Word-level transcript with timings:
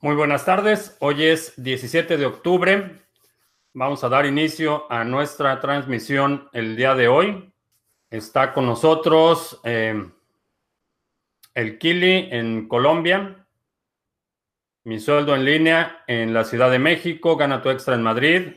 Muy 0.00 0.14
buenas 0.14 0.44
tardes. 0.44 0.96
Hoy 1.00 1.24
es 1.24 1.60
17 1.60 2.18
de 2.18 2.24
octubre. 2.24 3.02
Vamos 3.72 4.04
a 4.04 4.08
dar 4.08 4.26
inicio 4.26 4.86
a 4.92 5.02
nuestra 5.02 5.58
transmisión 5.58 6.48
el 6.52 6.76
día 6.76 6.94
de 6.94 7.08
hoy. 7.08 7.52
Está 8.08 8.54
con 8.54 8.64
nosotros 8.64 9.60
eh, 9.64 10.08
el 11.52 11.78
Kili 11.78 12.28
en 12.30 12.68
Colombia. 12.68 13.44
Mi 14.84 15.00
sueldo 15.00 15.34
en 15.34 15.44
línea 15.44 16.04
en 16.06 16.32
la 16.32 16.44
Ciudad 16.44 16.70
de 16.70 16.78
México. 16.78 17.36
Gana 17.36 17.60
tu 17.60 17.68
extra 17.68 17.96
en 17.96 18.02
Madrid. 18.02 18.52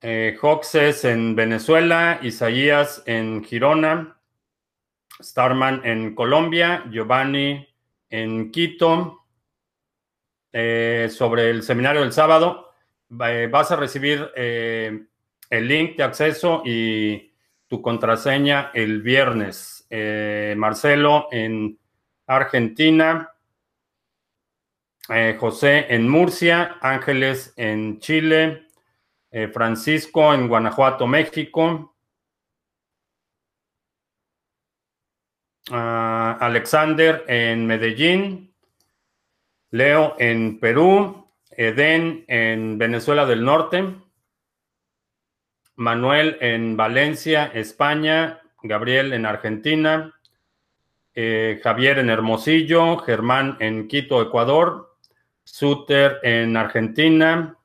Eh, 0.00 0.36
Hoxes 0.42 1.04
en 1.04 1.36
Venezuela. 1.36 2.18
Isaías 2.24 3.04
en 3.06 3.44
Girona. 3.44 4.20
Starman 5.22 5.82
en 5.84 6.16
Colombia. 6.16 6.84
Giovanni 6.90 7.68
en 8.10 8.50
Quito. 8.50 9.26
Eh, 10.52 11.08
sobre 11.10 11.50
el 11.50 11.62
seminario 11.62 12.00
del 12.00 12.12
sábado. 12.12 12.72
Eh, 13.26 13.48
vas 13.50 13.70
a 13.70 13.76
recibir 13.76 14.30
eh, 14.34 15.06
el 15.50 15.68
link 15.68 15.96
de 15.96 16.04
acceso 16.04 16.62
y 16.64 17.32
tu 17.66 17.82
contraseña 17.82 18.70
el 18.74 19.02
viernes. 19.02 19.86
Marcelo 20.56 21.28
en 21.30 21.78
Argentina. 22.26 23.32
José 25.38 25.86
en 25.94 26.08
Murcia. 26.08 26.76
Ángeles 26.80 27.52
en 27.56 27.98
Chile. 27.98 28.68
Francisco 29.52 30.32
en 30.32 30.48
Guanajuato, 30.48 31.06
México. 31.06 31.94
Ah, 35.70 36.38
Alexander 36.40 37.24
en 37.28 37.66
Medellín. 37.66 38.47
Leo 39.70 40.16
en 40.18 40.58
Perú, 40.60 41.28
Eden 41.50 42.24
en 42.28 42.78
Venezuela 42.78 43.26
del 43.26 43.44
Norte, 43.44 43.96
Manuel 45.76 46.38
en 46.40 46.76
Valencia, 46.76 47.50
España, 47.54 48.40
Gabriel 48.62 49.12
en 49.12 49.26
Argentina, 49.26 50.14
eh, 51.14 51.60
Javier 51.62 51.98
en 51.98 52.10
Hermosillo, 52.10 52.98
Germán 52.98 53.56
en 53.60 53.88
Quito, 53.88 54.22
Ecuador, 54.22 54.96
Suter 55.44 56.18
en 56.22 56.56
Argentina, 56.56 57.56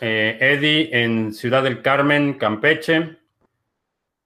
eh, 0.00 0.38
Eddie 0.40 0.90
en 0.92 1.32
Ciudad 1.32 1.62
del 1.62 1.82
Carmen, 1.82 2.34
Campeche, 2.34 3.18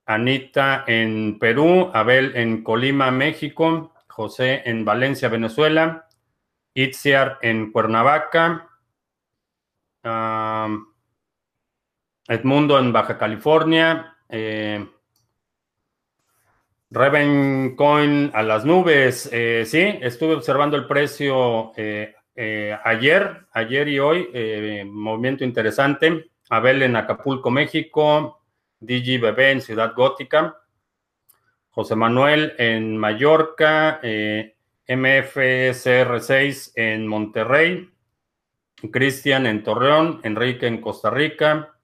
Anita 0.05 0.85
en 0.87 1.39
Perú, 1.39 1.91
Abel 1.93 2.33
en 2.37 2.63
Colima, 2.63 3.11
México, 3.11 3.93
José 4.09 4.63
en 4.67 4.85
Valencia, 4.85 5.29
Venezuela, 5.29 6.06
Itziar 6.77 7.39
en 7.41 7.73
Cuernavaca, 7.73 8.69
Edmundo 12.29 12.79
en 12.79 12.93
Baja 12.93 13.17
California, 13.17 14.15
eh, 14.29 14.87
Coin 17.77 18.31
a 18.35 18.43
las 18.43 18.67
nubes. 18.67 19.29
Eh, 19.33 19.65
sí, 19.67 19.99
estuve 20.03 20.35
observando 20.35 20.77
el 20.77 20.87
precio 20.87 21.73
eh, 21.77 22.15
eh, 22.35 22.77
ayer, 22.85 23.47
ayer 23.53 23.89
y 23.89 23.99
hoy, 23.99 24.85
movimiento 24.85 25.45
interesante. 25.45 26.31
Abel 26.51 26.83
en 26.83 26.95
Acapulco, 26.95 27.51
México, 27.51 28.43
DG 28.81 29.19
Bebé 29.19 29.53
en 29.53 29.63
Ciudad 29.63 29.95
Gótica, 29.95 30.59
José 31.71 31.97
Manuel 31.97 32.55
en 32.59 32.99
Mallorca, 32.99 33.99
MFCR6 34.89 36.73
en 36.77 37.07
Monterrey, 37.07 37.91
Cristian 38.93 39.47
en 39.47 39.63
Torreón, 39.63 40.21
Enrique 40.23 40.67
en 40.67 40.81
Costa 40.81 41.11
Rica, 41.11 41.75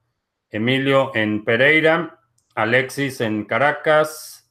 Emilio 0.50 1.10
en 1.14 1.44
Pereira, 1.44 2.20
Alexis 2.54 3.20
en 3.20 3.44
Caracas, 3.44 4.50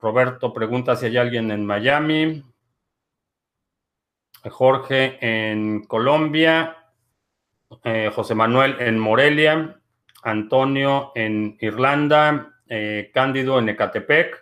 Roberto 0.00 0.52
pregunta 0.52 0.96
si 0.96 1.06
hay 1.06 1.16
alguien 1.16 1.52
en 1.52 1.64
Miami, 1.64 2.42
Jorge 4.50 5.18
en 5.20 5.84
Colombia, 5.84 6.76
eh, 7.84 8.10
José 8.12 8.34
Manuel 8.34 8.76
en 8.80 8.98
Morelia, 8.98 9.80
Antonio 10.24 11.12
en 11.14 11.56
Irlanda, 11.60 12.52
eh, 12.68 13.10
Cándido 13.14 13.60
en 13.60 13.68
Ecatepec, 13.68 14.36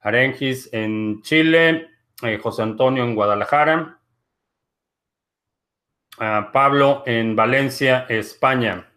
Arengis 0.00 0.70
en 0.72 1.20
Chile, 1.22 1.90
eh, 2.22 2.38
José 2.38 2.62
Antonio 2.62 3.04
en 3.04 3.14
Guadalajara, 3.14 4.00
Pablo 6.52 7.04
en 7.06 7.36
Valencia, 7.36 8.06
España. 8.08 8.90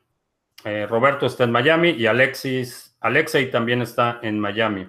Eh, 0.63 0.87
Roberto 0.87 1.27
está 1.27 1.43
en 1.43 1.51
Miami 1.51 1.91
y 1.91 2.07
Alexis, 2.07 2.97
Alexei 2.99 3.51
también 3.51 3.83
está 3.83 4.19
en 4.23 4.39
Miami. 4.39 4.87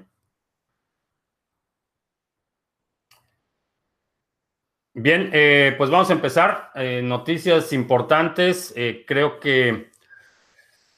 Bien, 4.94 5.30
eh, 5.32 5.74
pues 5.76 5.90
vamos 5.90 6.08
a 6.08 6.14
empezar. 6.14 6.70
noticias 7.02 7.72
importantes. 7.74 8.74
creo 9.06 9.38
que 9.38 9.90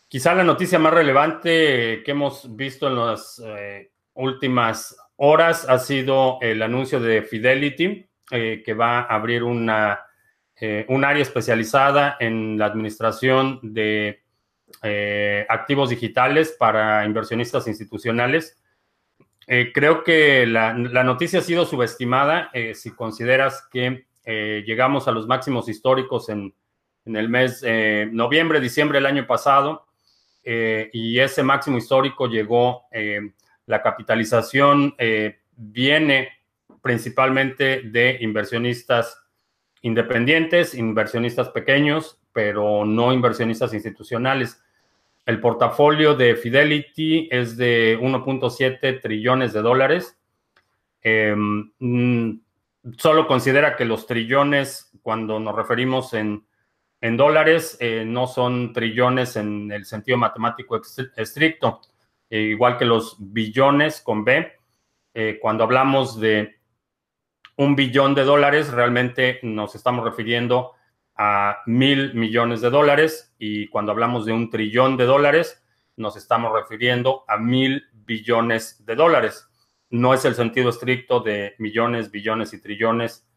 quizá 0.07 0.35
la 0.35 0.45
noticia 0.45 0.79
más 0.79 0.95
relevante 0.95 2.03
que 2.05 2.11
hemos 2.13 2.55
visto 2.55 2.87
en 2.87 2.95
las 2.97 3.43
últimas 4.15 5.04
horas 5.25 5.67
ha 5.69 5.79
sido 5.79 6.39
el 6.41 6.63
anuncio 6.63 7.01
de 7.01 7.23
Fidelity, 7.23 8.07
eh, 8.31 8.63
que 8.65 8.75
va 8.75 9.01
a 9.01 9.15
abrir 9.15 9.43
una, 9.43 10.01
eh, 10.61 10.85
un 10.89 11.05
área 11.05 11.23
especializada 11.23 12.17
en 12.21 12.59
la 12.59 12.67
administración 12.67 13.61
de 13.63 14.23
eh, 14.83 15.47
activos 15.49 15.91
digitales 15.91 16.55
para 16.59 17.05
inversionistas 17.05 17.67
institucionales. 17.69 18.61
creo 19.47 20.05
que 20.05 20.47
la, 20.47 20.73
noticia 20.73 21.41
ha 21.41 21.43
sido 21.43 21.67
subestimada 21.67 22.51
si 22.73 22.91
consideras 22.93 23.69
que 23.71 24.07
llegamos 24.25 25.07
a 25.07 25.13
los 25.13 25.27
máximos 25.27 25.69
históricos 25.69 26.31
en, 26.31 26.55
en 27.05 27.17
el 27.17 27.29
mes 27.29 27.63
noviembre, 28.11 28.59
diciembre 28.59 28.97
del 28.97 29.07
año 29.07 29.27
pasado, 29.27 29.87
y 30.43 31.19
ese 31.19 31.43
máximo 31.43 31.77
histórico 31.77 32.27
llegó 32.27 32.87
la 33.67 33.83
capitalización 33.83 34.95
eh, 34.99 35.39
viene 35.57 36.29
principalmente 36.83 37.83
de 37.83 38.19
inversionistas 38.21 39.23
independientes, 39.83 40.75
inversionistas 40.75 41.49
pequeños, 41.51 42.21
pero 42.33 42.85
no 42.85 43.13
inversionistas 43.13 43.73
institucionales. 43.75 44.63
El 45.25 45.41
portafolio 45.41 46.15
de 46.15 46.37
Fidelity 46.37 47.29
es 47.31 47.57
de 47.57 47.99
1.7 48.01 49.01
trillones 49.01 49.53
de 49.53 49.63
dólares. 49.63 50.19
Em, 51.01 51.71
mm, 51.79 52.41
solo 52.99 53.27
considera 53.27 53.77
que 53.77 53.85
los 53.85 54.07
trillones, 54.07 54.91
cuando 55.03 55.41
nos 55.41 55.55
referimos 55.55 56.13
en, 56.15 56.45
dólares, 57.17 57.77
eh, 57.81 58.03
no 58.07 58.27
son 58.27 58.73
trillones 58.73 59.37
en 59.37 59.71
el 59.71 59.85
sentido 59.85 60.17
matemático 60.17 60.81
estricto 61.17 61.83
igual 62.31 62.77
que 62.79 62.85
los 62.85 63.17
billones 63.19 64.01
con 64.01 64.25
B. 64.25 64.53
Eh, 65.15 65.39
cuando 65.41 65.65
hablamos 65.65 66.19
de 66.21 66.57
un 67.57 67.77
billón 67.77 68.15
de 68.15 68.25
dólares, 68.25 68.73
realmente 68.73 69.39
nos 69.43 69.75
estamos 69.75 70.05
refiriendo 70.05 70.73
a 71.17 71.59
mil 71.67 72.15
millones 72.15 72.61
de 72.61 72.71
dólares 72.71 73.35
y 73.39 73.69
cuando 73.69 73.93
hablamos 73.93 74.27
de 74.27 74.33
un 74.33 74.51
trillón 74.51 74.97
de 74.97 75.05
dólares, 75.05 75.63
nos 75.97 76.17
estamos 76.17 76.53
refiriendo 76.53 77.25
a 77.29 77.37
mil 77.39 77.85
billones 77.93 78.85
de 78.85 78.97
dólares. 78.97 79.49
No 79.91 80.13
es 80.13 80.25
el 80.25 80.35
sentido 80.35 80.71
estricto 80.71 81.21
de 81.21 81.55
millones, 81.59 82.11
billones 82.11 82.53
y 82.53 82.61
trillones 82.61 83.29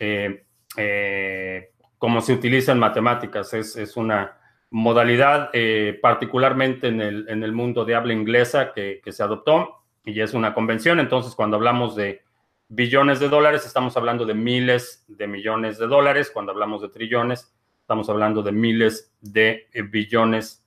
eh, 0.00 1.70
como 1.98 2.20
se 2.20 2.32
utiliza 2.32 2.72
en 2.72 2.80
matemáticas. 2.80 3.54
es 3.54 3.96
una 3.96 4.41
modalidad, 4.72 5.50
eh, 5.52 5.98
particularmente 6.00 6.88
en 6.88 7.00
el, 7.02 7.28
en 7.28 7.42
el, 7.42 7.52
mundo 7.52 7.84
de 7.84 7.94
habla 7.94 8.14
inglesa 8.14 8.72
que, 8.72 9.00
se 9.06 9.22
adoptó 9.22 9.82
y 10.02 10.18
es 10.18 10.32
una 10.32 10.54
convención. 10.54 10.98
Entonces, 10.98 11.34
cuando 11.34 11.58
hablamos 11.58 11.94
de 11.94 12.22
billones 12.68 13.20
de 13.20 13.28
dólares, 13.28 13.66
estamos 13.66 13.96
hablando 13.98 14.24
de 14.24 14.32
miles 14.32 15.04
de 15.08 15.26
millones 15.26 15.78
de 15.78 15.86
dólares. 15.86 16.30
Cuando 16.32 16.52
hablamos 16.52 16.80
de 16.80 16.88
trillones, 16.88 17.54
estamos 17.82 18.08
hablando 18.08 18.42
de 18.42 18.50
miles 18.50 19.14
de 19.20 19.68
eh, 19.74 19.82
billones 19.82 20.64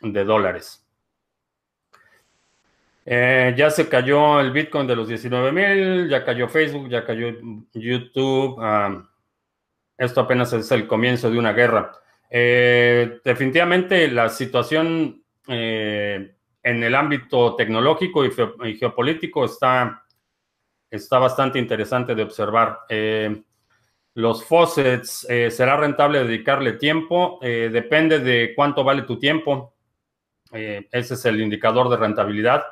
de 0.00 0.24
dólares. 0.24 0.86
Eh, 3.04 3.52
ya 3.56 3.68
se 3.68 3.88
cayó 3.88 4.38
el 4.38 4.52
Bitcoin 4.52 4.86
de 4.86 4.94
los 4.94 5.08
19 5.08 5.50
mil, 5.50 6.08
ya 6.08 6.24
cayó 6.24 6.48
Facebook, 6.48 6.88
ya 6.88 7.04
cayó 7.04 7.34
YouTube. 7.72 8.58
Ah, 8.60 9.02
esto 9.98 10.20
apenas 10.20 10.52
es 10.52 10.70
el 10.70 10.86
comienzo 10.86 11.28
de 11.30 11.38
una 11.38 11.52
guerra. 11.52 11.90
Eh, 12.36 13.20
definitivamente 13.22 14.08
la 14.08 14.28
situación 14.28 15.22
eh, 15.46 16.34
en 16.64 16.82
el 16.82 16.92
ámbito 16.96 17.54
tecnológico 17.54 18.24
y, 18.24 18.76
geopolítico 18.76 19.44
está 19.44 20.04
está 20.90 21.20
bastante 21.20 21.60
interesante 21.60 22.12
de 22.16 22.24
observar. 22.24 22.80
los 24.14 24.44
faucets, 24.44 25.26
¿será 25.50 25.76
rentable 25.76 26.24
dedicarle 26.24 26.72
tiempo? 26.72 27.38
depende 27.40 28.18
de 28.18 28.52
cuánto 28.56 28.82
vale 28.82 29.02
tu 29.02 29.18
tiempo. 29.18 29.74
ese 30.52 31.14
es 31.14 31.24
el 31.24 31.40
indicador 31.40 31.88
de 31.88 31.96
rentabilidad. 31.96 32.64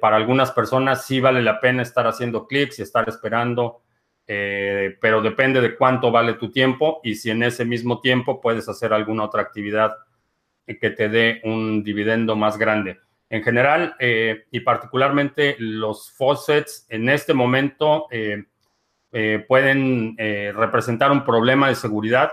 para 0.00 0.16
algunas 0.16 0.50
personas 0.52 1.06
sí 1.06 1.20
vale 1.20 1.42
la 1.42 1.60
pena 1.60 1.82
estar 1.82 2.06
haciendo 2.06 2.46
clics 2.46 2.78
y 2.78 2.82
estar 2.82 3.08
esperando 3.08 3.82
eh, 4.26 4.96
pero 5.00 5.20
depende 5.20 5.60
de 5.60 5.76
cuánto 5.76 6.10
vale 6.10 6.34
tu 6.34 6.50
tiempo 6.50 7.00
y 7.02 7.16
si 7.16 7.30
en 7.30 7.42
ese 7.42 7.64
mismo 7.64 8.00
tiempo 8.00 8.40
puedes 8.40 8.68
hacer 8.68 8.92
alguna 8.92 9.24
otra 9.24 9.42
actividad 9.42 9.96
que 10.66 10.90
te 10.90 11.08
dé 11.08 11.40
un 11.44 11.82
dividendo 11.82 12.36
más 12.36 12.56
grande. 12.56 13.00
En 13.28 13.42
general, 13.42 13.96
eh, 13.98 14.44
y 14.50 14.60
particularmente 14.60 15.56
los 15.58 16.12
faucets 16.12 16.86
en 16.88 17.08
este 17.08 17.34
momento 17.34 18.06
eh, 18.10 18.44
pueden 19.46 20.16
representar 20.16 21.12
un 21.12 21.24
problema 21.24 21.68
de 21.68 21.74
seguridad 21.74 22.32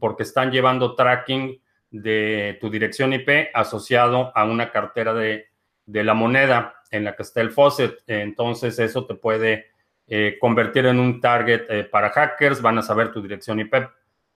porque 0.00 0.22
están 0.22 0.50
llevando 0.50 0.94
tracking 0.94 1.60
de 1.90 2.56
tu 2.60 2.70
dirección 2.70 3.12
IP 3.12 3.50
asociado 3.52 4.32
a 4.34 4.44
una 4.44 4.72
cartera 4.72 5.12
de, 5.12 5.48
de 5.84 6.04
la 6.04 6.14
moneda 6.14 6.76
en 6.90 7.04
la 7.04 7.14
que 7.14 7.24
está 7.24 7.42
el 7.42 7.50
faucet. 7.50 8.02
Entonces 8.06 8.78
eso 8.78 9.04
te 9.04 9.14
puede 9.14 9.73
eh, 10.06 10.36
convertir 10.38 10.84
en 10.84 11.00
un 11.00 11.18
target 11.18 11.62
eh, 11.70 11.84
para 11.84 12.10
hackers, 12.10 12.60
van 12.60 12.76
a 12.76 12.82
saber 12.82 13.10
tu 13.10 13.22
dirección 13.22 13.58
IP, 13.58 13.74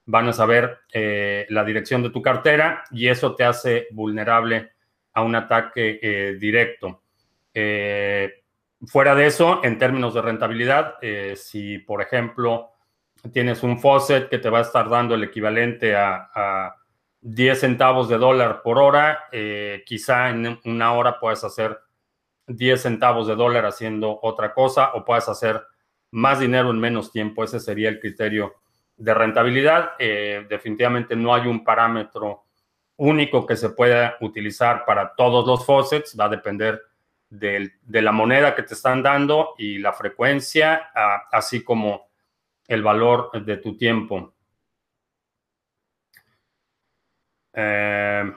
van 0.05 0.27
a 0.27 0.33
saber 0.33 0.79
eh, 0.91 1.45
la 1.49 1.63
dirección 1.63 2.01
de 2.01 2.09
tu 2.09 2.23
cartera 2.23 2.83
y 2.89 3.07
eso 3.07 3.35
te 3.35 3.43
hace 3.43 3.87
vulnerable 3.91 4.71
a 5.13 5.21
un 5.21 5.35
ataque 5.35 6.37
directo. 6.39 7.03
fuera 8.87 9.13
de 9.13 9.25
eso, 9.25 9.61
en 9.63 9.77
términos 9.77 10.13
de 10.13 10.21
rentabilidad, 10.21 10.95
si 11.35 11.79
por 11.79 12.01
ejemplo 12.01 12.71
tienes 13.33 13.63
un 13.63 13.79
faucet 13.79 14.29
que 14.29 14.37
te 14.37 14.49
va 14.49 14.59
a 14.59 14.61
estar 14.61 14.87
dando 14.87 15.15
el 15.15 15.23
equivalente 15.23 15.95
a, 15.95 16.29
a 16.33 16.75
10 17.21 17.59
centavos 17.59 18.07
de 18.07 18.17
dólar 18.17 18.61
por 18.61 18.77
hora, 18.77 19.25
quizá 19.85 20.29
en 20.29 20.59
una 20.63 20.93
hora 20.93 21.19
puedes 21.19 21.43
hacer 21.43 21.77
10 22.49 22.81
centavos 22.81 23.27
de 23.27 23.35
dólar 23.35 23.65
haciendo 23.65 24.19
otra 24.21 24.53
cosa 24.53 24.91
o 24.93 25.05
puedes 25.05 25.29
hacer 25.29 25.63
más 26.11 26.39
dinero 26.39 26.71
en 26.71 26.79
menos 26.79 27.11
tiempo. 27.11 27.43
Ese 27.43 27.59
sería 27.59 27.89
el 27.89 27.99
criterio 27.99 28.55
de 28.97 29.13
rentabilidad. 29.13 29.91
Eh, 29.99 30.45
definitivamente 30.49 31.15
no 31.15 31.33
hay 31.33 31.47
un 31.47 31.63
parámetro 31.63 32.43
único 32.97 33.45
que 33.45 33.55
se 33.55 33.69
pueda 33.69 34.17
utilizar 34.21 34.83
para 34.85 35.15
todos 35.15 35.47
los 35.47 35.65
faucets. 35.65 36.17
Va 36.19 36.25
a 36.25 36.29
depender 36.29 36.81
de 37.29 38.01
la 38.01 38.11
moneda 38.11 38.55
que 38.55 38.63
te 38.63 38.73
están 38.73 39.03
dando 39.03 39.53
y 39.57 39.77
la 39.77 39.93
frecuencia, 39.93 40.89
así 41.31 41.63
como 41.63 42.09
el 42.67 42.81
valor 42.81 43.31
de 43.45 43.57
tu 43.57 43.77
tiempo. 43.77 44.33
Eh, 47.53 48.33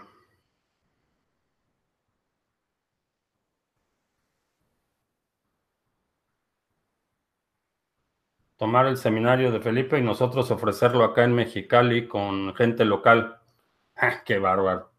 tomar 8.62 8.86
el 8.86 8.96
seminario 8.96 9.50
de 9.50 9.58
Felipe 9.58 9.98
y 9.98 10.02
nosotros 10.02 10.48
ofrecerlo 10.52 11.02
acá 11.02 11.24
en 11.24 11.34
Mexicali 11.34 12.06
con 12.06 12.54
gente 12.54 12.84
local. 12.84 13.40
Ah, 13.96 14.22
¡Qué 14.24 14.38
bárbaro! 14.38 14.92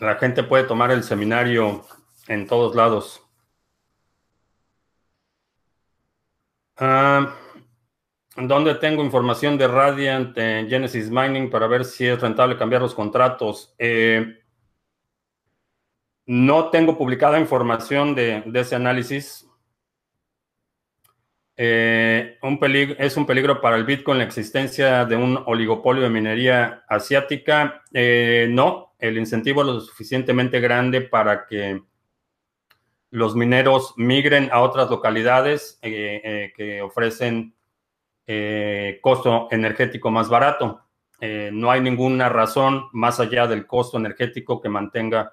La 0.00 0.16
gente 0.16 0.42
puede 0.44 0.64
tomar 0.64 0.90
el 0.92 1.02
seminario 1.02 1.84
en 2.26 2.46
todos 2.46 2.74
lados. 2.74 3.22
Ah, 6.78 7.34
¿Dónde 8.34 8.76
tengo 8.76 9.04
información 9.04 9.58
de 9.58 9.68
Radiant 9.68 10.38
en 10.38 10.70
Genesis 10.70 11.10
Mining 11.10 11.50
para 11.50 11.66
ver 11.66 11.84
si 11.84 12.06
es 12.06 12.18
rentable 12.18 12.56
cambiar 12.56 12.80
los 12.80 12.94
contratos? 12.94 13.74
Eh, 13.78 14.40
no 16.26 16.70
tengo 16.70 16.96
publicada 16.96 17.40
información 17.40 18.14
de, 18.14 18.44
ese 18.54 18.76
análisis. 18.76 19.46
Eh, 21.56 22.38
es 22.98 23.16
un 23.16 23.26
peligro 23.26 23.60
para 23.60 23.76
el 23.76 23.84
Bitcoin 23.84 24.18
la 24.18 24.24
existencia 24.24 25.04
de 25.04 25.16
un 25.16 25.42
oligopolio 25.46 26.02
de 26.02 26.10
minería 26.10 26.84
asiática. 26.88 27.82
Eh, 27.92 28.48
no, 28.50 28.94
el 28.98 29.18
incentivo 29.18 29.62
es 29.62 29.66
lo 29.66 29.80
suficientemente 29.80 30.60
grande 30.60 31.02
para 31.02 31.46
que 31.46 31.82
los 33.10 33.34
mineros 33.34 33.94
migren 33.96 34.50
a 34.52 34.60
otras 34.60 34.88
localidades 34.88 35.78
eh, 35.82 36.52
que 36.56 36.80
ofrecen 36.80 37.54
costo 39.00 39.48
energético 39.50 40.12
más 40.12 40.28
barato. 40.28 40.86
no 41.20 41.72
hay 41.72 41.80
ninguna 41.80 42.28
razón 42.28 42.84
más 42.92 43.18
allá 43.18 43.48
del 43.48 43.66
costo 43.66 43.98
energético 43.98 44.60
que 44.60 44.68
mantenga 44.68 45.32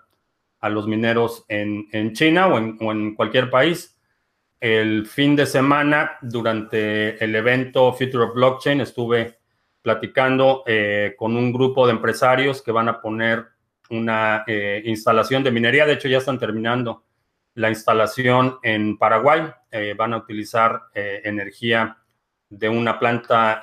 a 0.60 0.70
los 0.70 0.88
mineros 0.88 1.46
en, 1.48 2.14
China 2.14 2.48
o 2.48 2.58
en, 2.58 3.16
cualquier 3.16 3.50
país. 3.50 3.98
El 4.60 5.06
fin 5.06 5.36
de 5.36 5.46
semana, 5.46 6.18
durante 6.22 7.24
el 7.24 7.36
evento 7.36 7.94
Future 7.94 8.24
of 8.24 8.34
Blockchain, 8.34 8.82
estuve 8.82 9.38
platicando 9.82 10.64
eh, 10.66 11.14
con 11.18 11.38
un 11.38 11.54
grupo 11.54 11.86
de 11.86 11.94
empresarios 11.94 12.62
que 12.62 12.72
van 12.72 12.90
a 12.90 13.00
poner 13.00 13.46
una 13.90 14.44
eh, 14.48 14.82
instalación 14.86 15.44
de 15.44 15.52
minería. 15.52 15.86
De 15.86 15.94
hecho, 15.94 16.08
ya 16.08 16.18
están 16.18 16.40
terminando 16.40 17.06
la 17.54 17.70
instalación 17.70 18.58
en 18.64 18.98
Paraguay. 18.98 19.44
Eh, 19.72 19.94
van 19.96 20.14
a 20.14 20.18
utilizar 20.18 20.84
energía 20.94 21.98
de 22.50 22.70
una 22.70 22.98
planta 22.98 23.62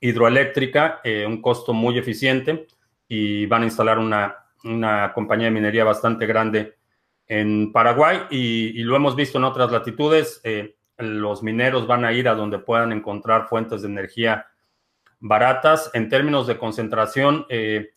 hidroeléctrica, 0.00 1.00
un 1.26 1.42
costo 1.42 1.72
muy 1.72 1.98
eficiente, 1.98 2.66
y 3.08 3.46
van 3.46 3.62
a 3.62 3.66
instalar 3.66 3.98
una 3.98 4.47
una 4.64 5.12
compañía 5.12 5.46
de 5.46 5.52
minería 5.52 5.84
bastante 5.84 6.26
grande 6.26 6.78
en 7.26 7.72
Paraguay 7.72 8.22
y, 8.30 8.82
lo 8.82 8.96
hemos 8.96 9.14
visto 9.14 9.38
en 9.38 9.44
otras 9.44 9.70
latitudes. 9.70 10.40
Eh, 10.44 10.76
los 10.96 11.42
mineros 11.42 11.86
van 11.86 12.04
a 12.04 12.12
ir 12.12 12.28
a 12.28 12.34
donde 12.34 12.58
puedan 12.58 12.90
encontrar 12.92 13.48
fuentes 13.48 13.82
de 13.82 13.88
energía 13.88 14.46
baratas. 15.20 15.90
En 15.94 16.08
términos 16.08 16.46
de 16.46 16.58
concentración, 16.58 17.46
eh, 17.48 17.90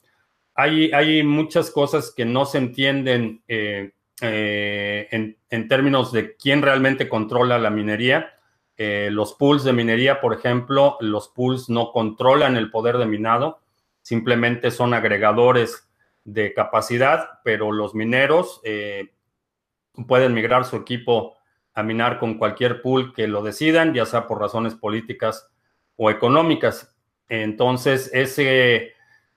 hay, 0.53 0.91
hay, 0.91 1.23
muchas 1.23 1.71
cosas 1.71 2.13
que 2.15 2.25
no 2.25 2.45
se 2.45 2.57
entienden 2.57 3.41
eh, 3.47 3.93
en, 4.19 5.37
en, 5.49 5.67
términos 5.67 6.11
de 6.11 6.35
quién 6.35 6.61
realmente 6.61 7.09
controla 7.09 7.57
la 7.57 7.69
minería. 7.71 8.33
los 8.77 9.33
pools 9.33 9.63
de 9.63 9.73
minería, 9.73 10.19
por 10.19 10.33
ejemplo, 10.33 10.97
los 10.99 11.29
pools 11.29 11.69
no 11.69 11.91
controlan 11.91 12.57
el 12.57 12.69
poder 12.69 12.97
de 12.97 13.05
minado, 13.05 13.61
simplemente 14.01 14.69
son 14.71 14.93
agregadores 14.93 15.90
de 16.23 16.53
capacidad, 16.53 17.39
pero 17.43 17.71
los 17.71 17.95
mineros 17.95 18.61
eh, 18.63 19.13
pueden 20.07 20.33
migrar 20.33 20.65
su 20.65 20.75
equipo 20.75 21.37
a 21.73 21.83
minar 21.83 22.19
con 22.19 22.37
cualquier 22.37 22.81
pool 22.81 23.13
que 23.13 23.27
lo 23.27 23.41
decidan, 23.41 23.93
ya 23.93 24.05
sea 24.05 24.27
por 24.27 24.39
razones 24.39 24.75
políticas 24.75 25.49
o 25.95 26.09
económicas. 26.09 26.95
Entonces, 27.29 28.09
ese 28.13 28.93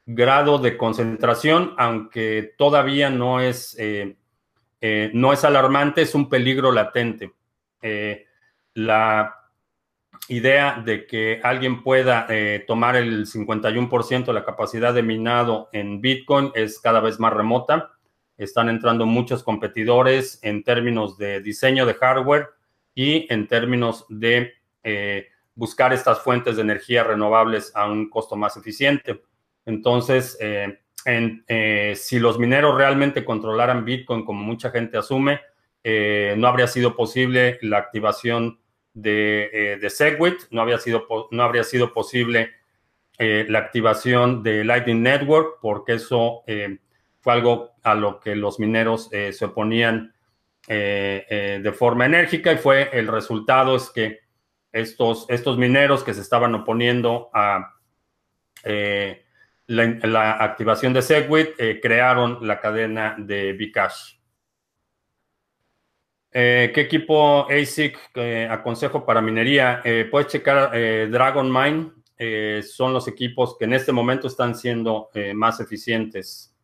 grado 0.06 0.58
de 0.58 0.76
concentración, 0.76 1.74
aunque 1.78 2.54
todavía 2.58 3.08
no 3.08 3.40
es, 3.40 3.76
eh, 3.78 4.16
eh, 4.80 5.10
no 5.14 5.32
es 5.32 5.44
alarmante, 5.44 6.02
es 6.02 6.14
un 6.14 6.28
peligro 6.28 6.72
latente. 6.72 7.32
la 8.74 9.43
idea 10.28 10.82
de 10.84 11.06
que 11.06 11.40
alguien 11.42 11.82
pueda 11.82 12.26
eh, 12.28 12.64
tomar 12.66 12.96
el 12.96 13.26
51% 13.26 14.24
de 14.24 14.32
la 14.32 14.44
capacidad 14.44 14.94
de 14.94 15.02
minado 15.02 15.68
en 15.72 16.00
Bitcoin 16.00 16.50
es 16.54 16.80
cada 16.80 17.00
vez 17.00 17.20
más 17.20 17.32
remota. 17.32 17.92
Están 18.36 18.68
entrando 18.68 19.06
muchos 19.06 19.42
competidores 19.42 20.40
en 20.42 20.64
términos 20.64 21.18
de 21.18 21.40
diseño 21.40 21.86
de 21.86 21.94
hardware 21.94 22.48
y 22.94 23.32
en 23.32 23.46
términos 23.46 24.06
de 24.08 24.54
eh, 24.82 25.28
buscar 25.54 25.92
estas 25.92 26.20
fuentes 26.20 26.56
de 26.56 26.62
energía 26.62 27.04
renovables 27.04 27.72
a 27.74 27.86
un 27.86 28.08
costo 28.08 28.34
más 28.34 28.56
eficiente. 28.56 29.22
Entonces, 29.66 30.36
eh, 30.40 30.78
si 31.96 32.18
los 32.18 32.38
mineros 32.38 32.76
realmente 32.76 33.24
controlaran 33.24 33.84
Bitcoin, 33.84 34.24
como 34.24 34.42
mucha 34.42 34.70
gente 34.70 34.96
asume, 34.96 35.40
no 35.84 36.48
habría 36.48 36.66
sido 36.66 36.96
posible 36.96 37.58
la 37.60 37.76
activación 37.76 38.58
de, 38.94 39.50
eh, 39.52 39.76
de 39.76 39.90
Segwit, 39.90 40.44
no, 40.50 40.62
había 40.62 40.78
sido, 40.78 41.06
no 41.30 41.42
habría 41.42 41.64
sido 41.64 41.92
posible 41.92 42.52
eh, 43.18 43.44
la 43.48 43.58
activación 43.58 44.42
de 44.42 44.64
Lightning 44.64 45.02
Network, 45.02 45.58
porque 45.60 45.94
eso 45.94 46.42
eh, 46.46 46.78
fue 47.20 47.34
algo 47.34 47.72
a 47.82 47.94
lo 47.94 48.20
que 48.20 48.34
los 48.34 48.58
mineros 48.58 49.10
se 49.10 49.44
oponían 49.44 50.14
de 50.66 51.74
forma 51.76 52.06
enérgica 52.06 52.52
y 52.52 52.56
fue 52.56 52.88
el 52.92 53.06
resultado 53.06 53.76
es 53.76 53.90
que 53.90 54.20
estos, 54.72 55.26
estos 55.28 55.58
mineros 55.58 56.02
que 56.02 56.14
se 56.14 56.22
estaban 56.22 56.54
oponiendo 56.54 57.30
a, 57.34 57.74
la, 59.66 60.32
activación 60.32 60.94
de 60.94 61.02
Segwit, 61.02 61.50
crearon 61.82 62.46
la 62.46 62.60
cadena 62.60 63.14
de 63.18 63.52
Bcash. 63.52 64.23
¿Qué 66.34 66.72
equipo 66.74 67.46
ASIC 67.48 67.96
aconsejo 68.50 69.06
para 69.06 69.22
minería? 69.22 69.80
puedes 70.10 70.26
checar 70.28 70.72
Dragon 71.08 71.50
Mine. 71.50 72.62
son 72.62 72.92
los 72.92 73.06
equipos 73.06 73.56
que 73.56 73.66
en 73.66 73.74
este 73.74 73.92
momento 73.92 74.26
están 74.26 74.54
siendo 74.56 75.10
más 75.34 75.60
eficientes. 75.60 76.54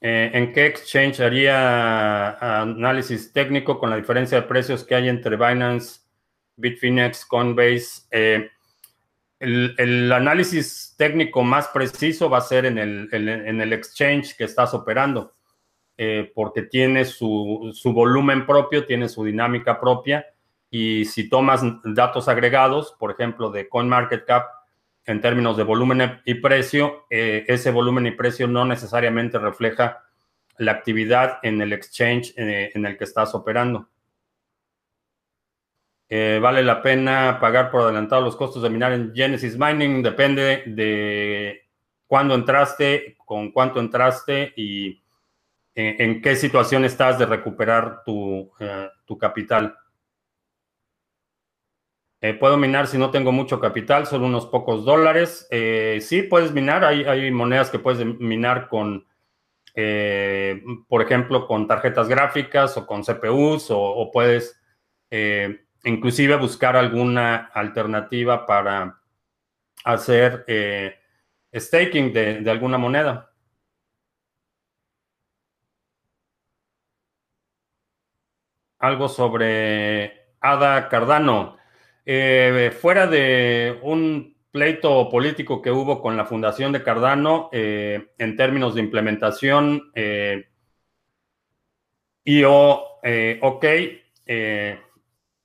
Eh, 0.00 0.30
¿En 0.34 0.52
qué 0.52 0.66
exchange 0.66 1.20
haría 1.20 2.60
análisis 2.62 3.32
técnico 3.32 3.78
con 3.78 3.90
la 3.90 3.96
diferencia 3.96 4.40
de 4.40 4.46
precios 4.46 4.84
que 4.84 4.94
hay 4.94 5.08
entre 5.08 5.36
Binance, 5.36 6.00
Bitfinex, 6.56 7.24
Coinbase? 7.24 8.02
Eh, 8.10 8.50
el, 9.40 10.12
análisis 10.12 10.94
técnico 10.96 11.42
más 11.42 11.68
preciso 11.68 12.28
va 12.28 12.38
a 12.38 12.42
ser 12.42 12.66
en 12.66 12.78
el, 12.78 13.72
exchange 13.72 14.36
que 14.36 14.44
estás 14.44 14.74
operando, 14.74 15.34
eh, 15.98 16.30
porque 16.34 16.62
tiene 16.62 17.06
su, 17.06 17.72
volumen 17.86 18.44
propio, 18.44 18.84
tiene 18.84 19.08
su 19.08 19.24
dinámica 19.24 19.80
propia, 19.80 20.26
y 20.70 21.06
si 21.06 21.28
tomas 21.28 21.62
datos 21.84 22.28
agregados, 22.28 22.94
por 22.98 23.12
ejemplo, 23.12 23.50
de 23.50 23.68
CoinMarketCap, 23.68 24.46
en 25.06 25.20
términos 25.20 25.56
de 25.56 25.62
volumen 25.62 26.20
y 26.24 26.34
precio, 26.34 27.06
eh, 27.08 27.44
ese 27.48 27.70
volumen 27.70 28.06
y 28.06 28.10
precio 28.10 28.48
no 28.48 28.64
necesariamente 28.64 29.38
refleja 29.38 30.02
la 30.58 30.72
actividad 30.72 31.38
en 31.42 31.62
el 31.62 31.72
exchange 31.72 32.34
eh, 32.36 32.72
en 32.74 32.84
el 32.84 32.98
que 32.98 33.04
estás 33.04 33.34
operando. 33.34 33.88
¿Vale 36.08 36.62
la 36.62 36.82
pena 36.82 37.38
pagar 37.40 37.68
por 37.68 37.82
adelantado 37.82 38.22
los 38.22 38.36
costos 38.36 38.62
de 38.62 38.70
minar 38.70 38.92
en 38.92 39.12
Genesis 39.12 39.58
Mining? 39.58 40.04
Depende 40.04 40.62
de 40.66 41.66
cuándo 42.06 42.36
entraste, 42.36 43.16
con 43.24 43.50
cuánto 43.50 43.80
entraste 43.80 44.52
y 44.56 45.02
en, 45.76 46.22
qué 46.22 46.34
situación 46.34 46.84
estás 46.84 47.18
de 47.18 47.26
recuperar 47.26 48.02
tu, 48.04 48.50
tu 49.04 49.16
capital. 49.16 49.76
Eh, 52.22 52.34
puedo 52.34 52.56
minar 52.56 52.86
si 52.86 52.96
no 52.98 53.10
tengo 53.10 53.30
mucho 53.30 53.60
capital, 53.60 54.06
solo 54.06 54.26
unos 54.26 54.46
pocos 54.46 54.84
dólares. 54.84 55.46
Eh, 55.50 55.98
sí, 56.00 56.22
puedes 56.22 56.52
minar. 56.52 56.84
Hay, 56.84 57.30
monedas 57.30 57.70
que 57.70 57.78
puedes 57.78 58.04
minar 58.04 58.68
con, 58.68 59.06
eh, 59.74 60.62
por 60.88 61.02
ejemplo, 61.02 61.46
con 61.46 61.68
tarjetas 61.68 62.08
gráficas 62.08 62.76
o 62.76 62.86
con 62.86 63.04
CPUs 63.04 63.68
o, 63.70 64.10
puedes 64.12 64.60
inclusive 65.84 66.36
buscar 66.36 66.76
alguna 66.76 67.50
alternativa 67.54 68.44
para 68.44 68.98
hacer 69.84 70.44
staking 71.54 72.12
de, 72.12 72.40
de 72.40 72.50
alguna 72.50 72.76
moneda. 72.76 73.30
Algo 78.86 79.08
sobre 79.08 80.12
Ada 80.40 80.88
Cardano. 80.88 81.56
Eh, 82.04 82.70
fuera 82.80 83.08
de 83.08 83.80
un 83.82 84.36
pleito 84.52 85.10
político 85.10 85.60
que 85.60 85.72
hubo 85.72 86.00
con 86.00 86.16
la 86.16 86.24
fundación 86.24 86.70
de 86.70 86.84
Cardano, 86.84 87.48
eh, 87.52 88.12
en 88.16 88.36
términos 88.36 88.76
de 88.76 88.82
implementación, 88.82 89.90
eh, 89.92 90.48
IO, 92.24 92.84
OK, 93.40 93.64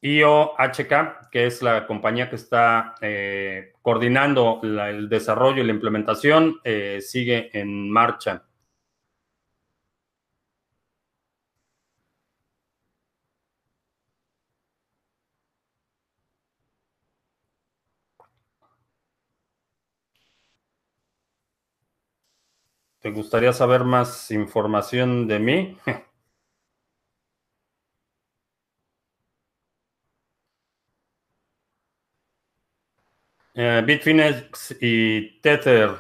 IO 0.02 0.54
HK, 0.60 1.30
que 1.32 1.48
es 1.48 1.64
la 1.64 1.88
compañía 1.88 2.30
que 2.30 2.36
está 2.36 2.94
coordinando 3.82 4.60
el 4.64 5.10
desarrollo 5.10 5.64
y 5.64 5.66
la 5.66 5.74
implementación, 5.74 6.60
sigue 7.00 7.50
en 7.60 7.90
marcha. 7.90 8.44
¿Te 23.02 23.12
gustaría 23.12 23.52
saber 23.52 23.84
más 23.84 24.30
información 24.32 25.28
de 25.28 25.40
mí? 25.40 25.78
Eh, 33.54 33.84
Bitfinex 33.86 34.78
y 34.80 35.42
Tether, 35.42 35.92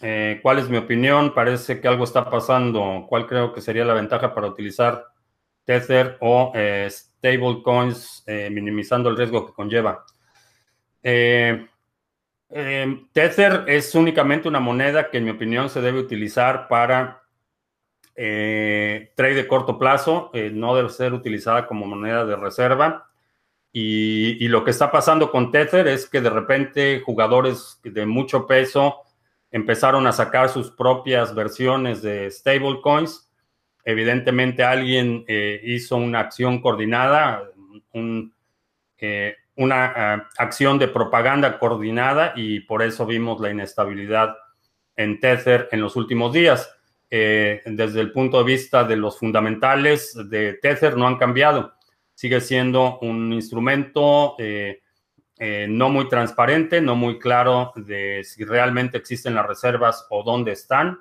eh, 0.00 0.40
¿cuál 0.42 0.58
es 0.58 0.68
mi 0.70 0.78
opinión? 0.78 1.34
Parece 1.34 1.80
que 1.80 1.88
algo 1.88 2.04
está 2.04 2.30
pasando. 2.30 3.04
¿Cuál 3.08 3.26
creo 3.26 3.52
que 3.52 3.60
sería 3.60 3.84
la 3.84 3.92
ventaja 3.94 4.34
para 4.34 4.46
utilizar 4.48 5.04
Tether 5.64 6.16
o 6.20 6.52
eh, 6.54 6.88
stablecoins, 6.90 8.24
minimizando 8.50 9.10
el 9.10 9.16
riesgo 9.16 9.46
que 9.46 9.52
conlleva? 9.52 10.04
Em, 12.48 13.08
Tether 13.12 13.64
es 13.66 13.94
únicamente 13.94 14.48
una 14.48 14.60
moneda 14.60 15.10
que 15.10 15.18
en 15.18 15.24
mi 15.24 15.30
opinión 15.30 15.68
se 15.68 15.80
debe 15.80 15.98
utilizar 15.98 16.68
para 16.68 17.22
eh, 18.14 19.12
trade 19.14 19.34
de 19.34 19.46
corto 19.46 19.78
plazo, 19.78 20.30
eh, 20.32 20.50
no 20.52 20.74
debe 20.74 20.88
ser 20.88 21.12
utilizada 21.12 21.66
como 21.66 21.86
moneda 21.86 22.24
de 22.24 22.36
reserva. 22.36 23.10
Y, 23.72 24.48
lo 24.48 24.64
que 24.64 24.70
está 24.70 24.90
pasando 24.90 25.30
con 25.30 25.50
Tether 25.50 25.86
es 25.86 26.08
que 26.08 26.22
de 26.22 26.30
repente 26.30 27.02
jugadores 27.04 27.78
de 27.84 28.06
mucho 28.06 28.46
peso 28.46 29.02
empezaron 29.50 30.06
a 30.06 30.12
sacar 30.12 30.48
sus 30.48 30.70
propias 30.70 31.34
versiones 31.34 32.00
de 32.00 32.30
stablecoins. 32.30 33.30
Evidentemente 33.84 34.64
alguien 34.64 35.26
eh, 35.28 35.60
hizo 35.62 35.96
una 35.96 36.20
acción 36.20 36.62
coordinada, 36.62 37.42
un, 37.92 38.32
una 39.56 39.92
eh, 39.96 40.22
acción 40.38 40.78
de 40.78 40.88
propaganda 40.88 41.58
coordinada 41.58 42.32
y 42.36 42.60
por 42.60 42.82
eso 42.82 43.06
vimos 43.06 43.40
la 43.40 43.50
inestabilidad 43.50 44.36
en 44.94 45.18
Tether 45.18 45.68
en 45.72 45.80
los 45.80 45.96
últimos 45.96 46.32
días. 46.32 46.70
Eh, 47.08 47.62
desde 47.64 48.00
el 48.00 48.12
punto 48.12 48.38
de 48.38 48.44
vista 48.44 48.84
de 48.84 48.96
los 48.96 49.18
fundamentales 49.18 50.16
de 50.28 50.54
Tether 50.54 50.96
no 50.96 51.06
han 51.06 51.16
cambiado. 51.16 51.74
Sigue 52.14 52.40
siendo 52.40 52.98
un 53.00 53.32
instrumento 53.32 54.34
eh, 54.38 54.80
no 55.68 55.90
muy 55.90 56.08
transparente, 56.08 56.80
no 56.80 56.96
muy 56.96 57.18
claro 57.18 57.72
de 57.76 58.24
si 58.24 58.44
realmente 58.44 58.96
existen 58.96 59.34
las 59.34 59.46
reservas 59.46 60.06
o 60.10 60.22
dónde 60.22 60.52
están. 60.52 60.98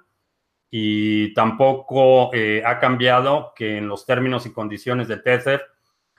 Y 0.70 1.34
tampoco 1.34 2.32
ha 2.66 2.80
cambiado 2.80 3.54
que 3.56 3.78
en 3.78 3.88
los 3.88 4.06
términos 4.06 4.46
y 4.46 4.52
condiciones 4.52 5.08
de 5.08 5.18
Tether 5.18 5.64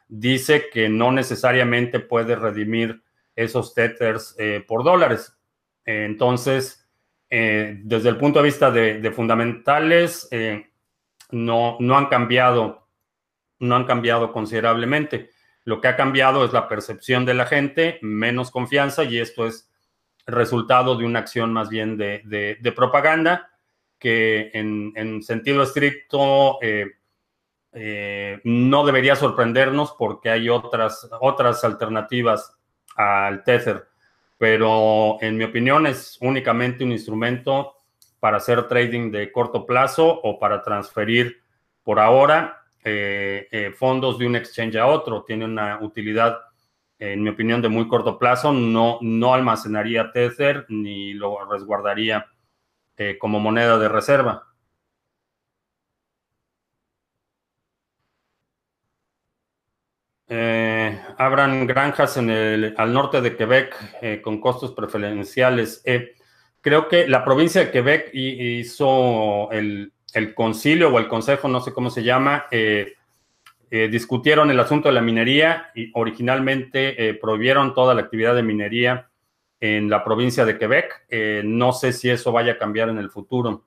dice 0.08 0.68
que 0.72 0.88
no 0.88 1.12
necesariamente 1.12 2.00
puede 2.00 2.36
redimir 2.36 3.02
esos 3.34 3.74
tethers 3.74 4.34
eh, 4.38 4.64
por 4.66 4.84
dólares. 4.84 5.32
entonces, 5.84 6.88
eh, 7.28 7.80
desde 7.82 8.08
el 8.08 8.16
punto 8.16 8.38
de 8.38 8.44
vista 8.44 8.70
de, 8.70 9.12
fundamentales, 9.12 10.28
eh, 10.30 10.70
no, 11.30 11.76
no 11.80 11.98
han 11.98 12.06
cambiado, 12.06 12.88
no 13.58 13.76
han 13.76 13.84
cambiado 13.84 14.32
considerablemente. 14.32 15.30
Lo 15.64 15.80
que 15.80 15.88
ha 15.88 15.96
cambiado 15.96 16.44
es 16.44 16.52
la 16.52 16.68
percepción 16.68 17.24
de 17.24 17.34
la 17.34 17.46
gente, 17.46 17.98
menos 18.00 18.50
confianza, 18.50 19.04
y 19.04 19.18
esto 19.18 19.46
es 19.46 19.70
resultado 20.26 20.96
de 20.96 21.04
una 21.04 21.20
acción 21.20 21.52
más 21.52 21.68
bien 21.68 21.96
de, 21.96 22.72
propaganda 22.74 23.50
que 23.98 24.50
en, 24.54 24.92
en 24.96 25.22
sentido 25.22 25.62
estricto 25.62 26.58
no 28.44 28.86
debería 28.86 29.16
sorprendernos 29.16 29.94
porque 29.98 30.30
hay 30.30 30.48
otras, 30.48 31.08
otras 31.20 31.62
alternativas 31.62 32.56
al 32.96 33.44
Tether, 33.44 33.86
pero 34.38 35.18
en 35.20 35.36
mi 35.36 35.44
opinión 35.44 35.86
es 35.86 36.18
únicamente 36.20 36.84
un 36.84 36.92
instrumento 36.92 37.74
para 38.18 38.38
hacer 38.38 38.66
trading 38.66 39.10
de 39.10 39.30
corto 39.30 39.66
plazo 39.66 40.06
o 40.08 40.38
para 40.38 40.62
transferir 40.62 41.42
por 41.82 42.00
ahora 42.00 42.62
eh, 42.82 43.46
eh, 43.50 43.72
fondos 43.76 44.18
de 44.18 44.26
un 44.26 44.36
exchange 44.36 44.76
a 44.76 44.86
otro. 44.86 45.22
Tiene 45.24 45.44
una 45.44 45.78
utilidad, 45.80 46.38
en 46.98 47.22
mi 47.22 47.30
opinión, 47.30 47.60
de 47.60 47.68
muy 47.68 47.86
corto 47.88 48.18
plazo. 48.18 48.52
No, 48.52 48.98
no 49.02 49.34
almacenaría 49.34 50.12
Tether 50.12 50.66
ni 50.68 51.14
lo 51.14 51.44
resguardaría 51.50 52.26
como 53.18 53.38
moneda 53.38 53.78
de 53.78 53.90
reserva. 53.90 54.46
Eh, 60.28 61.00
abran 61.18 61.68
granjas 61.68 62.16
en 62.16 62.30
el, 62.30 62.74
al 62.76 62.92
norte 62.92 63.20
de 63.20 63.36
Quebec 63.36 63.76
eh, 64.02 64.20
con 64.20 64.40
costos 64.40 64.72
preferenciales. 64.72 65.82
Eh, 65.84 66.16
creo 66.60 66.88
que 66.88 67.06
la 67.06 67.24
provincia 67.24 67.64
de 67.64 67.70
Quebec 67.70 68.10
hizo 68.12 69.50
el, 69.52 69.92
concilio 70.34 70.92
o 70.92 70.98
el 70.98 71.06
consejo, 71.06 71.46
no 71.46 71.60
sé 71.60 71.72
cómo 71.72 71.90
se 71.90 72.02
llama, 72.02 72.46
discutieron 73.70 74.50
el 74.50 74.58
asunto 74.58 74.88
de 74.88 74.94
la 74.94 75.02
minería 75.02 75.70
y 75.74 75.90
originalmente 75.94 77.14
prohibieron 77.20 77.74
toda 77.74 77.94
la 77.94 78.00
actividad 78.00 78.34
de 78.34 78.42
minería 78.42 79.10
en 79.60 79.90
la 79.90 80.02
provincia 80.02 80.46
de 80.46 80.58
Quebec. 80.58 81.06
no 81.44 81.72
sé 81.72 81.92
si 81.92 82.08
eso 82.08 82.32
vaya 82.32 82.52
a 82.52 82.58
cambiar 82.58 82.88
en 82.88 82.98
el 82.98 83.10
futuro. 83.10 83.64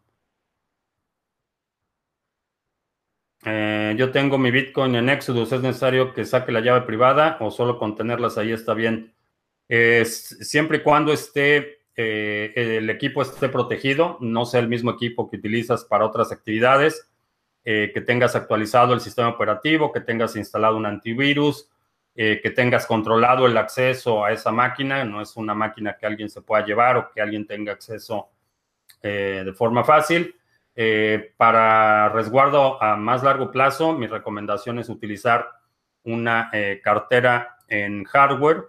Yo 3.95 4.11
tengo 4.11 4.37
mi 4.37 4.51
Bitcoin 4.51 4.95
en 4.95 5.09
Exodus. 5.09 5.51
¿Es 5.51 5.61
necesario 5.61 6.13
que 6.13 6.25
saque 6.25 6.51
la 6.51 6.61
llave 6.61 6.81
privada 6.81 7.37
o 7.39 7.51
solo 7.51 7.77
con 7.77 7.95
tenerlas 7.95 8.37
ahí 8.37 8.51
está 8.51 8.73
bien? 8.73 9.13
siempre 10.05 10.79
y 10.79 10.81
cuando 10.81 11.13
esté 11.13 11.81
el 11.95 12.89
equipo 12.89 13.21
esté 13.21 13.49
protegido, 13.49 14.17
no 14.19 14.45
sea 14.45 14.61
el 14.61 14.67
mismo 14.67 14.89
equipo 14.91 15.29
que 15.29 15.37
utilizas 15.37 15.85
para 15.85 16.05
otras 16.05 16.31
actividades, 16.31 17.09
eh, 17.65 17.91
que 17.93 18.01
tengas 18.01 18.35
actualizado 18.35 18.93
el 18.93 19.01
sistema 19.01 19.29
operativo, 19.29 19.91
que 19.91 19.99
tengas 19.99 20.35
instalado 20.35 20.77
un 20.77 20.85
antivirus, 20.85 21.69
eh, 22.15 22.39
que 22.41 22.51
tengas 22.51 22.85
controlado 22.85 23.45
el 23.45 23.55
acceso 23.57 24.23
a 24.23 24.31
esa 24.31 24.51
máquina. 24.51 25.03
No 25.03 25.21
es 25.21 25.35
una 25.35 25.53
máquina 25.53 25.95
que 25.95 26.05
alguien 26.05 26.29
se 26.29 26.41
pueda 26.41 26.65
llevar 26.65 26.97
o 26.97 27.11
que 27.11 27.21
alguien 27.21 27.45
tenga 27.45 27.73
acceso 27.73 28.29
eh, 29.03 29.43
de 29.45 29.53
forma 29.53 29.83
fácil. 29.83 30.35
Para 31.37 32.09
resguardo 32.09 32.81
a 32.81 32.95
más 32.95 33.23
largo 33.23 33.51
plazo, 33.51 33.93
mi 33.93 34.07
recomendación 34.07 34.79
es 34.79 34.87
utilizar 34.89 35.49
una 36.03 36.49
cartera 36.81 37.57
en 37.67 38.05
hardware 38.05 38.67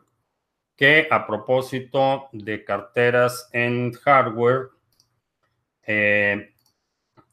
que 0.77 1.07
a 1.11 1.27
propósito 1.27 2.29
de 2.33 2.65
carteras 2.65 3.49
en 3.53 3.93
hardware, 3.93 4.71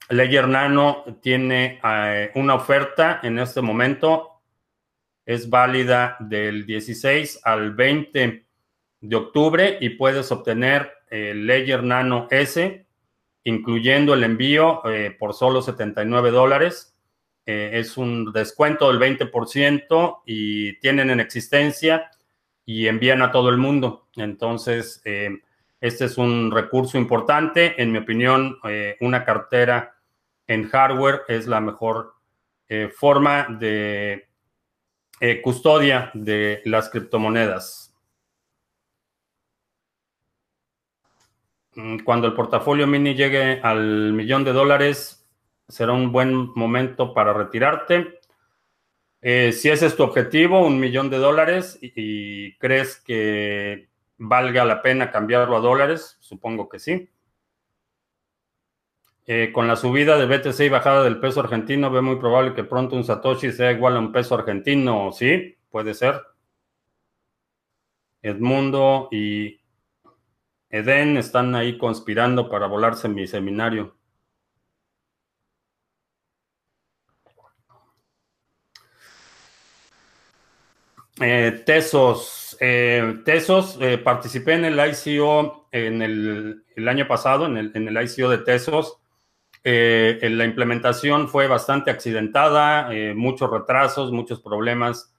Ledger 0.09 0.47
Nano 0.47 1.03
tiene 1.21 1.79
eh, 1.83 2.31
una 2.35 2.55
oferta 2.55 3.19
en 3.23 3.39
este 3.39 3.61
momento. 3.61 4.41
Es 5.25 5.49
válida 5.49 6.15
del 6.19 6.65
16 6.65 7.41
al 7.43 7.75
20 7.75 8.45
de 9.01 9.15
octubre 9.15 9.77
y 9.81 9.89
puedes 9.89 10.31
obtener 10.31 10.91
el 11.09 11.45
Ledger 11.45 11.83
Nano 11.83 12.27
S, 12.31 12.86
incluyendo 13.47 14.13
el 14.13 14.23
envío 14.23 14.81
eh, 14.85 15.15
por 15.17 15.33
solo 15.33 15.61
79 15.61 16.31
dólares. 16.31 16.95
Eh, 17.45 17.71
es 17.73 17.97
un 17.97 18.31
descuento 18.31 18.91
del 18.91 18.99
20% 18.99 20.21
y 20.25 20.77
tienen 20.79 21.09
en 21.09 21.19
existencia 21.19 22.11
y 22.65 22.87
envían 22.87 23.21
a 23.21 23.31
todo 23.31 23.49
el 23.49 23.57
mundo. 23.57 24.07
Entonces, 24.15 25.01
este 25.79 26.05
es 26.05 26.17
un 26.17 26.51
recurso 26.51 26.97
importante. 26.97 27.81
En 27.81 27.93
mi 27.93 27.99
opinión, 27.99 28.59
una 28.99 29.23
cartera 29.23 29.95
en 30.47 30.67
hardware 30.67 31.21
es 31.29 31.47
la 31.47 31.61
mejor 31.61 32.17
eh, 32.69 32.89
forma 32.89 33.47
de 33.49 34.27
eh, 35.21 35.41
custodia 35.41 36.11
de 36.13 36.61
las 36.65 36.89
criptomonedas. 36.89 37.93
Mm, 41.66 41.66
cuando 42.03 42.27
el 42.27 42.33
portafolio 42.33 42.87
mini 42.87 43.13
llegue 43.13 43.59
al 43.61 44.13
millón 44.13 44.43
de 44.43 44.53
dólares, 44.53 45.27
será 45.67 45.93
un 45.93 46.11
buen 46.11 46.33
momento 46.55 47.13
para 47.13 47.33
retirarte. 47.33 48.19
Eh, 49.21 49.51
si 49.51 49.69
ese 49.69 49.87
es 49.87 49.95
tu 49.95 50.03
objetivo, 50.03 50.65
un 50.65 50.79
millón 50.79 51.09
de 51.09 51.17
dólares, 51.17 51.77
y 51.81 52.57
crees 52.57 53.01
que 53.01 53.89
valga 54.17 54.65
la 54.65 54.81
pena 54.81 55.11
cambiarlo 55.11 55.57
a 55.57 55.61
dólares, 55.61 56.17
supongo 56.19 56.67
que 56.67 56.79
sí. 56.79 57.09
Eh, 59.27 59.51
con 59.53 59.67
la 59.67 59.75
subida 59.75 60.17
de 60.17 60.25
BTC 60.25 60.59
y 60.61 60.69
bajada 60.69 61.03
del 61.03 61.19
peso 61.19 61.41
argentino, 61.41 61.91
ve 61.91 62.01
muy 62.01 62.15
probable 62.15 62.53
que 62.53 62.63
pronto 62.63 62.95
un 62.95 63.03
Satoshi 63.03 63.51
sea 63.51 63.71
igual 63.71 63.97
a 63.97 63.99
un 63.99 64.11
peso 64.11 64.35
argentino. 64.35 65.11
Sí, 65.11 65.57
puede 65.69 65.93
ser. 65.93 66.21
Edmundo 68.21 69.09
y 69.11 69.59
Eden 70.69 71.17
están 71.17 71.55
ahí 71.55 71.77
conspirando 71.77 72.49
para 72.49 72.67
volarse 72.67 73.07
mi 73.09 73.27
seminario. 73.27 73.95
Eh, 81.19 81.63
Tesos, 81.65 82.55
eh, 82.59 83.21
Tesos, 83.25 83.79
participé 84.03 84.53
en 84.53 84.65
el 84.65 84.79
ICO 84.79 85.67
en 85.71 86.01
el, 86.01 86.87
año 86.87 87.07
pasado, 87.07 87.45
en 87.45 87.57
el, 87.57 87.71
en 87.73 87.89
ICO 87.89 88.29
de 88.29 88.39
Tesos. 88.39 88.99
Eh, 89.63 90.19
la 90.29 90.45
implementación 90.45 91.27
fue 91.27 91.47
bastante 91.47 91.91
accidentada, 91.91 92.93
eh, 92.93 93.13
muchos 93.13 93.49
retrasos, 93.49 94.11
muchos 94.11 94.41
problemas, 94.41 95.13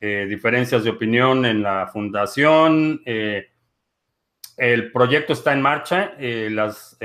eh, 0.00 0.26
diferencias 0.28 0.84
de 0.84 0.90
opinión 0.90 1.44
en 1.44 1.62
la 1.62 1.88
fundación. 1.92 3.02
El 4.60 4.92
proyecto 4.92 5.32
está 5.32 5.52
en 5.52 5.62
marcha. 5.62 6.12
las, 6.18 6.96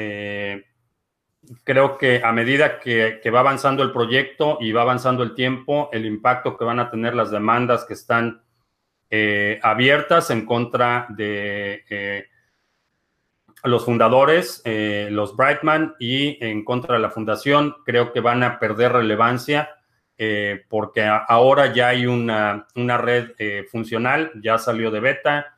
creo 1.64 1.98
que 1.98 2.22
a 2.24 2.32
medida 2.32 2.80
que, 2.80 3.22
va 3.34 3.40
avanzando 3.40 3.82
el 3.82 3.92
proyecto 3.92 4.58
y 4.60 4.72
va 4.72 4.82
avanzando 4.82 5.24
el 5.24 5.34
tiempo, 5.34 5.90
el 5.92 6.06
impacto 6.06 6.58
que 6.58 6.66
van 6.66 6.80
a 6.80 6.90
tener 6.90 7.16
las 7.16 7.32
demandas 7.32 7.86
que 7.86 7.94
están 7.94 8.44
abiertas 9.64 10.30
en 10.30 10.46
contra 10.46 11.08
de 11.10 11.84
los 13.66 13.86
fundadores, 13.86 14.62
eh, 14.64 15.10
los 15.12 15.36
Brightman 15.36 15.96
y 16.00 16.44
en 16.44 16.64
contra 16.64 16.96
de 16.96 17.02
la 17.02 17.10
fundación, 17.10 17.76
creo 17.86 18.14
que 18.14 18.20
van 18.20 18.44
a 18.44 18.60
perder 18.60 18.94
relevancia 18.94 19.70
eh, 20.18 20.64
porque 20.70 21.04
ahora 21.04 21.74
ya 21.74 21.90
hay 21.90 22.06
una, 22.06 22.68
red 22.76 23.32
eh, 23.38 23.66
funcional, 23.70 24.32
ya 24.42 24.58
salió 24.58 24.92
de 24.92 25.00
beta, 25.00 25.55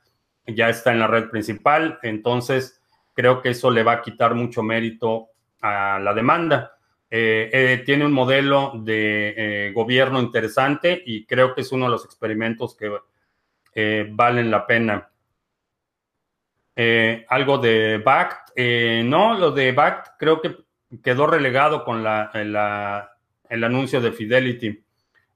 ya 0.48 0.70
está 0.70 0.92
en 0.92 1.00
la 1.00 1.08
red 1.08 1.30
principal, 1.30 2.00
entonces 2.02 2.82
creo 3.14 3.42
que 3.42 3.50
eso 3.50 3.70
le 3.72 3.84
va 3.84 3.94
a 3.94 4.02
quitar 4.02 4.34
mucho 4.36 4.64
mérito 4.64 5.30
a 5.62 6.00
la 6.00 6.14
demanda. 6.14 6.74
tiene 7.10 8.06
un 8.06 8.12
modelo 8.12 8.74
de 8.76 9.72
gobierno 9.74 10.20
interesante 10.20 11.02
y 11.06 11.26
creo 11.26 11.54
que 11.54 11.62
es 11.62 11.72
uno 11.72 11.86
de 11.86 11.92
los 11.92 12.06
experimentos 12.06 12.76
que 12.76 14.08
valen 14.12 14.52
la 14.52 14.66
pena. 14.66 15.10
Eh, 16.80 17.26
algo 17.30 17.58
de 17.58 17.98
BACT. 17.98 18.52
Eh, 18.56 19.02
no, 19.04 19.36
lo 19.36 19.50
de 19.50 19.72
BACT 19.72 20.10
creo 20.20 20.40
que 20.40 20.56
quedó 21.02 21.26
relegado 21.26 21.84
con 21.84 22.04
la, 22.04 22.30
el 23.50 23.64
anuncio 23.64 24.00
de 24.00 24.12
Fidelity. 24.12 24.86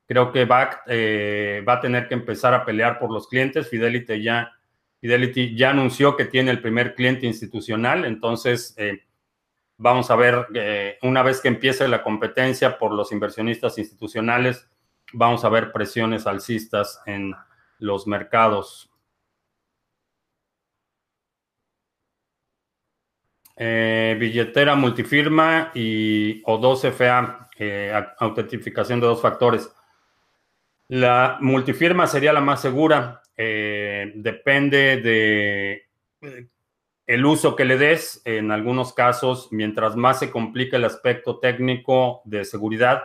Creo 0.05 0.31
que 0.31 0.45
BACT 0.45 0.83
eh, 0.85 1.65
va 1.67 1.73
a 1.73 1.81
tener 1.81 2.07
que 2.07 2.13
empezar 2.13 2.53
a 2.53 2.63
pelear 2.63 2.99
por 2.99 3.11
los 3.11 3.27
clientes. 3.27 3.67
Fidelity 3.67 4.21
ya, 4.21 4.51
Fidelity 5.01 5.55
ya 5.57 5.71
anunció 5.71 6.15
que 6.15 6.25
tiene 6.25 6.51
el 6.51 6.61
primer 6.61 6.95
cliente 6.95 7.25
institucional, 7.25 8.05
entonces 8.05 8.75
vamos 9.77 10.11
a 10.11 10.15
ver, 10.15 10.45
una 11.01 11.23
vez 11.23 11.41
que 11.41 11.47
empiece 11.47 11.87
la 11.87 12.03
competencia 12.03 12.77
por 12.77 12.93
los 12.93 13.11
inversionistas 13.11 13.79
institucionales, 13.79 14.69
vamos 15.13 15.43
a 15.43 15.49
ver 15.49 15.71
presiones 15.71 16.27
alcistas 16.27 17.01
en 17.05 17.33
los 17.79 18.07
mercados. 18.07 18.91
Eh, 23.63 24.15
billetera 24.19 24.75
multifirma 24.75 25.71
y 25.75 26.41
o 26.45 26.57
2FA, 26.57 27.49
eh, 27.59 27.93
autentificación 28.17 28.99
de 28.99 29.07
dos 29.07 29.21
factores. 29.21 29.71
La 30.87 31.37
multifirma 31.41 32.07
sería 32.07 32.33
la 32.33 32.41
más 32.41 32.61
segura. 32.61 33.20
Eh, 33.43 34.11
depende 34.13 34.97
de 35.01 35.87
el 37.07 37.25
uso 37.25 37.55
que 37.55 37.65
le 37.65 37.75
des. 37.77 38.21
En 38.23 38.51
algunos 38.51 38.93
casos, 38.93 39.47
mientras 39.51 39.95
más 39.95 40.19
se 40.19 40.29
complica 40.29 40.77
el 40.77 40.85
aspecto 40.85 41.39
técnico 41.39 42.21
de 42.25 42.45
seguridad, 42.45 43.01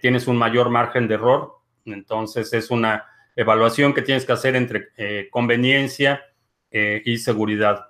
tienes 0.00 0.28
un 0.28 0.36
mayor 0.36 0.70
margen 0.70 1.08
de 1.08 1.14
error. 1.14 1.56
Entonces 1.84 2.52
es 2.52 2.70
una 2.70 3.06
evaluación 3.34 3.92
que 3.92 4.02
tienes 4.02 4.24
que 4.24 4.32
hacer 4.32 4.54
entre 4.54 4.88
conveniencia 5.30 6.22
y 6.70 7.18
seguridad. 7.18 7.86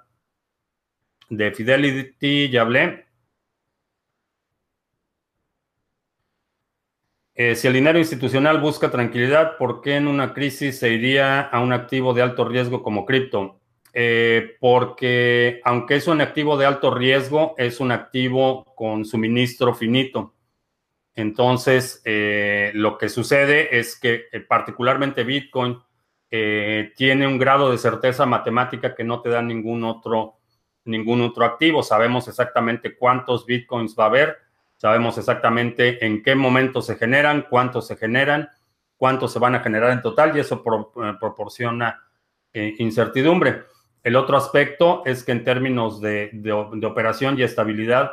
De 1.28 1.52
Fidelity 1.52 2.48
ya 2.48 2.62
hablé. 2.62 3.06
Eh, 7.42 7.56
si 7.56 7.68
el 7.68 7.72
dinero 7.72 7.98
institucional 7.98 8.60
busca 8.60 8.90
tranquilidad, 8.90 9.56
¿por 9.56 9.80
qué 9.80 9.96
en 9.96 10.08
una 10.08 10.34
crisis 10.34 10.78
se 10.78 10.92
iría 10.92 11.40
a 11.40 11.60
un 11.60 11.72
activo 11.72 12.12
de 12.12 12.20
alto 12.20 12.46
riesgo 12.46 12.82
como 12.82 13.06
cripto? 13.06 13.60
Eh, 13.94 14.58
porque 14.60 15.62
aunque 15.64 15.96
es 15.96 16.06
un 16.06 16.20
activo 16.20 16.58
de 16.58 16.66
alto 16.66 16.94
riesgo, 16.94 17.54
es 17.56 17.80
un 17.80 17.92
activo 17.92 18.66
con 18.74 19.06
suministro 19.06 19.72
finito. 19.72 20.34
Entonces, 21.14 22.02
eh, 22.04 22.72
lo 22.74 22.98
que 22.98 23.08
sucede 23.08 23.78
es 23.78 23.98
que 23.98 24.26
particularmente 24.46 25.24
Bitcoin 25.24 25.78
tiene 26.28 27.26
un 27.26 27.38
grado 27.38 27.70
de 27.70 27.78
certeza 27.78 28.26
matemática 28.26 28.94
que 28.94 29.02
no 29.02 29.22
te 29.22 29.30
da 29.30 29.40
ningún 29.40 29.82
otro 29.84 30.40
ningún 30.84 31.22
otro 31.22 31.46
activo. 31.46 31.82
Sabemos 31.82 32.28
exactamente 32.28 32.94
cuántos 32.96 33.46
bitcoins 33.46 33.96
va 33.98 34.04
a 34.04 34.08
haber, 34.08 34.36
sabemos 34.80 35.18
exactamente 35.18 36.04
en 36.06 36.22
qué 36.22 36.34
momento 36.34 36.80
se 36.80 36.96
generan, 36.96 37.46
cuántos 37.50 37.86
se 37.86 37.96
generan, 37.96 38.48
cuántos 38.96 39.30
se 39.30 39.38
van 39.38 39.54
a 39.54 39.60
generar 39.60 39.90
en 39.90 40.00
total 40.00 40.34
y 40.34 40.40
eso 40.40 40.62
eh, 40.64 41.12
proporciona 41.20 42.02
eh, 42.54 42.74
incertidumbre. 42.78 43.64
el 44.02 44.16
otro 44.16 44.38
aspecto 44.38 45.02
es 45.04 45.22
que 45.22 45.32
en 45.32 45.44
términos 45.44 46.00
de, 46.00 46.30
operación 46.82 47.38
y 47.38 47.42
estabilidad, 47.42 48.12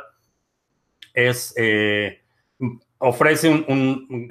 es, 1.14 1.54
eh, 1.56 2.20
ofrece 2.98 3.48
un, 3.48 4.28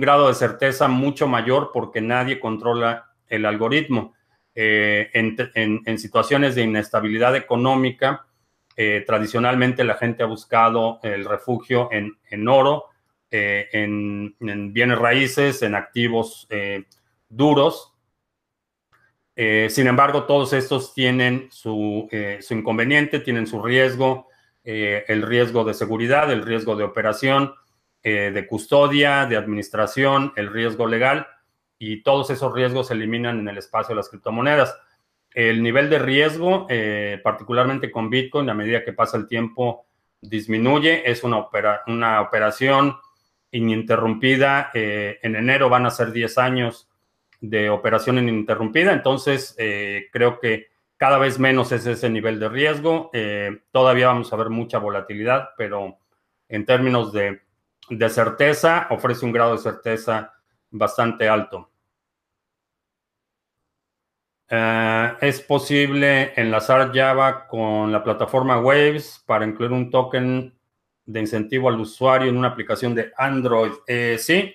grado 0.00 0.28
de 0.28 0.34
certeza 0.34 0.86
mucho 0.86 1.26
mayor 1.26 1.70
porque 1.72 2.02
nadie 2.02 2.38
controla 2.40 3.10
el 3.26 3.46
algoritmo. 3.46 4.14
Eh, 4.54 5.10
en, 5.14 5.98
situaciones 5.98 6.54
de 6.54 6.62
inestabilidad 6.62 7.34
económica, 7.34 8.26
eh, 8.76 9.04
tradicionalmente 9.06 9.84
la 9.84 9.94
gente 9.94 10.22
ha 10.22 10.26
buscado 10.26 11.00
el 11.02 11.24
refugio 11.24 11.88
en, 11.92 12.48
oro, 12.48 12.86
en, 13.30 14.34
bienes 14.72 14.98
raíces, 14.98 15.62
en 15.62 15.74
activos 15.74 16.48
duros, 17.28 17.94
eh, 19.36 19.68
sin 19.70 19.88
embargo, 19.88 20.24
todos 20.24 20.52
estos 20.52 20.94
tienen 20.94 21.48
su, 21.50 22.08
eh, 22.12 22.38
inconveniente, 22.50 23.18
tienen 23.18 23.46
su 23.46 23.60
riesgo, 23.62 24.28
eh, 24.62 25.04
el 25.08 25.22
riesgo 25.22 25.64
de 25.64 25.74
seguridad, 25.74 26.30
el 26.30 26.44
riesgo 26.44 26.76
de 26.76 26.84
operación, 26.84 27.54
de 28.02 28.46
custodia, 28.46 29.24
de 29.24 29.38
administración, 29.38 30.34
el 30.36 30.52
riesgo 30.52 30.86
legal, 30.86 31.26
y 31.78 32.02
todos 32.02 32.28
esos 32.28 32.52
riesgos 32.52 32.88
se 32.88 32.92
eliminan 32.92 33.38
en 33.38 33.48
el 33.48 33.56
espacio 33.56 33.94
de 33.94 33.96
las 33.96 34.10
criptomonedas. 34.10 34.76
El 35.34 35.62
nivel 35.62 35.90
de 35.90 35.98
riesgo, 35.98 36.66
particularmente 37.22 37.90
con 37.90 38.08
Bitcoin, 38.08 38.48
a 38.48 38.54
medida 38.54 38.84
que 38.84 38.92
pasa 38.92 39.16
el 39.16 39.26
tiempo, 39.26 39.84
disminuye. 40.20 41.02
Es 41.10 41.24
una, 41.24 41.48
una 41.88 42.20
operación 42.22 42.96
ininterrumpida. 43.50 44.70
en 44.72 45.36
enero 45.36 45.68
van 45.68 45.86
a 45.86 45.90
ser 45.90 46.12
10 46.12 46.38
años 46.38 46.88
de 47.48 47.68
operación 47.70 48.18
ininterrumpida. 48.18 48.92
Entonces, 48.92 49.54
eh, 49.58 50.06
creo 50.12 50.40
que 50.40 50.68
cada 50.96 51.18
vez 51.18 51.38
menos 51.38 51.72
es 51.72 51.86
ese 51.86 52.08
nivel 52.08 52.40
de 52.40 52.48
riesgo. 52.48 53.10
Eh, 53.12 53.62
todavía 53.70 54.08
vamos 54.08 54.32
a 54.32 54.36
ver 54.36 54.48
mucha 54.48 54.78
volatilidad, 54.78 55.50
pero 55.56 55.98
en 56.48 56.64
términos 56.64 57.12
de, 57.12 57.40
certeza, 58.08 58.86
ofrece 58.90 59.26
un 59.26 59.32
grado 59.32 59.52
de 59.52 59.62
certeza 59.62 60.32
bastante 60.70 61.28
alto. 61.28 61.70
Eh, 64.48 65.12
es 65.20 65.40
posible 65.40 66.32
enlazar 66.36 66.92
Java 66.94 67.46
con 67.46 67.90
la 67.90 68.02
plataforma 68.04 68.60
Waves 68.60 69.22
para 69.26 69.44
incluir 69.44 69.72
un 69.72 69.90
token 69.90 70.54
de 71.06 71.20
incentivo 71.20 71.68
al 71.68 71.80
usuario 71.80 72.28
en 72.28 72.36
una 72.36 72.48
aplicación 72.48 72.94
de 72.94 73.12
Android. 73.16 73.72
sí, 74.18 74.54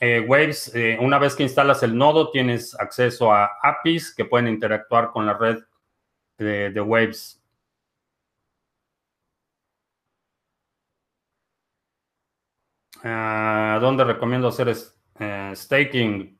eh, 0.00 0.20
Waves, 0.20 0.72
eh, 0.74 0.96
una 1.00 1.18
vez 1.18 1.34
que 1.34 1.42
instalas 1.42 1.82
el 1.82 1.96
nodo, 1.96 2.30
tienes 2.30 2.74
acceso 2.78 3.32
a 3.32 3.50
APIs 3.62 4.14
que 4.14 4.24
pueden 4.24 4.48
interactuar 4.48 5.10
con 5.10 5.26
la 5.26 5.34
red 5.34 5.58
de, 6.38 6.80
Waves. 6.80 7.42
¿Dónde 13.02 14.04
recomiendo 14.04 14.48
hacer 14.48 14.68
eh, 15.18 15.52
staking? 15.54 16.38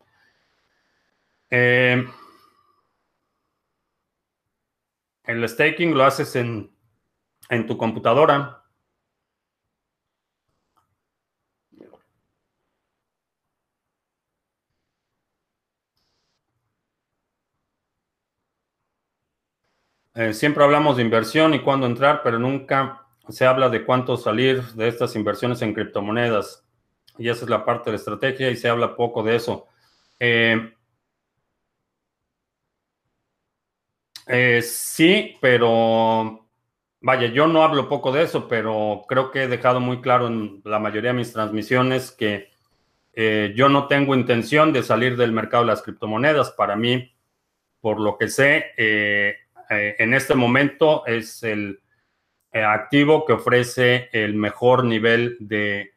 El 5.29 5.47
staking 5.47 5.95
lo 5.95 6.05
haces 6.05 6.35
en, 6.37 6.73
en 7.51 7.67
tu 7.67 7.77
computadora. 7.77 8.65
Eh, 20.15 20.33
siempre 20.33 20.65
hablamos 20.65 20.97
de 20.97 21.03
inversión 21.03 21.53
y 21.53 21.61
cuándo 21.61 21.87
entrar, 21.87 22.23
pero 22.25 22.39
nunca 22.39 23.07
se 23.29 23.45
habla 23.45 23.69
de 23.69 23.85
cuánto 23.85 24.17
salir 24.17 24.63
de 24.73 24.89
estas 24.89 25.15
inversiones 25.15 25.61
en 25.61 25.75
criptomonedas. 25.75 26.65
Y 27.19 27.29
esa 27.29 27.45
es 27.45 27.51
la 27.51 27.67
parte 27.67 27.91
de 27.91 27.93
la 27.93 27.99
estrategia 27.99 28.51
y 28.51 28.57
se 28.57 28.71
habla 28.71 28.97
poco 28.97 29.23
de 29.23 29.37
eso. 29.37 29.67
Eh, 30.19 30.73
eh, 34.29 34.63
sí, 34.63 35.37
pero 35.41 36.47
vaya, 37.01 37.29
yo 37.29 37.47
no 37.47 37.63
hablo 37.63 37.89
poco 37.89 38.13
de 38.13 38.23
eso, 38.23 38.49
pero 38.49 39.05
creo 39.09 39.31
que 39.31 39.45
he 39.45 39.49
dejado 39.49 39.81
muy 39.81 40.01
claro 40.01 40.27
en 40.27 40.61
la 40.65 40.79
mayoría 40.79 41.11
de 41.11 41.19
mis 41.19 41.33
transmisiones 41.33 42.11
que 42.11 42.51
yo 43.57 43.69
no 43.69 43.89
tengo 43.89 44.15
intención 44.15 44.73
de 44.73 44.85
salir 44.85 45.17
del 45.17 45.33
mercado 45.33 45.65
de 45.65 45.71
las 45.71 45.83
criptomonedas. 45.83 46.53
Para 46.53 46.77
mí, 46.77 47.13
por 47.81 47.99
lo 47.99 48.17
que 48.17 48.29
sé, 48.29 48.67
eh, 49.71 49.97
en 49.99 50.15
este 50.15 50.35
momento 50.35 51.05
es 51.07 51.43
el 51.43 51.81
eh, 52.53 52.63
activo 52.63 53.27
que 53.27 53.35
ofrece 53.35 54.09
el 54.13 54.35
mejor 54.35 54.85
nivel 54.85 55.37
de, 55.41 55.93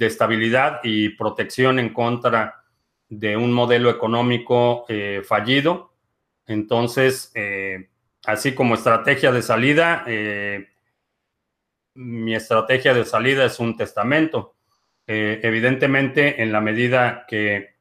estabilidad 0.00 0.80
y 0.82 1.10
protección 1.10 1.78
en 1.78 1.92
contra 1.92 2.62
de 3.08 3.36
un 3.36 3.52
modelo 3.52 3.90
económico 3.90 4.84
eh, 4.88 5.22
fallido. 5.24 5.91
Entonces, 6.46 7.32
así 8.24 8.54
como 8.54 8.74
estrategia 8.74 9.32
de 9.32 9.42
salida, 9.42 10.04
mi 11.94 12.34
estrategia 12.34 12.94
de 12.94 13.04
salida 13.04 13.44
es 13.44 13.58
un 13.60 13.76
testamento. 13.76 14.54
evidentemente, 15.06 16.42
en 16.42 16.52
la 16.52 16.60
medida 16.60 17.24
que 17.28 17.72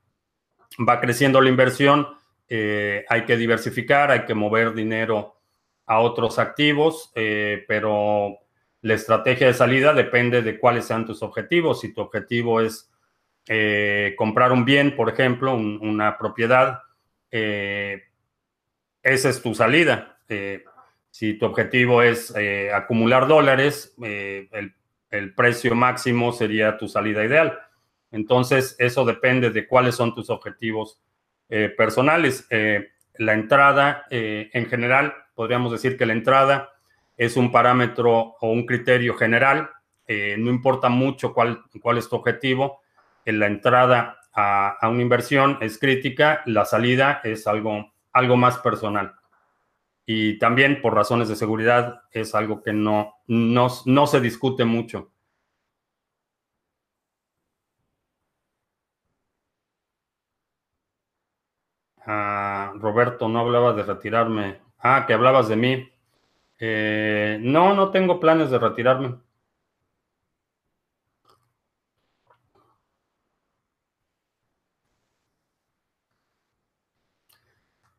va 0.88 1.00
creciendo 1.00 1.42
la 1.42 1.50
inversión, 1.50 2.08
eh, 2.48 3.06
hay 3.08 3.26
que 3.26 3.38
diversificar, 3.38 4.12
hay 4.12 4.26
que 4.26 4.34
mover 4.34 4.74
dinero 4.74 5.38
a 5.86 6.00
otros 6.00 6.40
activos, 6.40 7.12
eh, 7.16 7.64
pero 7.68 8.38
la 8.82 8.94
estrategia 8.94 9.48
de 9.48 9.54
salida 9.54 9.94
depende 9.94 10.42
de 10.42 10.60
cuáles 10.60 10.86
sean 10.86 11.06
tus 11.06 11.22
objetivos. 11.24 11.82
Si 11.82 11.94
tu 11.94 12.02
objetivo 12.02 12.62
es 12.62 12.92
eh, 13.48 14.16
comprar 14.18 14.52
un 14.52 14.66
bien, 14.66 14.96
por 14.96 15.10
ejemplo, 15.10 15.54
una 15.56 16.18
propiedad, 16.18 16.82
esa 19.04 19.30
es 19.30 19.42
tu 19.42 19.54
salida. 19.54 20.18
si 21.10 21.34
tu 21.34 21.46
objetivo 21.46 22.02
es 22.02 22.34
acumular 22.74 23.28
dólares, 23.28 23.96
el, 24.02 24.74
el 25.10 25.36
precio 25.36 25.76
máximo 25.76 26.32
sería 26.32 26.78
tu 26.78 26.88
salida 26.88 27.24
ideal. 27.24 27.60
Entonces, 28.12 28.76
eso 28.80 29.06
depende 29.06 29.52
de 29.52 29.68
cuáles 29.68 29.96
son 29.96 30.14
tus 30.14 30.30
objetivos 30.30 31.02
eh, 31.50 31.70
personales. 31.70 32.48
Eh, 32.50 32.92
la 33.16 33.34
entrada, 33.34 34.06
eh, 34.10 34.50
en 34.54 34.66
general, 34.68 35.14
podríamos 35.36 35.72
decir 35.72 35.98
que 35.98 36.06
la 36.06 36.14
entrada 36.14 36.70
es 37.18 37.38
un 37.38 37.52
parámetro 37.52 38.36
o 38.40 38.52
un 38.52 38.66
criterio 38.66 39.16
general. 39.16 39.70
no 40.38 40.50
importa 40.50 40.90
mucho 40.90 41.34
cuál, 41.34 41.62
cuál 41.82 41.98
es 41.98 42.10
tu 42.10 42.16
objetivo. 42.18 42.82
En 43.26 43.40
la 43.40 43.48
entrada 43.48 44.18
a, 44.34 44.78
una 44.90 45.02
inversión 45.02 45.58
es 45.62 45.78
crítica, 45.78 46.42
la 46.46 46.66
salida 46.66 47.22
es 47.24 47.48
algo, 47.48 47.91
algo 48.14 48.38
más 48.38 48.58
personal. 48.60 49.16
Y 50.06 50.40
también 50.40 50.82
por 50.82 50.96
razones 50.96 51.30
de 51.30 51.36
seguridad 51.36 52.04
es 52.12 52.36
algo 52.36 52.62
que 52.64 52.74
no, 52.74 53.16
no, 53.28 53.68
no 53.86 54.08
se 54.08 54.22
discute 54.22 54.66
mucho. 54.66 55.12
Ah, 62.06 62.74
Roberto, 62.76 63.28
no 63.30 63.40
hablaba 63.40 63.74
de 63.74 63.84
retirarme. 63.84 64.60
Ah, 64.80 65.06
que 65.08 65.14
hablabas 65.14 65.48
de 65.48 65.56
mí. 65.56 65.90
Eh, 66.60 67.40
no, 67.42 67.76
no 67.76 67.92
tengo 67.92 68.20
planes 68.20 68.52
de 68.52 68.60
retirarme. 68.60 69.18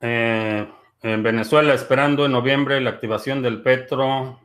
Eh, 0.04 0.68
en 1.02 1.22
Venezuela, 1.22 1.74
esperando 1.74 2.26
en 2.26 2.32
noviembre 2.32 2.80
la 2.80 2.90
activación 2.90 3.40
del 3.40 3.62
Petro, 3.62 4.40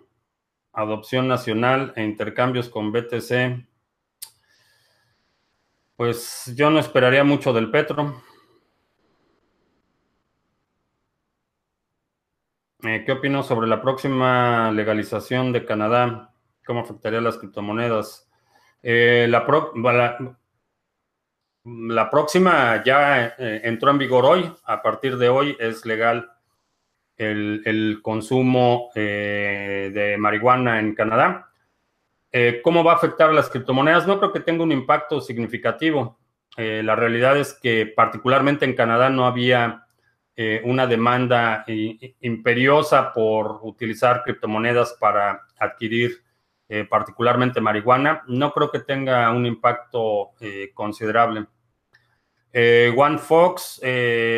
adopción 0.72 1.28
nacional 1.28 1.93
e 1.96 2.04
intercambios 2.04 2.70
con 2.70 2.91
BTC. 2.91 3.67
Pues 5.96 6.54
yo 6.56 6.70
no 6.70 6.78
esperaría 6.78 7.24
mucho 7.24 7.54
del 7.54 7.72
Petro. 7.72 8.22
Eh, 12.84 13.04
¿Qué 13.04 13.12
opino 13.12 13.41
sobre 13.41 13.67
la 13.67 13.82
próxima 13.82 14.72
legalización 14.72 15.52
de 15.52 15.65
Canadá? 15.65 16.36
¿Cómo 16.67 16.82
afectaría 16.82 17.20
las 17.20 17.39
criptomonedas? 17.39 18.30
Eh, 18.84 19.26
la, 19.28 19.39
la, 19.76 20.38
próxima 22.10 22.84
ya 22.84 23.27
eh, 23.38 23.62
entró 23.63 23.91
en 23.91 23.97
vigor 23.97 24.25
hoy. 24.25 24.51
A 24.65 24.82
partir 24.82 25.17
de 25.17 25.30
hoy 25.30 25.56
es 25.60 25.86
legal 25.86 26.32
el, 27.17 27.99
consumo 28.01 28.89
de 28.93 30.15
marihuana 30.19 30.80
en 30.80 30.93
Canadá. 30.93 31.51
¿Cómo 32.63 32.84
va 32.84 32.93
a 32.93 32.95
afectar 32.95 33.32
a 33.32 33.34
las 33.34 33.49
criptomonedas? 33.49 34.06
No 34.06 34.19
creo 34.19 34.32
que 34.32 34.39
tenga 34.39 34.63
un 34.63 34.71
impacto 34.71 35.19
significativo. 35.19 36.19
la 36.56 36.95
realidad 36.95 37.38
es 37.38 37.53
que 37.56 37.88
particularmente 37.88 38.65
en 38.65 38.75
Canadá 38.75 39.10
no 39.10 39.25
había 39.25 39.88
una 40.63 40.86
demanda 40.86 41.65
imperiosa 41.67 43.12
por 43.13 43.60
utilizar 43.63 44.21
criptomonedas 44.23 44.95
para 44.99 45.41
adquirir 45.58 46.23
particularmente 46.88 47.60
marihuana, 47.60 48.23
no 48.27 48.51
creo 48.53 48.69
que 48.69 48.82
tenga 48.82 49.32
un 49.32 49.47
impacto 49.47 50.34
considerable. 50.75 51.47
One 52.53 53.17
Fox, 53.19 53.81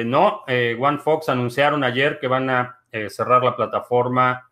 no, 0.05 0.43
One 0.47 0.97
Fox 0.97 1.29
anunciaron 1.29 1.83
ayer 1.83 2.19
que 2.19 2.27
van 2.27 2.49
a 2.49 2.79
cerrar 3.09 3.43
la 3.43 3.55
plataforma 3.55 4.49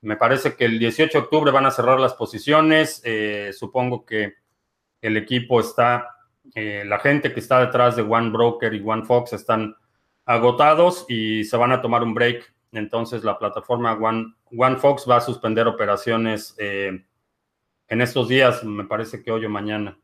me 0.00 0.16
parece 0.16 0.54
que 0.54 0.64
el 0.64 0.78
18 0.78 1.18
de 1.18 1.24
octubre 1.24 1.50
van 1.50 1.66
a 1.66 1.70
cerrar 1.70 1.98
las 1.98 2.14
posiciones. 2.14 3.02
Eh, 3.04 3.50
supongo 3.52 4.04
que 4.04 4.34
el 5.00 5.16
equipo 5.16 5.60
está, 5.60 6.16
eh, 6.54 6.84
la 6.86 6.98
gente 6.98 7.32
que 7.32 7.40
está 7.40 7.60
detrás 7.60 7.96
de 7.96 8.02
One 8.02 8.30
Broker 8.30 8.74
y 8.74 8.82
One 8.84 9.04
Fox 9.04 9.32
están 9.32 9.74
agotados 10.24 11.06
y 11.08 11.44
se 11.44 11.56
van 11.56 11.72
a 11.72 11.82
tomar 11.82 12.02
un 12.02 12.14
break. 12.14 12.54
Entonces 12.72 13.24
la 13.24 13.38
plataforma 13.38 13.94
One, 13.94 14.34
One 14.56 14.76
Fox 14.76 15.04
va 15.08 15.16
a 15.16 15.20
suspender 15.20 15.66
operaciones 15.66 16.54
eh, 16.58 17.04
en 17.88 18.00
estos 18.02 18.28
días, 18.28 18.62
me 18.64 18.84
parece 18.84 19.22
que 19.22 19.32
hoy 19.32 19.46
o 19.46 19.50
mañana. 19.50 19.98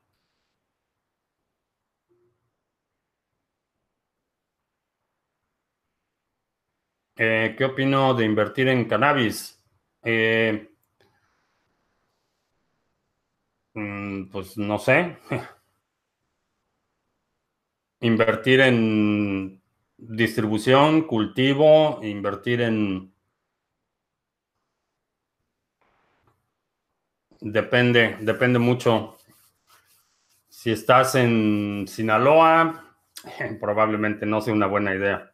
¿Qué 7.16 7.64
opino 7.64 8.14
de 8.14 8.24
invertir 8.24 8.68
en 8.68 8.84
cannabis? 8.86 9.60
Eh, 10.02 10.68
mm, 13.74 14.30
pues 14.30 14.56
no 14.58 14.78
sé. 14.78 15.18
Invertir 18.08 18.60
en 18.60 19.60
distribución, 19.98 21.02
cultivo, 21.08 21.98
invertir 22.04 22.60
en... 22.60 23.12
Depende, 27.58 28.16
depende 28.22 28.58
mucho. 28.58 29.16
Si 30.48 30.70
estás 30.70 31.16
en 31.16 31.84
Sinaloa, 31.86 32.96
probablemente 33.60 34.24
no 34.24 34.40
sea 34.40 34.54
una 34.54 34.66
buena 34.66 34.94
idea. 34.94 35.33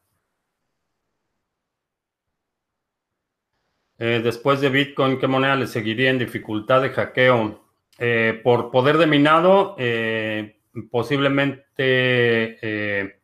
Eh, 4.03 4.23
después 4.25 4.63
de 4.63 4.71
Bitcoin, 4.71 5.19
¿qué 5.19 5.27
moneda 5.27 5.55
le 5.57 5.67
seguiría 5.67 6.09
en 6.09 6.19
dificultad 6.19 6.81
de 6.81 6.89
hackeo? 6.89 7.63
Eh, 7.99 8.41
por 8.43 8.71
poder 8.71 8.97
de 8.97 9.07
minado, 9.07 9.77
eh, 9.79 10.57
posiblemente 10.91 13.21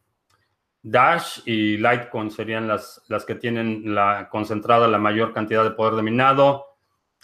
Dash 0.82 1.40
y 1.46 1.78
Litecoin 1.78 2.30
serían 2.30 2.68
las, 2.68 3.02
las 3.08 3.24
que 3.24 3.36
tienen 3.36 3.94
la, 3.94 4.28
concentrada 4.30 4.86
la 4.86 4.98
mayor 4.98 5.32
cantidad 5.32 5.64
de 5.64 5.70
poder 5.70 5.94
de 5.94 6.02
minado. 6.02 6.66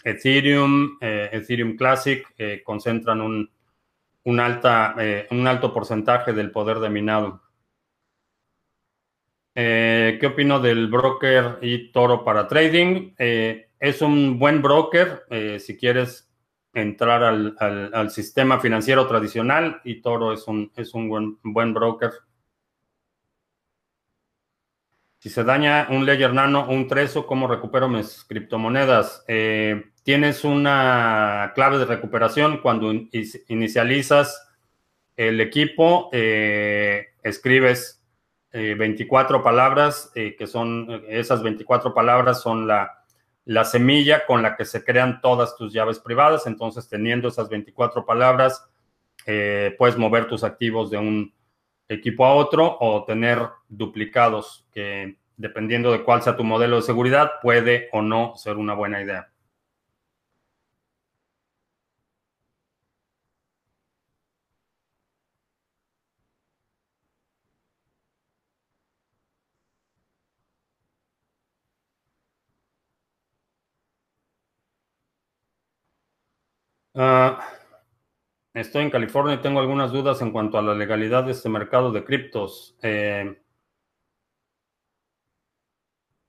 Ethereum, 0.03 0.97
Ethereum 0.99 1.77
Classic 1.77 2.25
concentran 2.63 3.21
un, 3.21 3.51
un, 4.23 4.39
alta, 4.39 4.95
un 5.29 5.47
alto 5.47 5.71
porcentaje 5.71 6.33
del 6.33 6.49
poder 6.49 6.79
de 6.79 6.89
minado. 6.89 7.42
Eh, 9.55 10.17
¿Qué 10.19 10.27
opino 10.27 10.59
del 10.59 10.87
broker 10.87 11.59
y 11.61 11.91
Toro 11.91 12.23
para 12.23 12.47
trading? 12.47 13.13
Eh, 13.19 13.69
es 13.79 14.01
un 14.01 14.39
buen 14.39 14.61
broker 14.61 15.25
eh, 15.29 15.59
si 15.59 15.77
quieres 15.77 16.29
entrar 16.73 17.23
al, 17.23 18.09
sistema 18.09 18.59
financiero 18.59 19.07
tradicional 19.07 19.79
y 19.83 20.01
Toro 20.01 20.33
es 20.33 20.47
un, 20.47 20.71
es 20.75 20.95
un 20.95 21.07
buen, 21.07 21.37
buen 21.43 21.73
broker. 21.73 22.11
Si 25.19 25.29
se 25.29 25.43
daña 25.43 25.87
un 25.89 26.05
Ledger 26.05 26.33
Nano 26.33 26.61
o 26.61 26.73
un 26.73 26.87
Treso, 26.87 27.27
¿cómo 27.27 27.47
recupero 27.47 27.87
mis 27.87 28.25
criptomonedas? 28.25 29.23
tienes 30.03 30.43
una 30.43 31.53
clave 31.55 31.77
de 31.77 31.85
recuperación 31.85 32.57
cuando 32.57 32.91
inicializas 33.47 34.49
el 35.15 35.39
equipo, 35.39 36.09
escribes 36.11 38.02
24 38.53 39.37
eh, 39.37 39.41
palabras, 39.41 40.11
eh, 40.15 40.35
que 40.37 40.45
son, 40.45 41.03
esas 41.07 41.41
24 41.41 41.93
palabras 41.93 42.41
son 42.41 42.67
la, 42.67 43.03
la, 43.45 43.63
semilla 43.65 44.25
con 44.27 44.43
la 44.43 44.55
que 44.55 44.63
se 44.63 44.83
crean 44.83 45.21
todas 45.21 45.55
tus 45.57 45.73
llaves 45.73 45.99
privadas. 45.99 46.45
Entonces, 46.45 46.87
teniendo 46.87 47.27
esas 47.27 47.49
24 47.49 48.05
palabras, 48.05 48.69
eh, 49.25 49.75
puedes 49.77 49.97
mover 49.97 50.27
tus 50.27 50.43
activos 50.43 50.91
de 50.91 50.97
un 50.97 51.33
equipo 51.87 52.25
a 52.25 52.35
otro 52.35 52.77
o 52.79 53.03
tener 53.05 53.39
duplicados, 53.67 54.67
que 54.71 55.17
dependiendo 55.35 55.91
de 55.91 56.03
cuál 56.03 56.21
sea 56.21 56.37
tu 56.37 56.43
modelo 56.43 56.75
de 56.75 56.83
seguridad, 56.83 57.31
puede 57.41 57.89
o 57.91 58.01
no 58.01 58.35
ser 58.35 58.57
una 58.57 58.75
buena 58.75 59.01
idea. 59.01 59.32
Ah, 76.95 77.39
estoy 78.53 78.83
en 78.83 78.89
California 78.91 79.35
y 79.35 79.41
tengo 79.41 79.59
algunas 79.59 79.91
dudas 79.91 80.21
en 80.21 80.31
cuanto 80.31 80.57
a 80.57 80.61
la 80.61 80.73
legalidad 80.73 81.23
de 81.23 81.31
este 81.31 81.49
mercado 81.49 81.91
de 81.91 82.03
criptos. 82.03 82.75
Eh, 82.81 83.41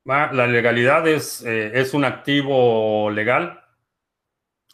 la 0.05 0.47
legalidad 0.47 1.07
es, 1.09 1.43
eh, 1.45 1.79
es 1.79 1.95
un 1.95 2.05
activo 2.05 3.11
legal 3.11 3.61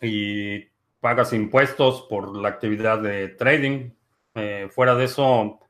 y 0.00 0.60
pagas 1.00 1.32
impuestos 1.32 2.02
por 2.08 2.36
la 2.36 2.48
actividad 2.48 2.98
de 2.98 3.28
trading. 3.28 3.90
Eh, 4.34 4.68
fuera 4.72 4.94
de 4.94 5.04
eso, 5.04 5.60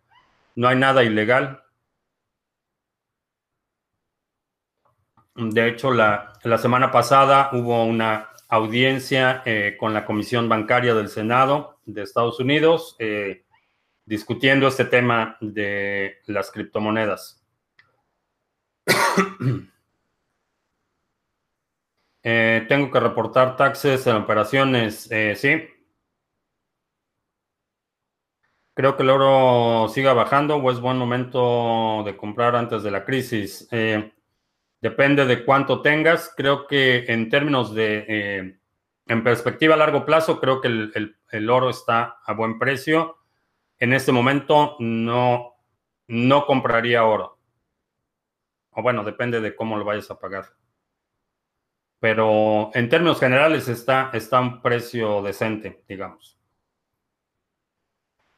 no 0.56 0.68
hay 0.68 0.76
nada 0.76 1.02
ilegal. 1.04 1.62
De 5.34 5.68
hecho, 5.68 5.90
la, 5.92 6.32
la 6.44 6.58
semana 6.58 6.90
pasada 6.90 7.50
hubo 7.52 7.84
una 7.84 8.29
audiencia 8.50 9.42
eh, 9.46 9.76
con 9.78 9.94
la 9.94 10.04
Comisión 10.04 10.48
Bancaria 10.48 10.92
del 10.94 11.08
Senado 11.08 11.78
de 11.86 12.02
Estados 12.02 12.40
Unidos 12.40 12.96
eh, 12.98 13.44
discutiendo 14.04 14.66
este 14.66 14.84
tema 14.84 15.38
de 15.40 16.18
las 16.26 16.50
criptomonedas. 16.50 17.42
Eh, 22.22 22.66
tengo 22.68 22.90
que 22.90 23.00
reportar 23.00 23.56
taxes 23.56 24.06
en 24.06 24.16
operaciones, 24.16 25.08
sí. 25.36 25.70
Creo 28.74 28.94
que 28.94 29.02
el 29.02 29.08
oro 29.08 29.88
siga 29.88 30.12
bajando 30.12 30.56
o 30.56 30.70
es 30.70 30.80
buen 30.80 30.98
momento 30.98 32.02
de 32.04 32.18
comprar 32.18 32.56
antes 32.56 32.82
de 32.82 32.90
la 32.90 33.06
crisis. 33.06 33.66
Depende 34.80 35.26
de 35.26 35.44
cuánto 35.44 35.82
tengas. 35.82 36.32
Creo 36.36 36.66
que 36.66 37.04
en 37.08 37.28
términos 37.28 37.74
de, 37.74 38.04
eh, 38.08 38.60
en 39.06 39.24
perspectiva 39.24 39.74
a 39.74 39.78
largo 39.78 40.06
plazo, 40.06 40.40
creo 40.40 40.60
que 40.60 40.68
el, 40.68 41.50
oro 41.50 41.68
está 41.68 42.18
a 42.24 42.32
buen 42.32 42.58
precio. 42.58 43.18
En 43.78 43.92
este 43.92 44.12
momento 44.12 44.76
no, 44.78 45.56
no 46.06 46.46
compraría 46.46 47.04
oro. 47.04 47.38
O 48.70 48.82
bueno, 48.82 49.04
depende 49.04 49.40
de 49.40 49.54
cómo 49.54 49.76
lo 49.76 49.84
vayas 49.84 50.10
a 50.10 50.18
pagar. 50.18 50.46
Pero 51.98 52.70
en 52.72 52.88
términos 52.88 53.20
generales 53.20 53.68
está, 53.68 54.10
está 54.14 54.38
a 54.38 54.42
un 54.42 54.62
precio 54.62 55.20
decente, 55.22 55.82
digamos. 55.86 56.38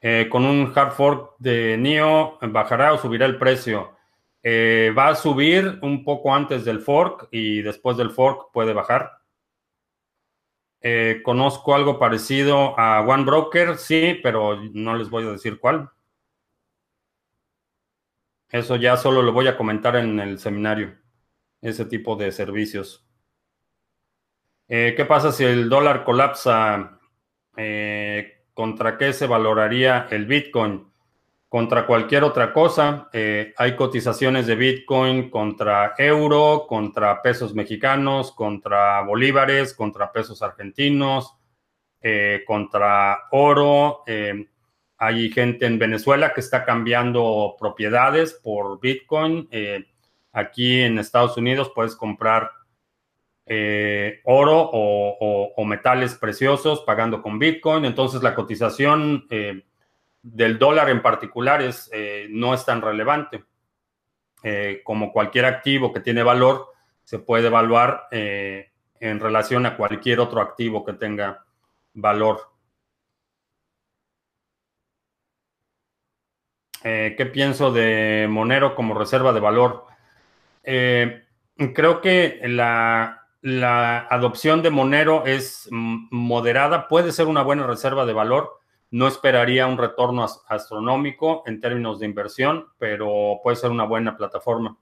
Eh, 0.00 0.26
con 0.28 0.44
un 0.44 0.72
hard 0.74 0.92
fork 0.92 1.36
de 1.38 1.76
NIO, 1.78 2.38
¿bajará 2.40 2.92
o 2.92 2.98
subirá 2.98 3.26
el 3.26 3.38
precio? 3.38 3.94
Eh, 4.44 4.92
va 4.96 5.08
a 5.08 5.14
subir 5.14 5.78
un 5.82 6.04
poco 6.04 6.34
antes 6.34 6.64
del 6.64 6.80
fork 6.80 7.28
y 7.30 7.62
después 7.62 7.96
del 7.96 8.10
fork 8.10 8.50
puede 8.52 8.72
bajar. 8.72 9.18
Eh, 10.80 11.20
conozco 11.24 11.76
algo 11.76 11.98
parecido 11.98 12.78
a 12.78 13.02
One 13.02 13.24
Broker, 13.24 13.76
sí, 13.76 14.18
pero 14.20 14.60
no 14.72 14.96
les 14.96 15.10
voy 15.10 15.24
a 15.24 15.30
decir 15.30 15.60
cuál. 15.60 15.90
Eso 18.48 18.76
ya 18.76 18.96
solo 18.96 19.22
lo 19.22 19.32
voy 19.32 19.46
a 19.46 19.56
comentar 19.56 19.96
en 19.96 20.18
el 20.18 20.38
seminario, 20.38 20.98
ese 21.60 21.84
tipo 21.84 22.16
de 22.16 22.32
servicios. 22.32 23.06
Eh, 24.68 24.94
¿Qué 24.96 25.04
pasa 25.04 25.30
si 25.30 25.44
el 25.44 25.68
dólar 25.68 26.04
colapsa? 26.04 26.98
¿Contra 28.54 28.98
qué 28.98 29.12
se 29.12 29.26
valoraría 29.26 30.08
el 30.10 30.26
Bitcoin? 30.26 30.91
Contra 31.52 31.84
cualquier 31.84 32.24
otra 32.24 32.50
cosa. 32.50 33.10
Eh, 33.12 33.52
hay 33.58 33.76
cotizaciones 33.76 34.46
de 34.46 34.54
Bitcoin 34.54 35.28
contra 35.28 35.92
euro, 35.98 36.64
contra 36.66 37.20
pesos 37.20 37.54
mexicanos, 37.54 38.32
contra 38.32 39.02
bolívares, 39.02 39.74
contra 39.74 40.10
pesos 40.10 40.40
argentinos, 40.40 41.36
eh, 42.00 42.42
contra 42.46 43.24
oro. 43.32 44.02
Eh, 44.06 44.48
Hay 44.96 45.28
gente 45.30 45.66
en 45.66 45.78
Venezuela 45.78 46.32
que 46.32 46.40
está 46.40 46.64
cambiando 46.64 47.54
propiedades 47.60 48.32
por 48.32 48.80
Bitcoin. 48.80 49.46
Aquí 50.32 50.80
en 50.80 50.98
Estados 50.98 51.36
Unidos 51.36 51.70
puedes 51.74 51.94
comprar 51.96 52.50
oro 54.24 54.70
o, 54.72 55.64
metales 55.66 56.14
preciosos 56.14 56.80
pagando 56.86 57.20
con 57.20 57.38
Bitcoin. 57.38 57.84
Entonces 57.84 58.22
la 58.22 58.34
cotización 58.34 59.26
del 60.22 60.58
dólar 60.58 60.88
en 60.88 61.02
particular 61.02 61.62
es, 61.62 61.90
no 62.30 62.54
es 62.54 62.64
tan 62.64 62.80
relevante. 62.80 63.44
como 64.84 65.12
cualquier 65.12 65.44
activo 65.44 65.92
que 65.92 66.00
tiene 66.00 66.22
valor, 66.22 66.72
se 67.04 67.18
puede 67.18 67.48
evaluar 67.48 68.08
en 68.10 69.20
relación 69.20 69.66
a 69.66 69.76
cualquier 69.76 70.20
otro 70.20 70.40
activo 70.40 70.84
que 70.84 70.92
tenga 70.94 71.44
valor. 71.94 72.52
Eh, 76.84 77.14
¿Qué 77.16 77.26
pienso 77.26 77.72
de 77.72 78.26
Monero 78.28 78.74
como 78.74 78.94
reserva 78.94 79.32
de 79.32 79.40
valor? 79.40 79.86
Eh, 80.64 81.24
creo 81.74 82.00
que 82.00 82.40
la, 82.44 83.18
adopción 84.10 84.62
de 84.62 84.70
Monero 84.70 85.24
es 85.26 85.68
moderada, 85.70 86.88
puede 86.88 87.12
ser 87.12 87.26
una 87.26 87.42
buena 87.42 87.66
reserva 87.66 88.04
de 88.06 88.12
valor. 88.12 88.60
No 88.92 89.08
esperaría 89.08 89.66
un 89.66 89.78
retorno 89.78 90.26
astronómico 90.46 91.42
en 91.46 91.60
términos 91.60 91.98
de 91.98 92.06
inversión, 92.06 92.68
pero 92.78 93.40
puede 93.42 93.56
ser 93.56 93.70
una 93.70 93.84
buena 93.84 94.16
plataforma. 94.16 94.78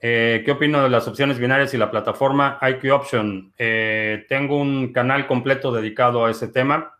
Eh, 0.00 0.42
¿Qué 0.44 0.50
opino 0.50 0.82
de 0.82 0.88
las 0.88 1.06
opciones 1.06 1.38
binarias 1.38 1.72
y 1.74 1.78
la 1.78 1.90
plataforma 1.90 2.58
IQ 2.60 2.92
Option? 2.92 3.52
tengo 3.56 4.56
un 4.56 4.92
canal 4.92 5.26
completo 5.26 5.70
dedicado 5.70 6.24
a 6.24 6.30
ese 6.30 6.48
tema. 6.48 6.98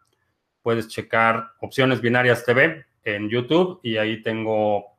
Puedes 0.62 0.88
checar 0.88 1.52
Opciones 1.60 2.00
Binarias 2.00 2.44
TV 2.44 2.84
en 3.02 3.28
YouTube 3.28 3.80
y 3.82 3.96
ahí 3.96 4.22
tengo 4.22 4.92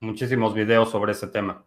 muchísimos 0.00 0.54
videos 0.54 0.90
sobre 0.90 1.12
ese 1.12 1.26
tema. 1.26 1.65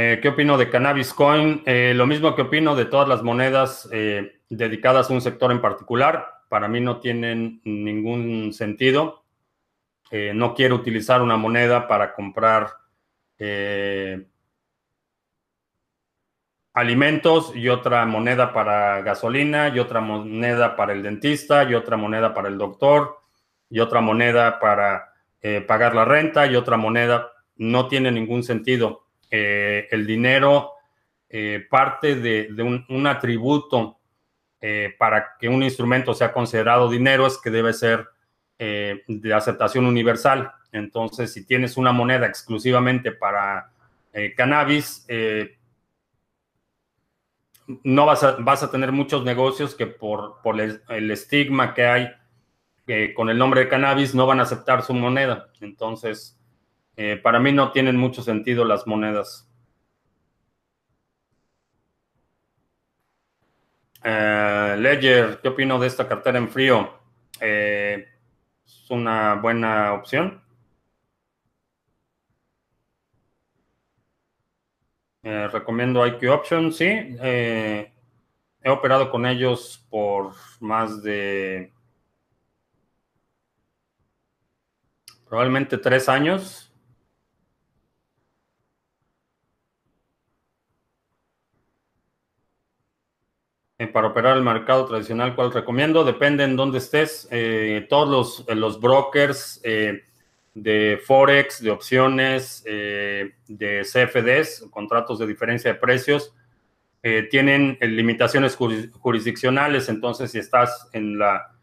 Eh, 0.00 0.20
¿Qué 0.22 0.28
opino 0.28 0.56
de 0.56 0.70
Cannabis 0.70 1.12
Coin? 1.12 1.60
Eh, 1.66 1.92
lo 1.92 2.06
mismo 2.06 2.36
que 2.36 2.42
opino 2.42 2.76
de 2.76 2.84
todas 2.84 3.08
las 3.08 3.24
monedas 3.24 3.88
eh, 3.90 4.42
dedicadas 4.48 5.10
a 5.10 5.12
un 5.12 5.20
sector 5.20 5.50
en 5.50 5.60
particular. 5.60 6.44
Para 6.48 6.68
mí 6.68 6.80
no 6.80 7.00
tienen 7.00 7.60
ningún 7.64 8.52
sentido. 8.52 9.24
no 10.12 10.54
quiero 10.54 10.76
utilizar 10.76 11.20
una 11.20 11.36
moneda 11.36 11.88
para 11.88 12.14
comprar 12.14 12.74
alimentos 16.74 17.52
y 17.56 17.68
otra 17.68 18.06
moneda 18.06 18.52
para 18.52 19.02
gasolina 19.02 19.68
y 19.68 19.80
otra 19.80 20.00
moneda 20.00 20.76
para 20.76 20.92
el 20.92 21.02
dentista 21.02 21.64
y 21.64 21.74
otra 21.74 21.96
moneda 21.96 22.32
para 22.34 22.48
el 22.48 22.56
doctor 22.56 23.18
y 23.68 23.80
otra 23.80 24.00
moneda 24.00 24.60
para 24.60 25.12
pagar 25.66 25.96
la 25.96 26.04
renta 26.04 26.46
y 26.46 26.54
otra 26.54 26.76
moneda. 26.76 27.32
No 27.56 27.88
tiene 27.88 28.12
ningún 28.12 28.44
sentido. 28.44 29.07
Eh, 29.30 29.88
el 29.90 30.06
dinero 30.06 30.72
eh, 31.28 31.66
parte 31.68 32.16
de, 32.16 32.48
un, 32.88 33.06
atributo 33.06 33.98
para 34.98 35.36
que 35.38 35.48
un 35.48 35.62
instrumento 35.62 36.14
sea 36.14 36.32
considerado 36.32 36.90
dinero 36.90 37.26
es 37.26 37.38
que 37.38 37.50
debe 37.50 37.72
ser 37.72 38.08
de 38.58 39.34
aceptación 39.34 39.86
universal. 39.86 40.50
Entonces, 40.72 41.32
si 41.32 41.46
tienes 41.46 41.76
una 41.76 41.92
moneda 41.92 42.26
exclusivamente 42.26 43.12
para 43.12 43.70
cannabis, 44.36 45.06
no 47.84 48.06
vas 48.06 48.24
a, 48.24 48.32
vas 48.32 48.62
a 48.62 48.70
tener 48.70 48.92
muchos 48.92 49.24
negocios 49.24 49.74
que 49.74 49.86
por, 49.86 50.40
el, 50.60 51.10
estigma 51.10 51.74
que 51.74 51.86
hay 51.86 52.08
con 53.14 53.28
el 53.28 53.36
nombre 53.36 53.60
de 53.60 53.68
cannabis 53.68 54.14
no 54.14 54.26
van 54.26 54.40
a 54.40 54.44
aceptar 54.44 54.82
su 54.82 54.94
moneda. 54.94 55.50
Entonces, 55.60 56.37
eh, 57.00 57.16
para 57.16 57.38
mí 57.38 57.52
no 57.52 57.70
tienen 57.70 57.96
mucho 57.96 58.22
sentido 58.22 58.64
las 58.64 58.84
monedas. 58.84 59.48
Eh, 64.02 64.76
Ledger, 64.80 65.38
¿qué 65.40 65.48
opino 65.48 65.78
de 65.78 65.86
esta 65.86 66.08
cartera 66.08 66.38
en 66.38 66.48
frío? 66.48 66.92
Eh, 67.40 68.04
es 68.66 68.90
una 68.90 69.34
buena 69.34 69.92
opción. 69.92 70.42
Eh, 75.22 75.46
recomiendo 75.52 76.04
IQ 76.04 76.30
Option, 76.32 76.72
sí. 76.72 76.84
He 76.84 77.92
operado 78.64 79.08
con 79.08 79.24
ellos 79.24 79.86
por 79.88 80.32
más 80.58 81.00
de 81.00 81.72
probablemente 85.28 85.78
tres 85.78 86.08
años. 86.08 86.67
Eh, 93.78 93.86
para 93.86 94.08
operar 94.08 94.36
el 94.36 94.42
mercado 94.42 94.86
tradicional, 94.86 95.34
¿cuál 95.36 95.52
recomiendo? 95.52 96.04
Depende 96.04 96.44
en 96.44 96.56
dónde 96.56 96.78
estés. 96.78 97.28
todos 97.88 98.44
los, 98.46 98.56
los 98.56 98.80
brokers 98.80 99.62
de 100.62 101.00
Forex, 101.04 101.62
de 101.62 101.70
opciones, 101.70 102.62
eh, 102.66 103.32
de 103.46 103.82
CFDs, 103.82 104.66
contratos 104.70 105.18
de 105.18 105.26
diferencia 105.26 105.72
de 105.72 105.78
precios, 105.78 106.34
eh, 107.02 107.28
tienen 107.30 107.78
eh, 107.80 107.86
limitaciones 107.86 108.56
jurisdiccionales. 108.56 109.88
Entonces, 109.88 110.32
si 110.32 110.38
estás 110.38 110.88
en 110.92 111.18
la 111.18 111.54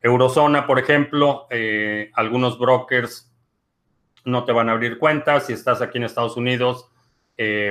eurozona, 0.00 0.66
por 0.66 0.78
ejemplo, 0.78 1.48
algunos 2.12 2.58
brokers 2.58 3.32
no 4.24 4.44
te 4.44 4.52
van 4.52 4.68
a 4.68 4.72
abrir 4.72 4.98
cuentas. 4.98 5.46
Si 5.46 5.54
estás 5.54 5.80
aquí 5.80 5.96
en 5.96 6.04
Estados 6.04 6.36
Unidos, 6.36 6.90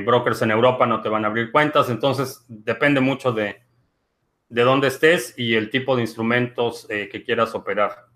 brokers 0.04 0.42
en 0.42 0.50
Europa 0.50 0.88
no 0.88 1.02
te 1.02 1.10
van 1.10 1.26
a 1.26 1.28
abrir 1.28 1.52
cuentas. 1.52 1.92
Entonces, 1.92 2.44
depende 2.48 3.02
mucho 3.02 3.32
de, 3.32 3.62
de 4.54 4.62
dónde 4.62 4.88
estés 4.88 5.34
y 5.38 5.56
el 5.56 5.70
tipo 5.70 5.96
de 5.96 6.04
instrumentos 6.04 6.86
que 6.88 7.24
quieras 7.24 7.56
operar. 7.56 8.14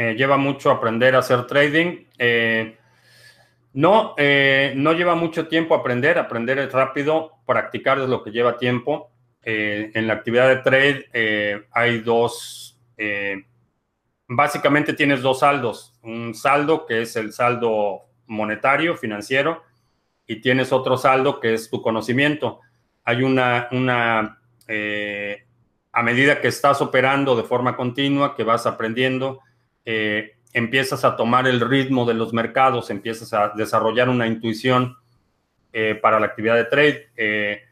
Eh, 0.00 0.14
lleva 0.14 0.38
mucho 0.38 0.70
aprender 0.70 1.14
a 1.14 1.18
hacer 1.18 1.46
trading. 1.46 2.06
Eh, 2.16 2.74
no, 3.74 4.14
eh, 4.16 4.72
no 4.74 4.94
lleva 4.94 5.14
mucho 5.14 5.46
tiempo 5.46 5.74
aprender. 5.74 6.18
Aprender 6.18 6.58
es 6.58 6.72
rápido, 6.72 7.32
practicar 7.44 7.98
es 7.98 8.08
lo 8.08 8.22
que 8.22 8.30
lleva 8.30 8.56
tiempo. 8.56 9.10
en 9.42 10.06
la 10.06 10.14
actividad 10.14 10.48
de 10.48 10.56
trade 10.56 11.66
hay 11.72 12.00
dos, 12.00 12.78
básicamente 14.26 14.94
tienes 14.94 15.22
dos 15.22 15.40
saldos. 15.40 15.98
Un 16.02 16.34
saldo 16.34 16.86
que 16.86 17.02
es 17.02 17.16
el 17.16 17.32
saldo 17.32 18.06
monetario, 18.26 18.96
financiero, 18.96 19.62
y 20.30 20.40
tienes 20.40 20.72
otro 20.72 20.96
saldo 20.96 21.40
que 21.40 21.54
es 21.54 21.70
tu 21.70 21.82
conocimiento. 21.82 22.60
Hay 23.04 23.22
una, 23.22 23.68
una 23.72 24.38
a 25.92 26.02
medida 26.02 26.40
que 26.40 26.48
estás 26.48 26.80
operando 26.80 27.36
de 27.36 27.42
forma 27.42 27.76
continua, 27.76 28.36
que 28.36 28.44
vas 28.44 28.66
aprendiendo, 28.66 29.40
eh, 29.84 30.36
empiezas 30.52 31.04
a 31.04 31.16
tomar 31.16 31.46
el 31.46 31.60
ritmo 31.60 32.04
de 32.04 32.14
los 32.14 32.32
mercados, 32.32 32.90
empiezas 32.90 33.32
a 33.32 33.52
desarrollar 33.56 34.08
una 34.08 34.26
intuición 34.26 34.96
eh, 35.72 35.98
para 36.00 36.20
la 36.20 36.26
actividad 36.26 36.56
de 36.56 36.64
trade. 36.64 37.08
Eh, 37.16 37.62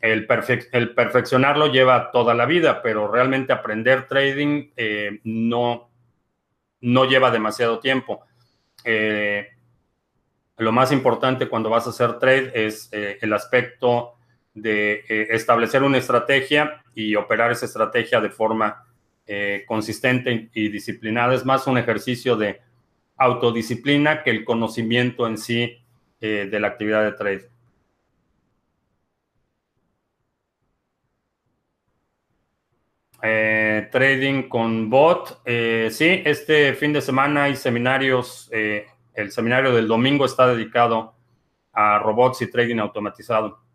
el, 0.00 0.26
el, 0.72 0.94
perfeccionarlo 0.94 1.66
lleva 1.72 2.10
toda 2.12 2.34
la 2.34 2.46
vida, 2.46 2.82
pero 2.82 3.10
realmente 3.10 3.52
aprender 3.52 4.06
trading 4.06 4.70
no, 5.24 5.90
no 6.80 7.04
lleva 7.06 7.30
demasiado 7.30 7.80
tiempo. 7.80 8.24
Lo 10.58 10.72
más 10.72 10.92
importante 10.92 11.48
cuando 11.48 11.70
vas 11.70 11.86
a 11.86 11.90
hacer 11.90 12.18
trade 12.18 12.52
es 12.54 12.88
el 12.92 13.32
aspecto 13.32 14.14
de 14.54 15.04
establecer 15.08 15.82
una 15.82 15.98
estrategia 15.98 16.82
y 16.94 17.14
operar 17.14 17.52
esa 17.52 17.66
estrategia 17.66 18.20
de 18.20 18.30
forma 18.30 18.86
eh, 19.28 19.64
consistente 19.66 20.50
y 20.54 20.68
disciplinada. 20.68 21.34
Es 21.34 21.44
más 21.44 21.66
un 21.66 21.76
ejercicio 21.78 22.36
de 22.36 22.60
autodisciplina 23.16 24.22
que 24.22 24.30
el 24.30 24.44
conocimiento 24.44 25.26
en 25.26 25.36
sí 25.36 25.78
eh, 26.20 26.48
de 26.48 26.60
la 26.60 26.68
actividad 26.68 27.02
de 27.02 27.12
trade. 27.12 27.50
Eh, 33.20 33.88
trading 33.90 34.48
con 34.48 34.88
bot. 34.88 35.42
sí, 35.90 36.22
este 36.24 36.74
fin 36.74 36.92
de 36.92 37.00
semana 37.00 37.44
hay 37.44 37.56
seminarios. 37.56 38.48
El 39.16 39.32
seminario 39.32 39.74
del 39.74 39.88
domingo 39.88 40.24
está 40.24 40.46
dedicado 40.46 41.14
a 41.72 41.98
robots 41.98 42.42
y 42.42 42.50
trading 42.50 42.78
automatizado. 42.78 43.66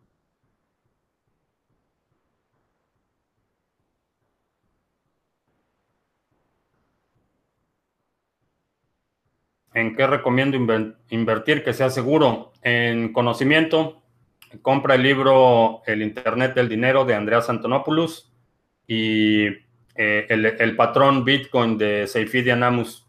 ¿En 9.74 9.96
qué 9.96 10.06
recomiendo 10.06 10.58
invertir 11.10 11.64
que 11.64 11.74
sea 11.74 11.90
seguro? 11.90 12.52
En 12.62 13.14
conocimiento, 13.14 14.02
compra 14.62 14.96
el 14.96 15.04
libro 15.04 15.82
El 15.86 16.02
Internet 16.02 16.54
del 16.54 16.68
Dinero 16.68 17.06
de 17.06 17.16
Andreas 17.16 17.50
Antonopoulos 17.50 18.34
y 18.86 19.46
eh, 19.96 20.26
el, 20.28 20.76
patrón 20.76 21.24
Bitcoin 21.24 21.78
de 21.78 22.06
Seifidian 22.08 22.64
Amus. 22.64 23.08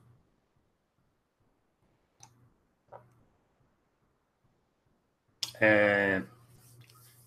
Eh, 5.65 6.23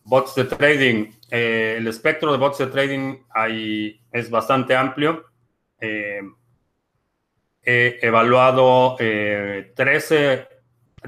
bots 0.04 0.36
de 0.36 0.44
trading. 0.44 1.12
Eh, 1.32 1.76
el 1.78 1.88
espectro 1.88 2.32
de 2.32 2.38
bots 2.38 2.58
de 2.58 2.68
trading 2.68 3.24
ahí 3.34 4.00
es 4.12 4.30
bastante 4.30 4.76
amplio. 4.76 5.26
he 7.68 7.98
evaluado 8.02 8.96
13 8.96 10.56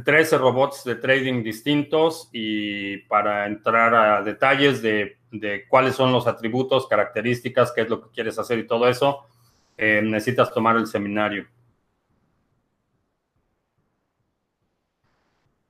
13 0.04 0.38
robots 0.38 0.84
de 0.84 0.96
trading 0.96 1.44
distintos 1.44 2.30
y 2.32 2.98
para 3.08 3.46
entrar 3.46 3.94
a 3.96 4.22
detalles 4.22 4.82
de, 4.82 5.18
cuáles 5.70 5.96
son 5.96 6.12
los 6.12 6.28
atributos, 6.28 6.88
características, 6.88 7.72
qué 7.74 7.82
es 7.82 7.90
lo 7.90 8.02
que 8.02 8.10
quieres 8.12 8.38
hacer 8.40 8.60
y 8.60 8.68
todo 8.68 8.88
eso, 8.88 9.26
eh, 9.78 10.02
necesitas 10.04 10.54
tomar 10.54 10.76
el 10.78 10.88
seminario. 10.88 11.48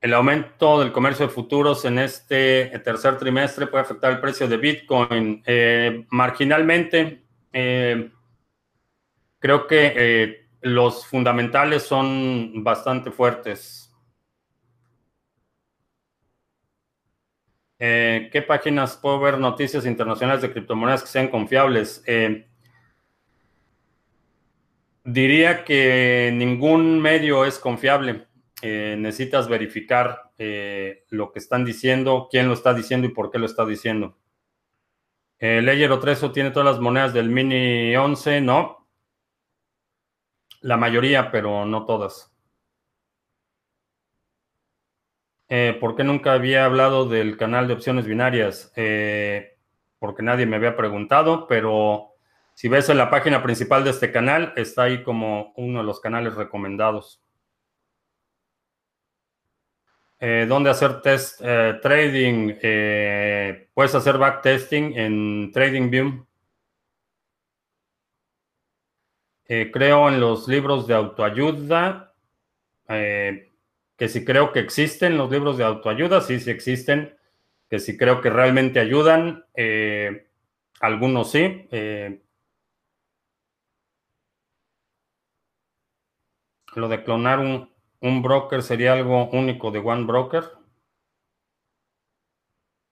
El 0.07 0.13
aumento 0.13 0.79
del 0.79 0.93
comercio 0.93 1.27
de 1.27 1.33
futuros 1.33 1.83
en 1.83 1.99
este 1.99 2.67
tercer 2.85 3.17
trimestre 3.17 3.67
puede 3.67 3.83
afectar 3.83 4.09
el 4.09 4.21
precio 4.21 4.47
de 4.47 4.55
Bitcoin. 4.55 5.43
Eh, 5.45 6.05
marginalmente, 6.11 7.25
eh, 7.51 8.09
creo 9.37 9.67
que 9.67 10.47
los 10.61 11.05
fundamentales 11.05 11.83
son 11.83 12.63
bastante 12.63 13.11
fuertes. 13.11 13.93
Eh, 17.77 18.29
¿Qué 18.31 18.41
páginas 18.41 18.95
puedo 18.95 19.19
ver 19.19 19.37
noticias 19.37 19.85
internacionales 19.85 20.41
de 20.41 20.53
criptomonedas 20.53 21.01
que 21.01 21.09
sean 21.09 21.27
confiables? 21.27 22.01
Eh, 22.07 22.47
diría 25.03 25.65
que 25.65 26.31
ningún 26.33 27.01
medio 27.01 27.43
es 27.43 27.59
confiable. 27.59 28.26
Eh, 28.61 28.95
necesitas 28.97 29.47
verificar 29.47 30.31
lo 31.09 31.31
que 31.31 31.39
están 31.39 31.65
diciendo, 31.65 32.27
quién 32.29 32.47
lo 32.47 32.53
está 32.53 32.73
diciendo 32.73 33.07
y 33.07 33.11
por 33.11 33.31
qué 33.31 33.39
lo 33.39 33.45
está 33.45 33.65
diciendo. 33.65 34.17
Ledger 35.39 35.91
o 35.91 35.99
Treso 35.99 36.31
tiene 36.31 36.51
todas 36.51 36.65
las 36.65 36.81
monedas 36.81 37.13
del 37.13 37.29
Mini 37.29 37.95
11, 37.95 38.41
no. 38.41 38.87
La 40.61 40.77
mayoría, 40.77 41.31
pero 41.31 41.65
no 41.65 41.85
todas. 41.85 42.31
Eh, 45.49 45.77
¿Por 45.79 45.95
qué 45.95 46.03
nunca 46.03 46.33
había 46.33 46.65
hablado 46.65 47.07
del 47.07 47.37
canal 47.37 47.67
de 47.67 47.73
opciones 47.73 48.05
binarias? 48.05 48.71
Eh, 48.75 49.57
porque 49.99 50.21
nadie 50.21 50.45
me 50.45 50.57
había 50.57 50.75
preguntado, 50.75 51.47
pero 51.47 52.15
si 52.53 52.67
ves 52.67 52.89
en 52.89 52.97
la 52.97 53.09
página 53.09 53.41
principal 53.41 53.83
de 53.83 53.91
este 53.91 54.11
canal, 54.11 54.53
está 54.57 54.83
ahí 54.83 55.03
como 55.03 55.53
uno 55.55 55.79
de 55.79 55.85
los 55.85 56.01
canales 56.01 56.35
recomendados. 56.35 57.21
Eh, 60.19 60.45
¿Dónde 60.47 60.69
hacer 60.69 61.01
test 61.01 61.39
trading? 61.81 62.55
puedes 63.73 63.93
hacer 63.95 64.17
backtesting 64.17 64.97
en 64.97 65.51
TradingView. 65.51 66.25
creo 69.71 70.09
en 70.09 70.19
los 70.19 70.47
libros 70.47 70.87
de 70.87 70.93
autoayuda 70.93 72.13
que 73.97 74.07
si 74.07 74.23
creo 74.23 74.53
que 74.53 74.59
existen 74.59 75.17
los 75.17 75.31
libros 75.31 75.57
de 75.57 75.63
autoayuda, 75.65 76.21
sí, 76.21 76.39
sí 76.39 76.51
existen, 76.51 77.17
que 77.69 77.79
si 77.79 77.97
creo 77.97 78.21
que 78.21 78.29
realmente 78.29 78.79
ayudan, 78.79 79.45
eh, 79.55 80.27
algunos 80.79 81.31
sí. 81.31 81.67
Eh, 81.71 82.21
lo 86.75 86.87
de 86.87 87.03
clonar 87.03 87.39
un, 87.39 87.71
broker 88.01 88.61
sería 88.63 88.93
algo 88.93 89.29
único 89.31 89.71
de 89.71 89.79
One 89.79 90.05
Broker. 90.05 90.43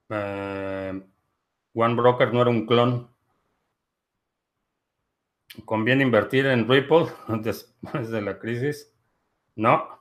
Eh, 0.09 1.01
One 1.73 1.95
Broker 1.95 2.33
no 2.33 2.41
era 2.41 2.49
un 2.49 2.65
clon. 2.65 3.09
¿Conviene 5.65 6.03
invertir 6.03 6.45
en 6.47 6.67
Ripple 6.67 7.07
después 7.41 8.09
de 8.09 8.21
la 8.21 8.39
crisis? 8.39 8.91
No. 9.55 9.95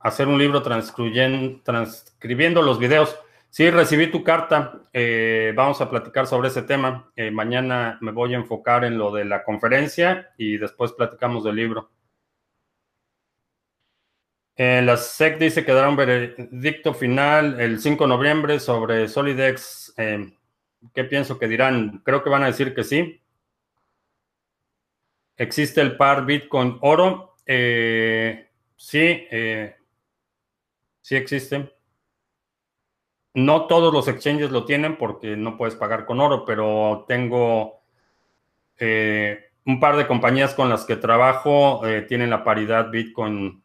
hacer 0.00 0.28
un 0.28 0.38
libro 0.38 0.62
transcribiendo 0.62 2.62
los 2.62 2.78
videos. 2.78 3.16
Sí, 3.50 3.68
recibí 3.68 4.10
tu 4.10 4.22
carta. 4.22 4.80
Eh, 4.92 5.52
vamos 5.56 5.80
a 5.80 5.90
platicar 5.90 6.26
sobre 6.26 6.48
ese 6.48 6.62
tema. 6.62 7.10
Eh, 7.16 7.32
mañana 7.32 7.98
me 8.00 8.12
voy 8.12 8.32
a 8.34 8.36
enfocar 8.36 8.84
en 8.84 8.96
lo 8.96 9.12
de 9.12 9.24
la 9.24 9.42
conferencia 9.42 10.32
y 10.38 10.56
después 10.56 10.92
platicamos 10.92 11.42
del 11.42 11.56
libro. 11.56 11.90
Eh, 14.56 14.82
la 14.82 14.96
SEC 14.96 15.38
dice 15.38 15.64
que 15.64 15.72
dará 15.72 15.88
un 15.88 15.96
veredicto 15.96 16.94
final 16.94 17.60
el 17.60 17.80
5 17.80 18.04
de 18.04 18.08
noviembre 18.08 18.60
sobre 18.60 19.08
Solidex. 19.08 19.94
¿Qué 20.94 21.04
pienso 21.04 21.38
que 21.38 21.48
dirán? 21.48 22.02
Creo 22.04 22.22
que 22.22 22.30
van 22.30 22.44
a 22.44 22.46
decir 22.46 22.74
que 22.74 22.84
sí. 22.84 23.20
Existe 25.36 25.80
el 25.80 25.96
par 25.96 26.24
Bitcoin 26.26 26.78
oro 26.82 27.34
sí, 28.76 29.26
sí 31.00 31.16
existe. 31.16 31.79
No 33.34 33.66
todos 33.66 33.92
los 33.92 34.08
exchanges 34.08 34.50
lo 34.50 34.64
tienen 34.64 34.96
porque 34.96 35.36
no 35.36 35.56
puedes 35.56 35.76
pagar 35.76 36.04
con 36.06 36.20
oro, 36.20 36.44
pero 36.44 37.04
tengo 37.08 37.80
eh, 38.78 39.50
un 39.66 39.80
par 39.80 39.96
de 39.96 40.06
compañías 40.06 40.54
con 40.54 40.68
las 40.68 40.84
que 40.84 40.96
trabajo, 40.96 41.82
tienen 42.08 42.30
la 42.30 42.44
paridad 42.44 42.90
Bitcoin 42.90 43.62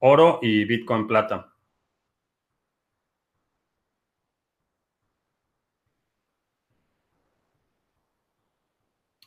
oro 0.00 0.38
y 0.42 0.64
Bitcoin 0.64 1.06
plata. 1.06 1.52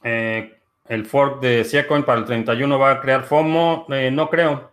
Eh, 0.03 0.59
el 0.89 1.05
fork 1.05 1.41
de 1.41 1.63
Siacoin 1.63 2.03
para 2.03 2.19
el 2.19 2.25
31 2.25 2.79
va 2.79 2.91
a 2.91 3.01
crear 3.01 3.23
FOMO. 3.23 3.85
Eh, 3.89 4.11
no 4.11 4.29
creo. 4.29 4.70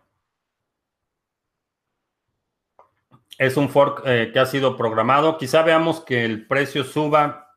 Es 3.39 3.57
un 3.57 3.69
fork 3.69 4.03
eh, 4.05 4.31
que 4.33 4.41
ha 4.41 4.47
sido 4.47 4.77
programado. 4.77 5.39
Quizá 5.39 5.63
veamos 5.63 6.01
que 6.01 6.25
el 6.25 6.47
precio 6.47 6.83
suba 6.83 7.55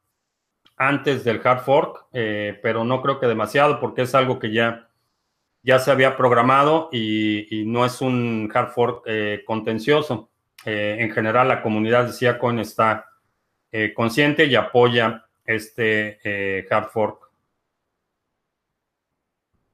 antes 0.78 1.24
del 1.24 1.42
hard 1.44 1.64
fork, 1.64 2.06
eh, 2.14 2.60
pero 2.62 2.84
no 2.84 3.02
creo 3.02 3.20
que 3.20 3.26
demasiado 3.26 3.80
porque 3.80 4.04
es 4.04 4.14
algo 4.14 4.38
que 4.38 4.54
ya, 4.54 4.90
ya 5.64 5.80
se 5.80 5.90
había 5.90 6.16
programado 6.16 6.90
y, 6.92 7.64
no 7.66 7.84
es 7.86 8.00
un 8.02 8.50
hard 8.54 8.70
fork 8.70 9.06
contencioso. 9.46 10.30
en 10.66 11.12
general, 11.12 11.48
la 11.48 11.64
comunidad 11.64 12.06
de 12.06 12.14
Siacoin 12.14 12.60
está 12.60 13.08
consciente 13.96 14.46
y 14.46 14.56
apoya 14.56 15.26
este 15.46 16.20
hard 16.70 16.90
fork. 16.90 17.32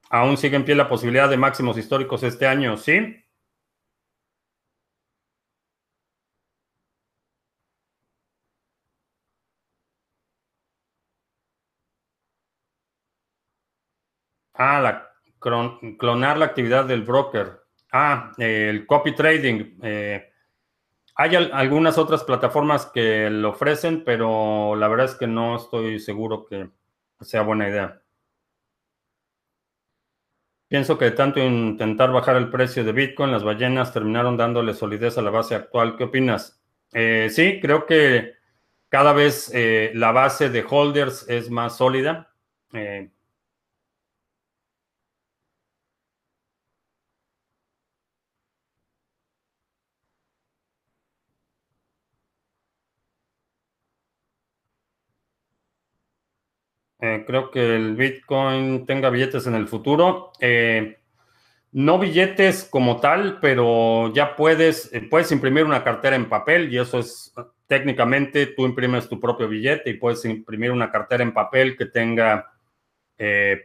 ¿Aún 0.09 0.37
sigue 0.37 0.55
en 0.55 0.63
pie 0.63 0.75
la 0.75 0.87
posibilidad 0.87 1.29
de 1.29 1.37
máximos 1.37 1.77
históricos 1.77 2.23
este 2.23 2.47
año? 2.47 2.77
Sí. 2.77 3.26
Ah, 14.57 15.09
clonar 15.39 16.37
la 16.37 16.45
actividad 16.45 16.85
del 16.85 17.03
broker. 17.03 17.61
Ah, 17.91 18.31
el 18.37 18.85
copy 18.85 19.13
trading. 19.13 19.77
Eh, 19.81 20.31
hay 21.15 21.35
algunas 21.35 21.97
otras 21.97 22.23
plataformas 22.23 22.85
que 22.87 23.29
lo 23.29 23.49
ofrecen, 23.49 24.03
pero 24.03 24.75
la 24.75 24.87
verdad 24.87 25.07
es 25.07 25.15
que 25.15 25.27
no 25.27 25.55
estoy 25.55 25.99
seguro 25.99 26.45
que 26.45 26.69
sea 27.21 27.41
buena 27.41 27.69
idea. 27.69 28.01
Pienso 30.67 30.97
que 30.97 31.11
tanto 31.11 31.39
intentar 31.39 32.11
bajar 32.11 32.35
el 32.35 32.49
precio 32.51 32.83
de 32.83 32.91
Bitcoin, 32.91 33.31
las 33.31 33.43
ballenas 33.43 33.93
terminaron 33.93 34.35
dándole 34.35 34.73
solidez 34.73 35.17
a 35.17 35.21
la 35.21 35.31
base 35.31 35.55
actual. 35.55 35.95
¿Qué 35.95 36.03
opinas? 36.03 36.61
Eh, 36.93 37.29
sí, 37.31 37.59
creo 37.61 37.85
que 37.85 38.33
cada 38.89 39.13
vez 39.13 39.49
eh, 39.53 39.91
la 39.95 40.11
base 40.11 40.49
de 40.49 40.65
holders 40.69 41.27
es 41.29 41.49
más 41.49 41.77
sólida. 41.77 42.33
Eh, 56.99 57.23
creo 57.27 57.51
que 57.51 57.75
el 57.75 57.95
Bitcoin 57.95 58.85
tenga 58.85 59.09
billetes 59.09 59.45
en 59.47 59.55
el 59.55 59.67
futuro. 59.67 60.31
Eh, 60.39 60.97
no 61.71 61.99
billetes 61.99 62.63
como 62.65 62.99
tal, 62.99 63.39
pero 63.39 64.11
ya 64.13 64.35
puedes, 64.35 64.91
eh, 64.93 65.01
puedes 65.01 65.31
imprimir 65.31 65.63
una 65.65 65.83
cartera 65.83 66.15
en 66.15 66.29
papel 66.29 66.73
y 66.73 66.79
eso 66.79 66.99
es 66.99 67.33
técnicamente 67.67 68.47
tú 68.47 68.65
imprimes 68.65 69.09
tu 69.09 69.19
propio 69.19 69.47
billete 69.47 69.89
y 69.89 69.95
puedes 69.95 70.23
imprimir 70.25 70.71
una 70.71 70.89
cartera 70.89 71.23
en 71.23 71.33
papel 71.33 71.75
que 71.77 71.85
tenga, 71.85 72.53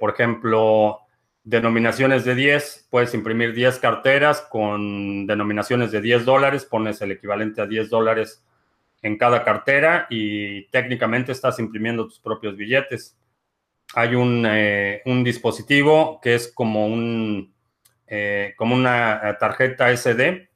por 0.00 0.10
ejemplo, 0.10 0.98
denominaciones 1.44 2.24
de 2.24 2.34
10. 2.34 2.88
Puedes 2.90 3.14
imprimir 3.14 3.54
10 3.54 3.78
carteras 3.78 4.40
con 4.50 5.26
denominaciones 5.26 5.92
de 5.92 6.00
10 6.00 6.24
dólares, 6.24 6.64
pones 6.64 7.00
el 7.00 7.12
equivalente 7.12 7.62
a 7.62 7.66
10 7.66 7.90
dólares 7.90 8.44
en 9.02 9.16
cada 9.16 9.44
cartera 9.44 10.06
y 10.10 10.64
técnicamente 10.66 11.30
estás 11.30 11.60
imprimiendo 11.60 12.06
tus 12.06 12.18
propios 12.18 12.56
billetes 12.56 13.16
hay 13.94 14.10
eh, 14.14 15.02
un, 15.04 15.24
dispositivo 15.24 16.20
que 16.22 16.34
es 16.34 16.48
como, 16.48 16.86
un, 16.86 17.54
eh, 18.06 18.54
como 18.56 18.74
una 18.74 19.36
tarjeta 19.38 19.94
SD 19.94 20.48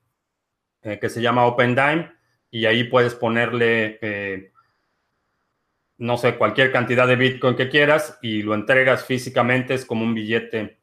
eh, 0.82 0.99
que 0.99 1.09
se 1.09 1.20
llama 1.20 1.47
OpenDime 1.47 2.12
y 2.51 2.64
ahí 2.66 2.84
puedes 2.84 3.14
ponerle, 3.14 4.53
no 5.99 6.16
sé, 6.16 6.37
cualquier 6.37 6.72
cantidad 6.72 7.07
de 7.07 7.16
Bitcoin 7.16 7.57
que 7.57 7.68
quieras 7.68 8.18
y 8.22 8.43
lo 8.43 8.55
entregas 8.55 9.05
físicamente, 9.05 9.74
es 9.74 9.84
como 9.84 10.05
un 10.05 10.14
billete 10.14 10.78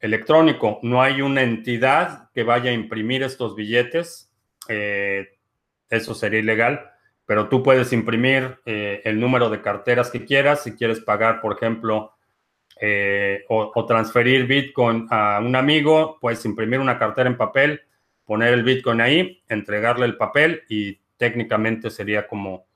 electrónico. 0.00 0.78
No 0.82 1.02
hay 1.02 1.20
una 1.20 1.42
entidad 1.42 2.30
que 2.32 2.42
vaya 2.42 2.70
a 2.70 2.74
imprimir 2.74 3.22
estos 3.22 3.54
billetes, 3.54 4.32
eso 4.66 6.14
sería 6.14 6.40
ilegal 6.40 6.93
pero 7.26 7.48
tú 7.48 7.62
puedes 7.62 7.92
imprimir 7.92 8.58
eh, 8.66 9.00
el 9.04 9.18
número 9.18 9.48
de 9.48 9.62
carteras 9.62 10.10
que 10.10 10.24
quieras. 10.24 10.62
Si 10.62 10.72
quieres 10.72 11.00
pagar, 11.00 11.40
por 11.40 11.54
ejemplo, 11.54 12.12
eh, 12.80 13.44
o, 13.48 13.86
transferir 13.86 14.46
Bitcoin 14.46 15.06
a 15.10 15.40
un 15.40 15.56
amigo, 15.56 16.18
puedes 16.20 16.44
imprimir 16.44 16.80
una 16.80 16.98
cartera 16.98 17.28
en 17.28 17.36
papel, 17.36 17.82
poner 18.24 18.52
el 18.52 18.64
Bitcoin 18.64 19.00
ahí, 19.00 19.42
entregarle 19.48 20.06
el 20.06 20.16
papel 20.16 20.62
y 20.68 21.00
técnicamente 21.16 21.90
sería 21.90 22.26
como, 22.26 22.66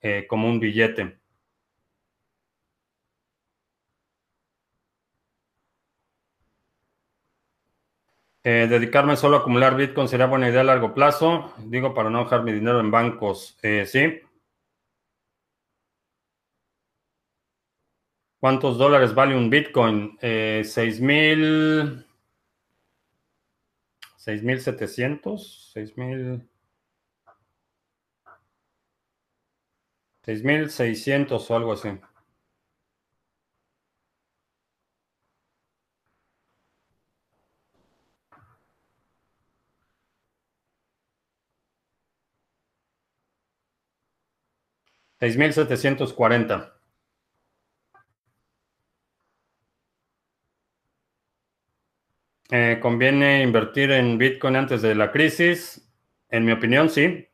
eh, 0.00 0.26
como 0.28 0.48
un 0.48 0.60
billete. 0.60 1.19
Eh, 8.42 8.66
dedicarme 8.70 9.16
solo 9.16 9.36
a 9.36 9.40
acumular 9.40 9.76
Bitcoin 9.76 10.08
sería 10.08 10.26
buena 10.26 10.48
idea 10.48 10.62
a 10.62 10.64
largo 10.64 10.94
plazo. 10.94 11.52
Digo, 11.58 11.92
para 11.94 12.10
no 12.10 12.24
dejar 12.24 12.42
mi 12.42 12.52
dinero 12.52 12.80
en 12.80 12.90
bancos. 12.90 13.58
Eh, 13.62 13.84
sí. 13.86 14.20
¿Cuántos 18.38 18.78
dólares 18.78 19.14
vale 19.14 19.36
un 19.36 19.50
Bitcoin? 19.50 20.16
Eh, 20.22 20.62
¿Seis 20.64 21.00
mil... 21.00 22.06
¿Seis 24.16 24.42
mil 24.42 24.60
setecientos? 24.60 25.70
¿Seis 25.74 25.96
mil... 25.98 26.48
¿Seis 30.22 30.42
mil 30.44 30.70
seiscientos 30.70 31.50
o 31.50 31.56
algo 31.56 31.72
así? 31.72 31.90
6.740. 45.20 46.72
Eh, 52.50 52.78
¿Conviene 52.80 53.42
invertir 53.42 53.92
en 53.92 54.18
Bitcoin 54.18 54.56
antes 54.56 54.82
de 54.82 54.94
la 54.94 55.12
crisis? 55.12 55.88
En 56.30 56.44
mi 56.44 56.52
opinión, 56.52 56.88
sí. 56.90 57.28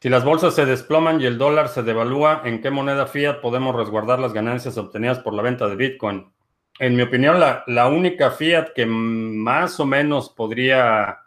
Si 0.00 0.08
las 0.08 0.24
bolsas 0.24 0.54
se 0.54 0.66
desploman 0.66 1.20
y 1.20 1.26
el 1.26 1.38
dólar 1.38 1.68
se 1.68 1.82
devalúa, 1.82 2.42
¿en 2.44 2.60
qué 2.62 2.70
moneda 2.70 3.06
fiat 3.06 3.40
podemos 3.40 3.74
resguardar 3.76 4.18
las 4.18 4.32
ganancias 4.32 4.76
obtenidas 4.78 5.18
por 5.20 5.34
la 5.34 5.42
venta 5.42 5.68
de 5.68 5.76
Bitcoin? 5.76 6.32
En 6.78 6.96
mi 6.96 7.02
opinión, 7.02 7.38
la, 7.40 7.64
la 7.66 7.88
única 7.88 8.30
fiat 8.30 8.72
que 8.74 8.86
más 8.86 9.78
o 9.80 9.86
menos 9.86 10.30
podría 10.30 11.25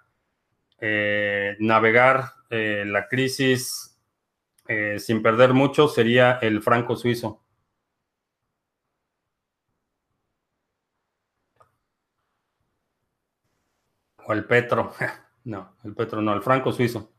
eh, 0.82 1.58
navegar 1.60 2.34
eh, 2.50 2.84
la 2.86 3.08
crisis 3.08 4.00
eh, 4.68 4.98
sin 5.00 5.22
perder 5.22 5.54
mucho 5.54 5.88
sería 5.88 6.40
el 6.42 6.62
franco 6.62 6.96
suizo. 6.96 7.44
O 14.26 14.34
el 14.34 14.46
petro. 14.46 14.94
No, 15.46 15.78
el 15.84 15.96
petro 15.96 16.22
no, 16.22 16.34
el 16.34 16.42
franco 16.44 16.72
suizo. 16.72 17.12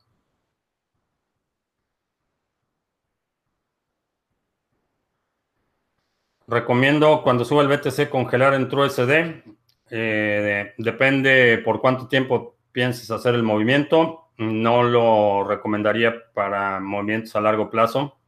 Recomiendo 6.47 7.23
cuando 7.23 7.45
suba 7.45 7.63
el 7.63 7.69
BTC 7.69 8.09
congelar 8.11 8.55
en 8.55 8.69
TrueSD. 8.69 9.43
depende 10.79 11.59
por 11.65 11.81
cuánto 11.81 12.07
tiempo 12.09 12.60
pienses 12.73 13.11
hacer 13.11 13.35
el 13.35 13.43
movimiento. 13.43 14.31
No 14.39 14.83
lo 14.83 15.45
recomendaría 15.45 16.33
para 16.33 16.81
movimientos 16.81 17.37
a 17.37 17.41
largo 17.41 17.71
plazo. 17.71 18.19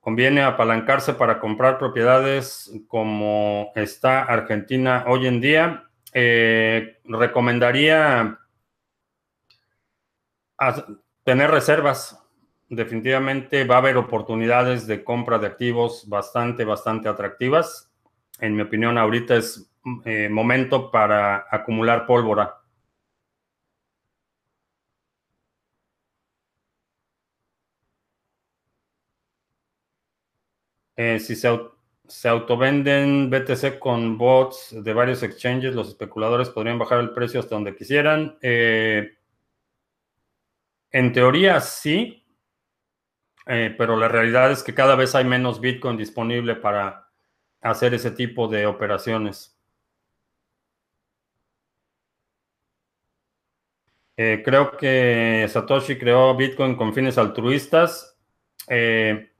Conviene 0.00 0.42
apalancarse 0.42 1.14
para 1.14 1.40
comprar 1.40 1.78
propiedades 1.78 2.72
como 2.86 3.72
está 3.74 4.22
Argentina 4.22 5.04
hoy 5.06 5.26
en 5.26 5.40
día. 5.40 5.90
Eh, 6.12 6.98
recomendaría 7.04 8.38
tener 11.24 11.50
reservas. 11.50 12.24
Definitivamente 12.68 13.64
va 13.64 13.76
a 13.76 13.78
haber 13.78 13.96
oportunidades 13.96 14.86
de 14.86 15.04
compra 15.04 15.38
de 15.38 15.46
activos 15.46 16.08
bastante, 16.08 16.64
bastante 16.64 17.08
atractivas. 17.08 17.90
En 18.40 18.54
mi 18.54 18.62
opinión, 18.62 18.98
ahorita 18.98 19.36
es 19.36 19.70
eh, 20.04 20.28
momento 20.28 20.90
para 20.90 21.46
acumular 21.50 22.06
pólvora. 22.06 22.54
Eh, 30.96 31.20
si 31.20 31.36
se, 31.36 31.48
se, 32.08 32.28
autovenden 32.28 33.30
BTC 33.30 33.78
con 33.78 34.18
bots 34.18 34.74
de 34.82 34.92
varios 34.92 35.22
exchanges, 35.22 35.74
los 35.74 35.88
especuladores 35.88 36.50
podrían 36.50 36.78
bajar 36.78 36.98
el 37.00 37.10
precio 37.10 37.40
hasta 37.40 37.54
donde 37.54 37.76
quisieran. 37.76 38.36
Eh, 38.42 39.16
en 40.90 41.12
teoría 41.12 41.60
sí, 41.60 42.24
pero 43.46 43.96
la 43.96 44.08
realidad 44.08 44.50
es 44.52 44.62
que 44.62 44.74
cada 44.74 44.94
vez 44.94 45.14
hay 45.14 45.24
menos 45.24 45.60
Bitcoin 45.60 45.96
disponible 45.96 46.56
para 46.56 47.08
hacer 47.60 47.94
ese 47.94 48.10
tipo 48.10 48.48
de 48.48 48.66
operaciones. 48.66 49.57
Eh, 54.20 54.42
creo 54.44 54.76
que 54.76 55.46
Satoshi 55.48 55.96
creó 55.96 56.34
Bitcoin 56.34 56.74
con 56.74 56.92
fines 56.92 57.16
altruistas. 57.18 58.18
Eh, 58.66 59.30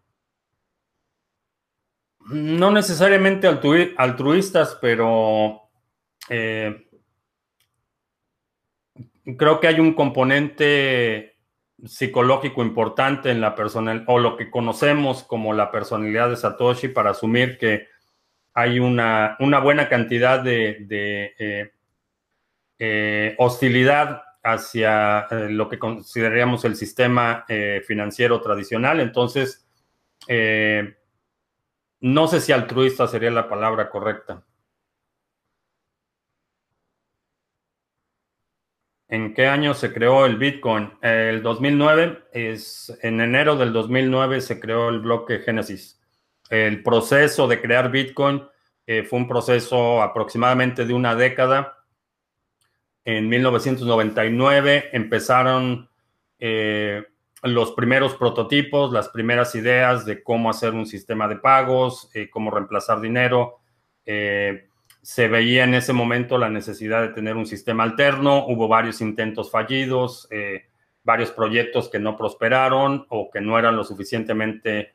no 2.31 2.71
necesariamente 2.71 3.49
altruistas, 3.49 4.79
pero 4.81 5.63
eh, 6.29 6.87
creo 9.37 9.59
que 9.59 9.67
hay 9.67 9.81
un 9.81 9.95
componente 9.95 11.39
psicológico 11.85 12.63
importante 12.63 13.33
en 13.33 13.41
la 13.41 13.57
personal 13.57 14.05
o 14.07 14.21
lo 14.21 14.37
que 14.37 14.49
conocemos 14.49 15.25
como 15.25 15.55
la 15.55 15.73
personalidad 15.73 16.31
de 16.31 16.37
Satoshi 16.37 16.87
para 16.87 17.11
asumir 17.11 17.59
que 17.59 17.89
hay 18.55 18.79
una, 18.79 19.37
buena 19.61 19.89
cantidad 19.89 20.41
de, 20.41 21.73
hostilidad 23.39 24.28
hacia 24.53 25.27
eh, 25.31 25.49
lo 25.51 25.69
que 25.69 25.79
consideraríamos 25.79 26.65
el 26.65 26.77
sistema 26.77 27.45
eh, 27.49 27.83
financiero 27.87 28.41
tradicional. 28.41 29.01
Entonces, 29.01 29.67
eh, 30.27 30.97
no 32.01 32.29
sé 32.29 32.41
si 32.41 32.53
altruista 32.53 33.07
sería 33.07 33.31
la 33.31 33.49
palabra 33.49 33.91
correcta. 33.91 34.45
¿En 39.11 39.33
qué 39.33 39.47
año 39.47 39.73
se 39.73 39.93
creó 39.93 40.27
el 40.27 40.37
Bitcoin? 40.37 40.93
El 41.01 41.43
2009, 41.43 42.25
es, 42.33 42.97
en 43.03 43.21
enero 43.21 43.57
del 43.57 43.73
2009 43.73 44.43
se 44.43 44.61
creó 44.61 44.91
el 44.91 45.01
bloque 45.01 45.39
Génesis. 45.39 45.99
El 46.51 46.83
proceso 46.83 47.49
de 47.49 47.61
crear 47.61 47.91
Bitcoin 47.91 48.43
fue 48.87 49.19
un 49.19 49.29
proceso 49.29 50.03
aproximadamente 50.03 50.87
de 50.87 50.95
una 50.95 51.15
década 51.15 51.78
en 53.09 53.27
1999 53.27 54.91
empezaron 54.93 55.89
los 57.43 57.73
primeros 57.73 58.15
prototipos, 58.15 58.93
las 58.93 59.09
primeras 59.09 59.55
ideas 59.55 60.05
de 60.05 60.23
cómo 60.23 60.51
hacer 60.51 60.75
un 60.75 60.85
sistema 60.85 61.27
de 61.27 61.37
pagos, 61.37 62.11
cómo 62.31 62.51
reemplazar 62.51 63.01
dinero. 63.01 63.61
se 64.05 65.29
veía 65.29 65.65
en 65.65 65.75
ese 65.75 65.95
momento 65.95 66.37
la 66.37 66.51
necesidad 66.51 67.01
de 67.01 67.09
tener 67.09 67.35
un 67.37 67.47
sistema 67.47 67.83
alterno, 67.83 68.45
hubo 68.47 68.69
varios 68.69 69.01
intentos 69.01 69.51
fallidos, 69.51 70.29
varios 71.03 71.31
proyectos 71.31 71.89
que 71.89 71.99
no 71.99 72.15
prosperaron 72.15 73.07
o 73.09 73.31
que 73.31 73.41
no 73.41 73.59
eran 73.59 73.75
lo 73.75 73.85
suficientemente 73.85 74.93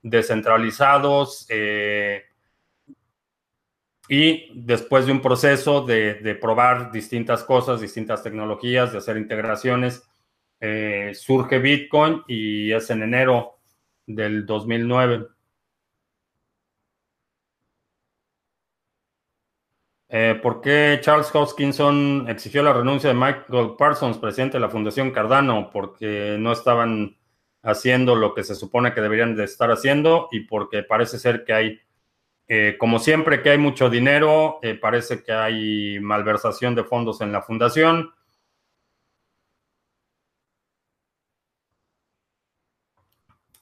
descentralizados. 0.00 1.46
Eh, 1.48 2.22
y 4.12 4.50
después 4.54 5.06
de 5.06 5.12
un 5.12 5.22
proceso 5.22 5.82
de, 5.82 6.36
probar 6.40 6.90
distintas 6.90 7.44
cosas, 7.44 7.80
distintas 7.80 8.24
tecnologías, 8.24 8.90
de 8.90 8.98
hacer 8.98 9.16
integraciones, 9.16 10.02
eh, 10.58 11.12
surge 11.14 11.60
Bitcoin 11.60 12.24
y 12.26 12.72
es 12.72 12.90
en 12.90 13.04
enero 13.04 13.60
del 14.06 14.46
2009. 14.46 15.28
Eh, 20.08 20.40
¿Por 20.42 20.60
qué 20.60 20.98
Charles 21.00 21.32
Hoskinson 21.32 22.26
exigió 22.28 22.64
la 22.64 22.72
renuncia 22.72 23.10
de 23.10 23.14
Michael 23.14 23.76
Parsons, 23.78 24.18
presidente 24.18 24.56
de 24.56 24.62
la 24.62 24.70
Fundación 24.70 25.12
Cardano? 25.12 25.70
Porque 25.72 26.36
no 26.36 26.50
estaban 26.50 27.16
haciendo 27.62 28.16
lo 28.16 28.34
que 28.34 28.42
se 28.42 28.56
supone 28.56 28.92
que 28.92 29.02
deberían 29.02 29.36
de 29.36 29.44
estar 29.44 29.70
haciendo 29.70 30.28
y 30.32 30.40
porque 30.40 30.82
parece 30.82 31.16
ser 31.20 31.44
que 31.44 31.52
hay, 31.52 31.80
eh, 32.52 32.76
como 32.76 32.98
siempre 32.98 33.42
que 33.42 33.50
hay 33.50 33.58
mucho 33.58 33.88
dinero, 33.88 34.58
eh, 34.62 34.74
parece 34.74 35.22
que 35.22 35.30
hay 35.30 36.00
malversación 36.00 36.74
de 36.74 36.82
fondos 36.82 37.20
en 37.20 37.30
la 37.30 37.42
fundación. 37.42 38.12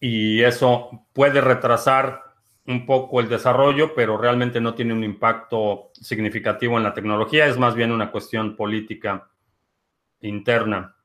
Y 0.01 0.43
eso 0.43 1.07
puede 1.12 1.43
retrasar 1.43 2.32
un 2.66 2.86
poco 2.86 3.20
el 3.20 3.28
desarrollo, 3.28 3.95
pero 3.95 4.16
realmente 4.16 4.59
no 4.59 4.74
tiene 4.74 4.95
un 4.95 5.05
impacto 5.05 5.91
significativo 5.93 6.78
en 6.78 6.84
la 6.84 6.95
tecnología, 6.95 7.45
es 7.45 7.59
más 7.59 7.74
bien 7.74 7.93
una 7.93 8.11
cuestión 8.11 8.57
política 8.57 9.28
interna. 10.22 10.97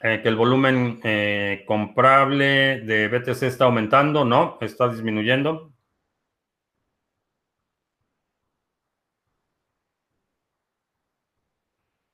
Eh, 0.00 0.20
que 0.22 0.28
el 0.28 0.36
volumen 0.36 1.00
eh, 1.02 1.64
comprable 1.66 2.80
de 2.82 3.08
BTC 3.08 3.42
está 3.44 3.64
aumentando, 3.64 4.24
no, 4.24 4.58
está 4.60 4.88
disminuyendo. 4.88 5.72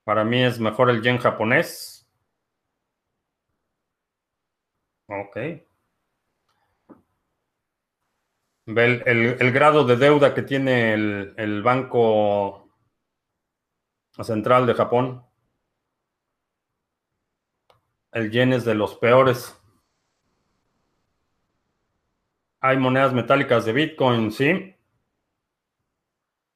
Para 0.05 0.25
mí 0.25 0.43
es 0.43 0.59
mejor 0.61 0.89
el 0.91 1.03
yen 1.03 1.19
japonés. 1.19 2.07
Ok. 5.09 5.37
El, 8.67 9.53
grado 9.53 9.85
de 9.85 9.97
deuda 9.97 10.35
que 10.35 10.43
tiene 10.43 10.95
el, 10.95 11.63
Banco 11.63 12.71
Central 14.23 14.67
de 14.67 14.75
Japón. 14.75 15.25
El 18.15 18.31
yen 18.31 18.53
es 18.53 18.65
de 18.65 18.77
los 18.77 18.95
peores. 18.95 19.61
Hay 22.61 22.77
monedas 22.77 23.13
metálicas 23.13 23.65
de 23.65 23.73
Bitcoin, 23.73 24.31
sí. 24.31 24.73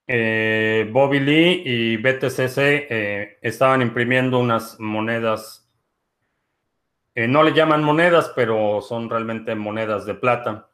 Eh, 0.07 0.89
Bobby 0.93 1.19
Lee 1.19 1.63
y 1.67 1.97
BTCC 1.97 2.59
eh, 2.59 3.39
estaban 3.43 3.83
imprimiendo 3.83 4.39
unas 4.39 4.79
monedas. 4.79 5.69
Eh, 7.17 7.27
no 7.27 7.43
le 7.43 7.53
llaman 7.53 7.83
monedas, 7.83 8.33
pero 8.37 8.81
son 8.81 9.11
realmente 9.11 9.57
monedas 9.57 10.07
de 10.07 10.15
plata 10.15 10.71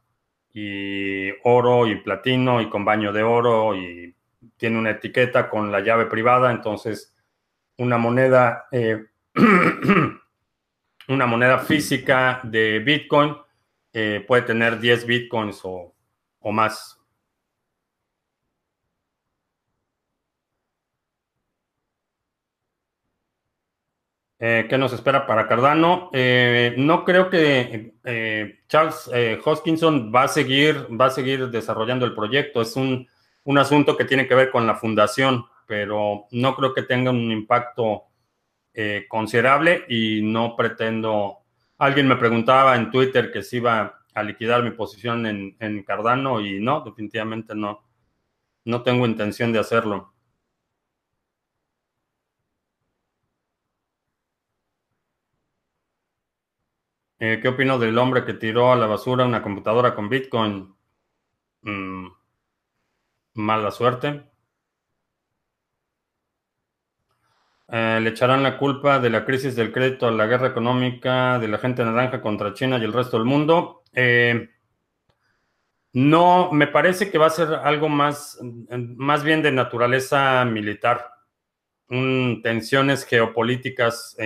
y 0.52 1.30
oro 1.44 1.86
y 1.86 1.96
platino 1.96 2.60
y 2.60 2.68
con 2.68 2.84
baño 2.84 3.10
de 3.10 3.22
oro 3.22 3.74
y 3.74 4.14
tiene 4.58 4.78
una 4.78 4.90
etiqueta 4.90 5.48
con 5.48 5.72
la 5.72 5.80
llave 5.80 6.04
privada, 6.06 6.50
entonces 6.50 7.16
una 7.78 7.96
moneda, 7.96 8.68
una 11.08 11.26
moneda 11.26 11.58
física 11.58 12.40
de 12.42 12.78
Bitcoin 12.78 13.36
eh, 13.92 14.24
puede 14.26 14.42
tener 14.42 14.80
10 14.80 15.06
Bitcoins 15.06 15.60
o, 15.64 15.94
o 16.40 16.52
más. 16.52 17.00
Eh, 24.40 24.66
¿Qué 24.68 24.76
nos 24.76 24.92
espera 24.92 25.26
para 25.26 25.46
Cardano? 25.46 26.10
Eh, 26.12 26.74
no 26.76 27.04
creo 27.04 27.30
que 27.30 27.94
Charles 28.68 29.08
Hoskinson 29.44 30.12
va 30.14 30.24
a 30.24 30.28
seguir, 30.28 30.88
va 31.00 31.06
a 31.06 31.10
seguir 31.10 31.48
desarrollando 31.50 32.04
el 32.04 32.14
proyecto. 32.14 32.60
Es 32.60 32.76
un, 32.76 33.08
asunto 33.56 33.96
que 33.96 34.04
tiene 34.04 34.26
que 34.26 34.34
ver 34.34 34.50
con 34.50 34.66
la 34.66 34.74
fundación, 34.74 35.46
pero 35.66 36.26
no 36.32 36.56
creo 36.56 36.74
que 36.74 36.82
tenga 36.82 37.10
un 37.10 37.30
impacto 37.30 38.04
considerable 39.08 39.84
y 39.88 40.20
no 40.22 40.56
pretendo. 40.56 41.38
Alguien 41.78 42.08
me 42.08 42.16
preguntaba 42.16 42.76
en 42.76 42.90
Twitter 42.90 43.30
que 43.32 43.42
si 43.42 43.56
iba 43.58 44.00
a 44.14 44.22
liquidar 44.22 44.62
mi 44.62 44.70
posición 44.72 45.26
en, 45.26 45.56
en 45.60 45.82
Cardano 45.84 46.40
y 46.40 46.60
no, 46.60 46.80
definitivamente 46.82 47.54
no. 47.54 47.84
No 48.64 48.82
tengo 48.82 49.06
intención 49.06 49.52
de 49.52 49.58
hacerlo. 49.60 50.14
Eh, 57.18 57.40
¿Qué 57.42 57.48
opino 57.48 57.78
del 57.78 57.98
hombre 57.98 58.24
que 58.24 58.34
tiró 58.34 58.72
a 58.72 58.76
la 58.76 58.86
basura 58.86 59.24
una 59.24 59.42
computadora 59.42 59.94
con 59.96 60.08
Bitcoin? 60.08 60.74
Mm, 61.62 62.08
mala 63.34 63.70
suerte. 63.70 64.24
Eh, 67.68 67.98
le 68.02 68.10
echarán 68.10 68.42
la 68.42 68.58
culpa 68.58 68.98
de 68.98 69.10
la 69.10 69.24
crisis 69.24 69.56
del 69.56 69.72
crédito 69.72 70.06
a 70.06 70.10
la 70.10 70.26
guerra 70.26 70.48
económica 70.48 71.38
de 71.38 71.48
la 71.48 71.58
gente 71.58 71.84
naranja 71.84 72.20
contra 72.20 72.52
China 72.52 72.78
y 72.78 72.84
el 72.84 72.92
resto 72.92 73.16
del 73.16 73.26
mundo. 73.26 73.82
Eh, 73.92 74.50
no, 75.92 76.50
me 76.52 76.66
parece 76.66 77.10
que 77.10 77.18
va 77.18 77.26
a 77.26 77.30
ser 77.30 77.54
algo 77.54 77.88
más, 77.88 78.38
más 78.70 79.22
bien 79.22 79.42
de 79.42 79.52
naturaleza 79.52 80.44
militar. 80.44 81.10
tensiones 81.88 83.04
geopolíticas 83.04 84.16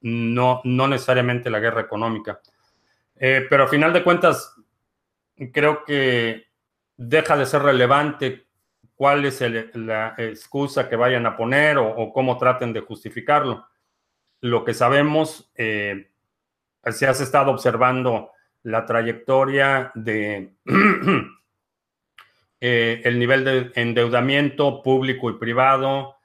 no, 0.00 0.60
no 0.64 0.88
necesariamente 0.88 1.50
la 1.50 1.60
guerra 1.60 1.80
económica. 1.80 2.40
Eh, 3.16 3.46
pero 3.48 3.64
a 3.64 3.68
final 3.68 3.92
de 3.92 4.04
cuentas, 4.04 4.54
creo 5.52 5.84
que 5.84 6.44
deja 6.96 7.36
de 7.36 7.46
ser 7.46 7.62
relevante 7.62 8.45
cuál 8.96 9.24
es 9.24 9.40
la 9.74 10.14
excusa 10.18 10.88
que 10.88 10.96
vayan 10.96 11.26
a 11.26 11.36
poner 11.36 11.78
o, 11.78 12.12
cómo 12.12 12.38
traten 12.38 12.72
de 12.72 12.80
justificarlo. 12.80 13.66
Lo 14.40 14.64
que 14.64 14.74
sabemos, 14.74 15.50
eh, 15.54 16.08
se 16.84 17.06
has 17.06 17.20
estado 17.20 17.50
observando 17.52 18.30
la 18.62 18.84
trayectoria 18.86 19.92
de 19.94 20.50
eh, 22.60 23.00
el 23.04 23.18
nivel 23.18 23.44
de 23.44 23.70
endeudamiento 23.74 24.82
público 24.82 25.30
y 25.30 25.34
privado, 25.34 26.16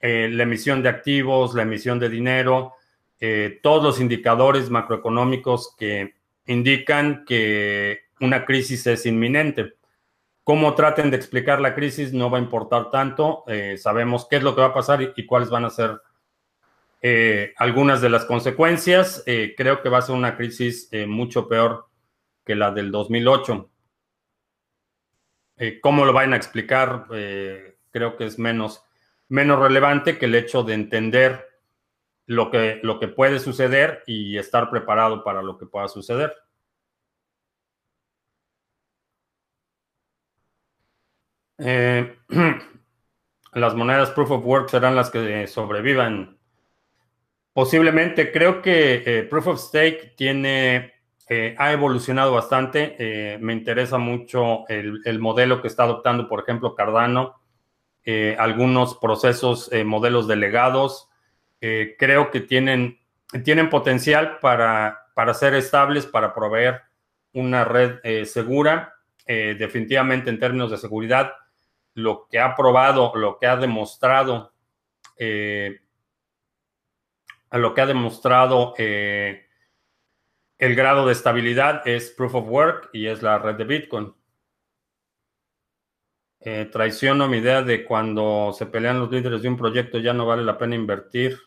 la 0.00 0.42
emisión 0.44 0.82
de 0.84 0.88
activos, 0.88 1.54
la 1.54 1.62
emisión 1.62 1.98
de 1.98 2.08
dinero, 2.08 2.76
eh, 3.18 3.60
todos 3.62 3.82
los 3.82 4.00
indicadores 4.00 4.68
macroeconómicos 4.68 5.74
que 5.78 6.14
indican 6.46 7.24
que 7.24 8.00
una 8.20 8.44
crisis 8.44 8.86
es 8.86 9.06
inminente. 9.06 9.74
Cómo 10.46 10.76
traten 10.76 11.10
de 11.10 11.16
explicar 11.16 11.60
la 11.60 11.74
crisis 11.74 12.12
no 12.12 12.30
va 12.30 12.38
a 12.38 12.40
importar 12.40 12.88
tanto. 12.92 13.42
Eh, 13.48 13.76
sabemos 13.76 14.28
qué 14.30 14.36
es 14.36 14.44
lo 14.44 14.54
que 14.54 14.60
va 14.60 14.68
a 14.68 14.74
pasar 14.74 15.12
y, 15.16 15.26
cuáles 15.26 15.50
van 15.50 15.64
a 15.64 15.70
ser 15.70 16.00
eh, 17.02 17.52
algunas 17.56 18.00
de 18.00 18.10
las 18.10 18.24
consecuencias. 18.26 19.24
creo 19.56 19.82
que 19.82 19.88
va 19.88 19.98
a 19.98 20.02
ser 20.02 20.14
una 20.14 20.36
crisis 20.36 20.88
mucho 21.08 21.48
peor 21.48 21.88
que 22.44 22.54
la 22.54 22.70
del 22.70 22.92
2008. 22.92 23.68
cómo 25.82 26.04
lo 26.04 26.12
van 26.12 26.32
a 26.32 26.36
explicar, 26.36 27.06
creo 27.90 28.16
que 28.16 28.26
es 28.26 28.38
menos, 28.38 28.84
menos 29.28 29.58
relevante 29.58 30.16
que 30.16 30.26
el 30.26 30.36
hecho 30.36 30.62
de 30.62 30.74
entender 30.74 31.44
lo 32.26 32.52
que, 32.52 32.78
lo 32.84 33.00
que 33.00 33.08
puede 33.08 33.40
suceder 33.40 34.04
y 34.06 34.38
estar 34.38 34.70
preparado 34.70 35.24
para 35.24 35.42
lo 35.42 35.58
que 35.58 35.66
pueda 35.66 35.88
suceder. 35.88 36.32
Eh, 41.58 42.16
las 43.52 43.74
monedas 43.74 44.10
proof 44.10 44.30
of 44.30 44.44
work 44.44 44.68
serán 44.68 44.96
las 44.96 45.10
que 45.10 45.46
sobrevivan. 45.46 46.38
Posiblemente, 47.52 48.32
creo 48.32 48.60
que 48.60 49.02
eh, 49.06 49.22
proof 49.22 49.46
of 49.46 49.60
stake 49.60 50.14
tiene, 50.14 50.92
eh, 51.28 51.54
ha 51.58 51.72
evolucionado 51.72 52.32
bastante. 52.32 53.38
me 53.40 53.54
interesa 53.54 53.96
mucho 53.96 54.68
el, 54.68 55.00
el, 55.04 55.18
modelo 55.18 55.62
que 55.62 55.68
está 55.68 55.84
adoptando, 55.84 56.28
por 56.28 56.40
ejemplo, 56.40 56.74
Cardano. 56.74 57.40
algunos 58.38 58.96
procesos, 58.98 59.70
modelos 59.84 60.28
delegados 60.28 61.08
creo 61.98 62.30
que 62.30 62.40
tienen, 62.40 63.00
tienen 63.42 63.68
potencial 63.70 64.38
para, 64.40 65.06
para 65.14 65.34
ser 65.34 65.54
estables, 65.54 66.06
para 66.06 66.32
proveer 66.32 66.82
una 67.32 67.64
red 67.64 67.98
segura. 68.24 68.92
definitivamente 69.26 70.30
en 70.30 70.38
términos 70.38 70.70
de 70.70 70.76
seguridad, 70.76 71.32
lo 71.96 72.28
que 72.28 72.38
ha 72.38 72.54
probado, 72.54 73.12
lo 73.16 73.38
que 73.38 73.46
ha 73.46 73.56
demostrado, 73.56 74.52
lo 77.50 77.74
que 77.74 77.80
ha 77.80 77.86
demostrado 77.86 78.74
el 80.58 80.74
grado 80.74 81.06
de 81.06 81.12
estabilidad 81.12 81.86
es 81.86 82.10
Proof 82.10 82.34
of 82.34 82.48
Work 82.48 82.90
y 82.92 83.06
es 83.06 83.22
la 83.22 83.38
red 83.38 83.56
de 83.56 83.64
Bitcoin. 83.64 84.14
Eh, 86.40 86.68
traiciono 86.70 87.28
mi 87.28 87.38
idea 87.38 87.62
de 87.62 87.84
cuando 87.84 88.52
se 88.56 88.66
pelean 88.66 89.00
los 89.00 89.10
líderes 89.10 89.42
de 89.42 89.48
un 89.48 89.56
proyecto 89.56 89.98
ya 89.98 90.12
no 90.12 90.26
vale 90.26 90.44
la 90.44 90.56
pena 90.58 90.76
invertir. 90.76 91.38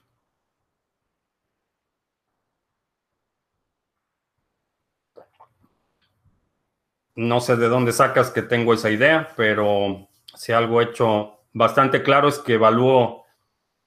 No 7.15 7.39
sé 7.39 7.55
de 7.55 7.67
dónde 7.67 7.91
sacas 7.91 8.31
que 8.31 8.41
tengo 8.41 8.73
esa 8.73 8.89
idea, 8.89 9.33
pero 9.35 10.08
si 10.39 10.53
algo 10.53 10.79
hecho 10.79 11.41
bastante 11.51 12.01
claro 12.01 12.29
es 12.29 12.39
que 12.39 12.53
evalúo 12.53 13.25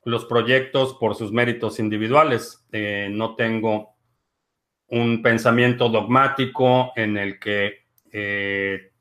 los 0.05 0.27
proyectos 0.27 0.93
por 1.01 1.15
sus 1.15 1.33
méritos 1.33 1.79
individuales. 1.79 2.67
Eh, 2.73 3.09
no 3.11 3.37
tengo 3.37 3.97
un 4.89 5.23
pensamiento 5.23 5.89
dogmático 5.89 6.93
en 6.95 7.17
el 7.17 7.41
que 7.41 7.87
eh, 8.13 8.93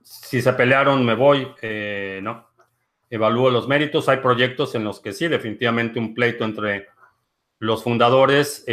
si 0.00 0.40
se 0.40 0.54
pelearon 0.54 1.04
me 1.04 1.14
voy, 1.14 1.46
eh, 1.60 2.20
no. 2.22 2.48
Evalúo 3.10 3.50
los 3.50 3.68
méritos. 3.68 4.08
Hay 4.08 4.16
proyectos 4.16 4.74
en 4.76 4.82
los 4.82 5.00
que 5.00 5.12
sí, 5.12 5.28
definitivamente 5.28 5.98
un 5.98 6.14
pleito 6.14 6.46
entre 6.46 6.88
los 7.58 7.84
fundadores 7.84 8.64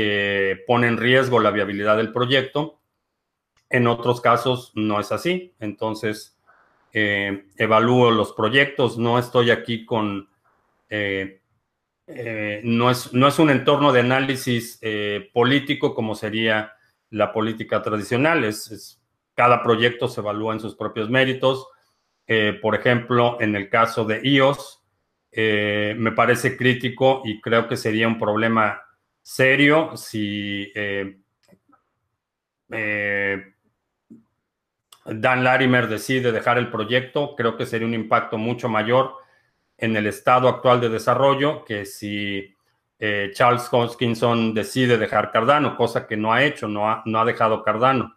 pone 0.65 0.87
en 0.87 0.97
riesgo 0.97 1.41
la 1.41 1.51
viabilidad 1.51 1.97
del 1.97 2.13
proyecto. 2.13 2.79
En 3.69 3.87
otros 3.87 4.21
casos 4.21 4.71
no 4.75 5.01
es 5.01 5.11
así. 5.11 5.53
Entonces, 5.59 6.33
evalúo 6.93 8.11
los 8.11 8.33
proyectos. 8.33 8.97
No 8.97 9.17
estoy 9.17 9.49
aquí 9.51 9.85
con 9.85 10.29
eh, 12.05 12.61
no, 12.63 12.89
es, 12.91 13.13
no 13.13 13.27
es 13.27 13.39
un 13.39 13.49
entorno 13.49 13.93
de 13.93 14.01
análisis 14.01 14.77
eh, 14.81 15.29
político 15.33 15.95
como 15.95 16.15
sería 16.15 16.73
la 17.09 17.31
política 17.31 17.81
tradicional. 17.81 18.43
Es, 18.43 19.01
cada 19.35 19.63
proyecto 19.63 20.07
se 20.07 20.21
evalúa 20.21 20.53
en 20.53 20.59
sus 20.59 20.75
propios 20.75 21.09
méritos. 21.09 21.67
Eh, 22.27 22.59
por 22.61 22.75
ejemplo, 22.75 23.37
en 23.39 23.55
el 23.55 23.69
caso 23.69 24.05
de 24.05 24.21
IOS, 24.23 24.81
me 25.35 26.11
parece 26.11 26.55
crítico 26.55 27.23
y 27.25 27.41
creo 27.41 27.67
que 27.67 27.75
sería 27.75 28.07
un 28.07 28.19
problema 28.19 28.83
serio 29.23 29.97
si 29.97 30.71
Dan 35.05 35.43
Larimer 35.43 35.87
decide 35.87 36.31
dejar 36.31 36.57
el 36.57 36.69
proyecto. 36.69 37.35
Creo 37.35 37.57
que 37.57 37.65
sería 37.65 37.87
un 37.87 37.93
impacto 37.93 38.37
mucho 38.37 38.69
mayor 38.69 39.15
en 39.77 39.95
el 39.97 40.07
estado 40.07 40.47
actual 40.47 40.79
de 40.81 40.89
desarrollo 40.89 41.65
que 41.65 41.85
si 41.85 42.55
eh, 42.99 43.31
Charles 43.33 43.67
Hoskinson 43.71 44.53
decide 44.53 44.97
dejar 44.97 45.31
Cardano, 45.31 45.75
cosa 45.75 46.07
que 46.07 46.15
no 46.17 46.31
ha 46.31 46.43
hecho, 46.43 46.67
no 46.67 46.89
ha, 46.89 47.03
no 47.05 47.19
ha 47.19 47.25
dejado 47.25 47.63
Cardano. 47.63 48.15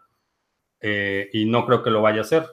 Eh, 0.79 1.29
y 1.33 1.45
no 1.45 1.65
creo 1.65 1.83
que 1.83 1.89
lo 1.89 2.01
vaya 2.01 2.19
a 2.19 2.21
hacer. 2.21 2.45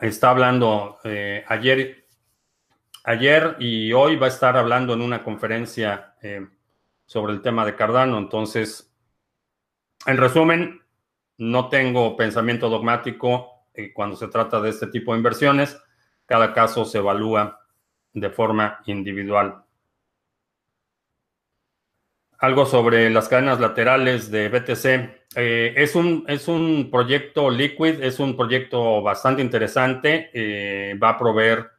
Está 0.00 0.30
hablando 0.30 0.98
eh, 1.04 1.44
ayer, 1.48 2.04
ayer 3.04 3.56
y 3.60 3.92
hoy 3.92 4.16
va 4.16 4.26
a 4.26 4.28
estar 4.28 4.56
hablando 4.56 4.92
en 4.94 5.02
una 5.02 5.22
conferencia 5.22 6.14
sobre 7.06 7.32
el 7.32 7.42
tema 7.42 7.64
de 7.64 7.76
Cardano. 7.76 8.18
Entonces, 8.18 8.92
en 10.06 10.16
resumen, 10.16 10.82
no 11.38 11.68
tengo 11.68 12.16
pensamiento 12.16 12.68
dogmático 12.68 13.66
eh, 13.74 13.92
cuando 13.92 14.16
se 14.16 14.28
trata 14.28 14.60
de 14.60 14.70
este 14.70 14.86
tipo 14.86 15.12
de 15.12 15.18
inversiones. 15.18 15.80
Cada 16.26 16.52
caso 16.52 16.84
se 16.84 16.98
evalúa 16.98 17.60
de 18.12 18.30
forma 18.30 18.80
individual. 18.86 19.64
Algo 22.38 22.66
sobre 22.66 23.10
las 23.10 23.28
cadenas 23.28 23.58
laterales 23.58 24.30
de 24.30 24.48
BTC. 24.48 25.36
Eh, 25.36 25.74
es, 25.76 25.94
un, 25.96 26.24
es 26.28 26.46
un 26.46 26.90
proyecto 26.90 27.50
Liquid, 27.50 28.02
es 28.02 28.20
un 28.20 28.36
proyecto 28.36 29.02
bastante 29.02 29.42
interesante. 29.42 30.30
Eh, 30.32 30.94
va 31.02 31.10
a 31.10 31.18
proveer 31.18 31.70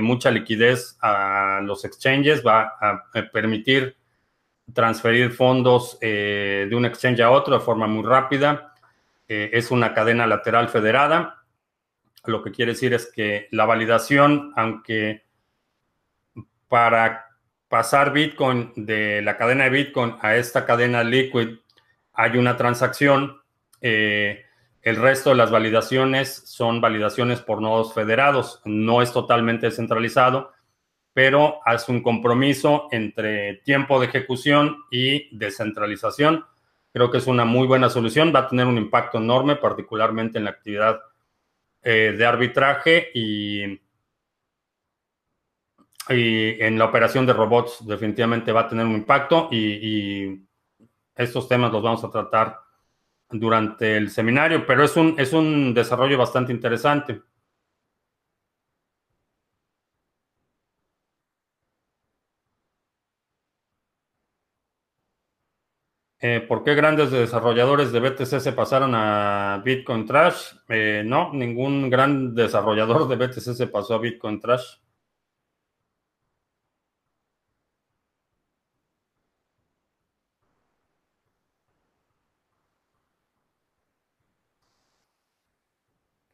mucha 0.00 0.32
liquidez 0.32 0.98
a 1.00 1.60
los 1.62 1.84
exchanges, 1.84 2.44
va 2.44 2.74
a 2.80 3.04
permitir 3.32 3.96
transferir 4.72 5.30
fondos 5.30 5.98
de 6.00 6.70
un 6.72 6.84
exchange 6.84 7.20
a 7.20 7.30
otro 7.30 7.58
de 7.58 7.64
forma 7.64 7.86
muy 7.86 8.04
rápida. 8.04 8.74
Eh, 9.28 9.50
es 9.52 9.70
una 9.70 9.92
cadena 9.92 10.26
lateral 10.26 10.68
federada. 10.68 11.42
Lo 12.24 12.42
que 12.42 12.52
quiere 12.52 12.72
decir 12.72 12.94
es 12.94 13.10
que 13.10 13.48
la 13.50 13.64
validación, 13.64 14.52
aunque 14.56 15.24
para 16.68 17.26
pasar 17.68 18.12
Bitcoin 18.12 18.72
de 18.76 19.22
la 19.22 19.36
cadena 19.36 19.64
de 19.64 19.70
Bitcoin 19.70 20.16
a 20.20 20.36
esta 20.36 20.64
cadena 20.64 21.02
Liquid 21.02 21.58
hay 22.12 22.36
una 22.38 22.56
transacción, 22.56 23.40
eh, 23.80 24.44
el 24.82 24.96
resto 24.96 25.30
de 25.30 25.36
las 25.36 25.50
validaciones 25.50 26.42
son 26.46 26.80
validaciones 26.80 27.40
por 27.40 27.60
nodos 27.60 27.92
federados. 27.92 28.60
No 28.64 29.02
es 29.02 29.12
totalmente 29.12 29.66
descentralizado, 29.66 30.52
pero 31.16 31.60
hace 31.64 31.90
un 31.92 32.02
compromiso 32.02 32.88
entre 32.90 33.54
tiempo 33.64 33.98
de 33.98 34.04
ejecución 34.04 34.84
y 34.90 35.34
descentralización. 35.34 36.44
Creo 36.92 37.10
que 37.10 37.16
es 37.16 37.26
una 37.26 37.46
muy 37.46 37.66
buena 37.66 37.88
solución, 37.88 38.34
va 38.36 38.40
a 38.40 38.48
tener 38.48 38.66
un 38.66 38.76
impacto 38.76 39.16
enorme, 39.16 39.56
particularmente 39.56 40.36
en 40.36 40.44
la 40.44 40.50
actividad 40.50 41.00
eh, 41.82 42.14
de 42.18 42.26
arbitraje 42.26 43.08
y, 43.14 43.64
y, 46.10 46.60
en 46.60 46.78
la 46.78 46.84
operación 46.84 47.24
de 47.24 47.32
robots. 47.32 47.86
Definitivamente 47.86 48.52
va 48.52 48.60
a 48.60 48.68
tener 48.68 48.84
un 48.84 48.96
impacto 48.96 49.48
y, 49.50 50.42
estos 51.14 51.48
temas 51.48 51.72
los 51.72 51.82
vamos 51.82 52.04
a 52.04 52.10
tratar 52.10 52.58
durante 53.30 53.96
el 53.96 54.10
seminario, 54.10 54.66
pero 54.66 54.84
es 54.84 54.94
un, 54.98 55.14
es 55.16 55.32
un 55.32 55.72
desarrollo 55.72 56.18
bastante 56.18 56.52
interesante. 56.52 57.22
Eh, 66.28 66.40
¿Por 66.40 66.64
qué 66.64 66.74
grandes 66.74 67.12
desarrolladores 67.12 67.92
de 67.92 68.00
BTC 68.00 68.40
se 68.40 68.52
pasaron 68.52 68.96
a 68.96 69.62
Bitcoin 69.64 70.06
Trash? 70.06 70.54
Eh, 70.68 71.04
no, 71.06 71.32
ningún 71.32 71.88
gran 71.88 72.34
desarrollador 72.34 73.06
de 73.06 73.14
BTC 73.14 73.54
se 73.54 73.68
pasó 73.68 73.94
a 73.94 73.98
Bitcoin 73.98 74.40
Trash. 74.40 74.78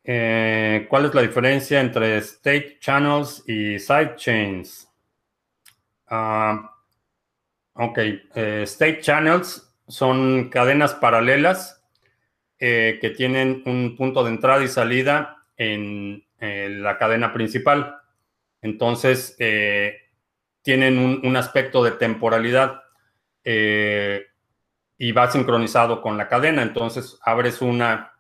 Eh, 0.05 0.87
¿Cuál 0.89 1.05
es 1.07 1.15
la 1.15 1.21
diferencia 1.23 1.81
entre 1.81 2.17
state 2.19 2.79
channels 2.81 3.45
y 3.47 3.79
sidechains? 3.79 4.89
Ah, 6.09 6.77
ok, 7.75 7.99
state 8.65 9.01
channels 9.01 9.72
son 9.89 10.49
cadenas 10.51 10.95
paralelas 10.95 11.83
eh, 12.59 12.99
que 13.01 13.11
tienen 13.11 13.63
un 13.67 13.97
punto 13.97 14.23
de 14.25 14.31
entrada 14.31 14.63
y 14.63 14.69
salida 14.69 15.45
en 15.57 16.25
la 16.39 16.99
cadena 16.99 17.33
principal. 17.33 18.03
Entonces, 18.63 19.35
eh, 19.39 19.97
tienen 20.63 21.21
un, 21.25 21.37
aspecto 21.37 21.83
de 21.83 21.91
temporalidad 21.91 22.83
eh, 23.45 24.27
y 24.97 25.11
va 25.11 25.31
sincronizado 25.31 26.01
con 26.01 26.17
la 26.17 26.29
cadena. 26.29 26.63
Entonces, 26.63 27.19
abres 27.23 27.61
una, 27.61 28.13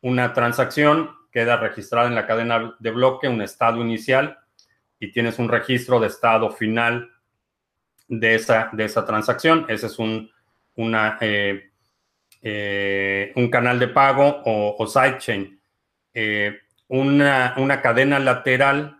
una 0.00 0.32
transacción, 0.32 1.10
queda 1.30 1.58
registrada 1.58 2.08
en 2.08 2.14
la 2.14 2.26
cadena 2.26 2.74
de 2.78 2.90
bloque, 2.90 3.28
un 3.28 3.42
estado 3.42 3.80
inicial, 3.82 4.38
y 4.98 5.12
tienes 5.12 5.38
un 5.38 5.48
registro 5.48 6.00
de 6.00 6.06
estado 6.06 6.50
final 6.50 7.10
de 8.08 8.34
esa, 8.34 8.70
de 8.72 8.86
esa 8.86 9.04
transacción. 9.04 9.66
Ese 9.68 9.86
es 9.86 9.98
un, 9.98 10.30
una, 10.76 11.18
eh, 11.20 11.70
eh, 12.42 13.32
un 13.36 13.48
canal 13.50 13.78
de 13.78 13.88
pago 13.88 14.42
o, 14.44 14.86
sidechain. 14.86 15.60
Eh, 16.14 16.58
una, 16.88 17.54
una, 17.56 17.80
cadena 17.80 18.18
lateral, 18.18 18.96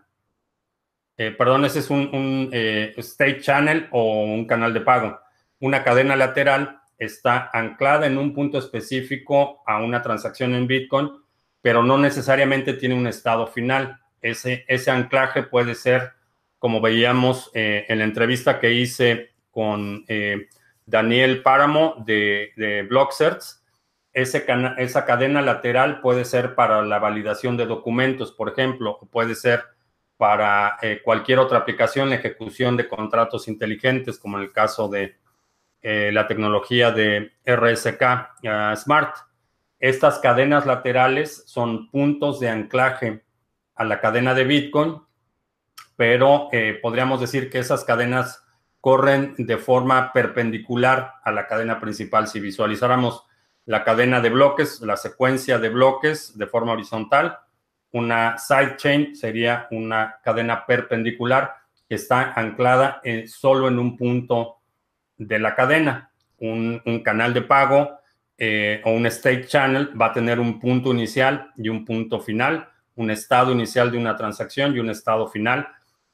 perdón, 1.15 1.65
ese 1.65 1.79
es 1.79 1.89
un, 1.89 2.09
un 2.13 2.49
state 2.97 3.41
channel 3.41 3.87
o 3.91 4.23
un 4.23 4.45
canal 4.45 4.73
de 4.73 4.81
pago. 4.81 5.19
Una 5.59 5.83
cadena 5.83 6.15
lateral 6.15 6.79
está 6.97 7.49
anclada 7.53 8.07
en 8.07 8.17
un 8.17 8.33
punto 8.33 8.57
específico 8.57 9.61
a 9.67 9.81
una 9.83 10.01
transacción 10.01 10.55
en 10.55 10.67
Bitcoin 10.67 11.21
pero 11.61 11.83
no 11.83 11.97
necesariamente 11.97 12.73
tiene 12.73 12.95
un 12.95 13.07
estado 13.07 13.47
final. 13.47 13.99
Ese, 14.21 14.65
ese 14.67 14.91
anclaje 14.91 15.43
puede 15.43 15.75
ser, 15.75 16.13
como 16.59 16.81
veíamos 16.81 17.51
eh, 17.53 17.85
en 17.87 17.99
la 17.99 18.05
entrevista 18.05 18.59
que 18.59 18.73
hice 18.73 19.31
con 19.51 20.03
eh, 20.07 20.47
Daniel 20.91 21.41
Páramo 21.41 21.95
de, 22.05 22.51
de 22.55 22.83
Blockcerts, 22.83 23.63
esa 24.13 25.05
cadena 25.05 25.41
lateral 25.41 26.01
puede 26.01 26.25
ser 26.25 26.53
para 26.53 26.81
la 26.83 26.99
validación 26.99 27.55
de 27.55 27.65
documentos, 27.65 28.33
por 28.33 28.49
ejemplo, 28.49 28.99
o 29.01 29.05
puede 29.07 29.35
ser 29.35 29.63
para 30.17 30.77
eh, 30.81 31.01
cualquier 31.03 31.39
otra 31.39 31.59
aplicación, 31.59 32.09
la 32.09 32.15
ejecución 32.15 32.75
de 32.75 32.87
contratos 32.87 33.47
inteligentes, 33.47 34.19
como 34.19 34.37
en 34.37 34.43
el 34.43 34.51
caso 34.51 34.87
de 34.87 35.15
la 35.83 36.27
tecnología 36.27 36.91
de 36.91 37.31
RSK 37.43 38.03
Smart. 38.75 39.15
Estas 39.79 40.19
cadenas 40.19 40.67
laterales 40.67 41.43
son 41.47 41.89
puntos 41.89 42.39
de 42.39 42.49
anclaje 42.49 43.23
a 43.73 43.83
la 43.83 43.99
cadena 43.99 44.35
de 44.35 44.43
Bitcoin, 44.43 45.01
pero 45.95 46.49
eh, 46.51 46.77
podríamos 46.81 47.19
decir 47.19 47.49
que 47.49 47.57
esas 47.57 47.83
cadenas 47.83 48.40
corren 48.81 49.35
de 49.37 49.57
forma 49.57 50.11
perpendicular 50.11 51.13
a 51.23 51.31
la 51.31 51.47
cadena 51.47 51.79
principal. 51.79 52.27
Si 52.27 52.39
visualizáramos 52.39 53.25
la 53.65 53.83
cadena 53.83 54.19
de 54.19 54.31
bloques, 54.31 54.81
la 54.81 54.97
secuencia 54.97 55.59
de 55.59 55.69
bloques 55.69 56.37
de 56.37 56.47
forma 56.47 56.73
horizontal, 56.73 57.37
una 57.91 58.37
sidechain 58.37 59.15
sería 59.15 59.67
una 59.71 60.19
cadena 60.23 60.65
perpendicular 60.65 61.55
que 61.87 61.95
está 61.95 62.33
anclada 62.33 63.01
solo 63.27 63.67
en 63.67 63.77
un 63.77 63.95
punto 63.97 64.57
de 65.17 65.39
la 65.39 65.55
cadena. 65.55 66.11
Un, 66.39 66.81
un 66.85 67.03
canal 67.03 67.35
de 67.35 67.43
pago 67.43 67.99
eh, 68.37 68.81
o 68.85 68.91
un 68.91 69.05
state 69.05 69.45
channel 69.45 69.91
va 70.01 70.07
a 70.07 70.13
tener 70.13 70.39
un 70.39 70.59
punto 70.59 70.91
inicial 70.91 71.51
y 71.55 71.69
un 71.69 71.85
punto 71.85 72.19
final, 72.19 72.67
un 72.95 73.11
estado 73.11 73.51
inicial 73.51 73.91
de 73.91 73.99
una 73.99 74.15
transacción 74.15 74.75
y 74.75 74.79
un 74.79 74.89
estado 74.89 75.27
final 75.27 75.67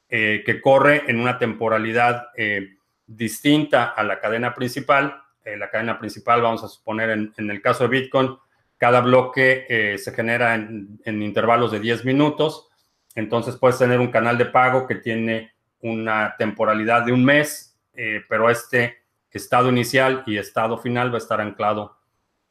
eh, 0.10 0.44
que 0.46 0.62
corre 0.62 1.04
en 1.08 1.20
una 1.20 1.38
temporalidad 1.38 2.28
eh, 2.36 2.78
distinta 3.06 3.86
a 3.86 4.04
la 4.04 4.20
cadena 4.20 4.54
principal. 4.54 5.22
la 5.46 5.70
cadena 5.70 5.98
principal, 5.98 6.42
vamos 6.42 6.64
a 6.64 6.68
suponer 6.68 7.10
en, 7.10 7.50
el 7.50 7.62
caso 7.62 7.84
de 7.84 7.90
Bitcoin, 7.90 8.38
cada 8.78 9.00
bloque 9.00 9.96
se 9.98 10.12
genera 10.12 10.56
en, 10.56 11.00
en 11.06 11.24
intervalos 11.24 11.72
de 11.72 11.80
10 11.80 12.04
minutos. 12.04 12.68
Entonces 13.16 13.56
puedes 13.56 13.80
tener 13.80 14.02
un 14.02 14.12
canal 14.12 14.38
de 14.38 14.48
pago 14.48 14.86
que 14.86 14.96
tiene 14.96 15.54
una 15.80 16.36
temporalidad 16.38 17.06
de 17.06 17.14
un 17.14 17.24
mes, 17.24 17.80
pero 18.28 18.50
este 18.50 18.98
estado 19.32 19.70
inicial 19.70 20.24
y 20.26 20.38
estado 20.38 20.78
final 20.78 21.12
va 21.12 21.16
a 21.16 21.20
estar 21.20 21.40
anclado 21.40 21.98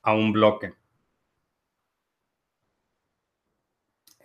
a 0.03 0.15
un 0.15 0.33
bloque. 0.33 0.73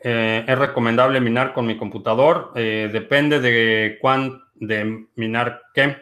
Eh, 0.03 0.43
¿Es 0.47 0.57
recomendable 0.57 1.21
minar 1.21 1.53
con 1.53 1.67
mi 1.67 1.77
computador? 1.77 2.51
Eh, 2.55 2.89
depende 2.91 3.39
de 3.39 3.99
cuán, 4.01 4.41
de 4.55 5.07
minar 5.15 5.63
qué. 5.73 5.97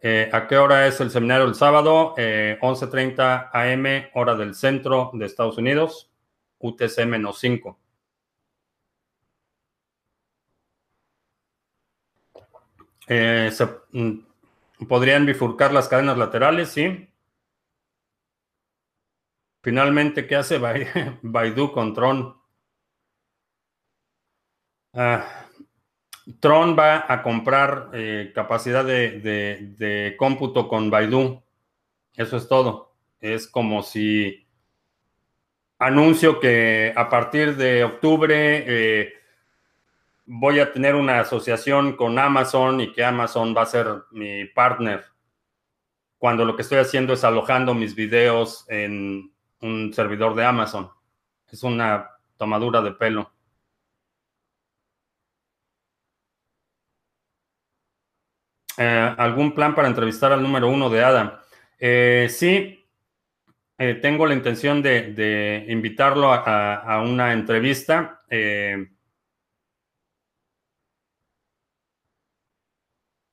Eh, 0.00 0.28
¿A 0.30 0.46
qué 0.46 0.58
hora 0.58 0.86
es 0.86 1.00
el 1.00 1.10
seminario 1.10 1.46
el 1.46 1.54
sábado? 1.54 2.14
11.30 2.16 3.50
AM, 3.52 4.10
hora 4.14 4.34
del 4.34 4.54
centro 4.54 5.10
de 5.14 5.24
Estados 5.24 5.56
Unidos, 5.56 6.10
UTC-5. 6.60 7.76
¿se, 13.06 13.68
mm, 13.92 14.18
¿Podrían 14.88 15.24
bifurcar 15.24 15.72
las 15.72 15.88
cadenas 15.88 16.18
laterales? 16.18 16.68
Sí. 16.70 17.08
Finalmente, 19.64 20.26
¿qué 20.26 20.36
hace 20.36 20.58
Baidu 21.22 21.72
con 21.72 21.94
Tron? 21.94 22.36
Ah, 24.92 25.48
Tron 26.38 26.78
va 26.78 27.06
a 27.08 27.22
comprar 27.22 27.88
eh, 27.94 28.30
capacidad 28.34 28.84
de, 28.84 30.14
cómputo 30.18 30.68
con 30.68 30.90
Baidu. 30.90 31.42
Eso 32.14 32.36
es 32.36 32.46
todo. 32.46 32.94
Es 33.20 33.48
como 33.48 33.82
si 33.82 34.46
anuncio 35.78 36.40
que 36.40 36.92
a 36.94 37.08
partir 37.08 37.56
de 37.56 37.84
octubre 37.84 38.64
eh, 38.66 39.14
voy 40.26 40.60
a 40.60 40.74
tener 40.74 40.94
una 40.94 41.20
asociación 41.20 41.96
con 41.96 42.18
Amazon 42.18 42.82
y 42.82 42.92
que 42.92 43.02
Amazon 43.02 43.56
va 43.56 43.62
a 43.62 43.66
ser 43.66 43.86
mi 44.10 44.44
partner. 44.44 45.06
Cuando 46.18 46.44
lo 46.44 46.54
que 46.54 46.62
estoy 46.62 46.78
haciendo 46.78 47.14
es 47.14 47.24
alojando 47.24 47.72
mis 47.72 47.94
videos 47.94 48.66
en 48.68 49.33
un 49.64 49.92
servidor 49.94 50.34
de 50.34 50.44
Amazon. 50.44 50.90
Es 51.50 51.62
una 51.62 52.10
tomadura 52.36 52.82
de 52.82 52.92
pelo. 52.92 53.32
Eh, 58.76 59.14
¿Algún 59.18 59.54
plan 59.54 59.74
para 59.74 59.88
entrevistar 59.88 60.32
al 60.32 60.42
número 60.42 60.68
uno 60.68 60.90
de 60.90 61.04
ADA? 61.04 61.42
Eh, 61.78 62.28
sí, 62.30 62.84
eh, 63.78 63.94
tengo 63.94 64.26
la 64.26 64.34
intención 64.34 64.82
de, 64.82 65.64
invitarlo 65.68 66.32
a, 66.32 67.00
una 67.02 67.32
entrevista. 67.32 68.20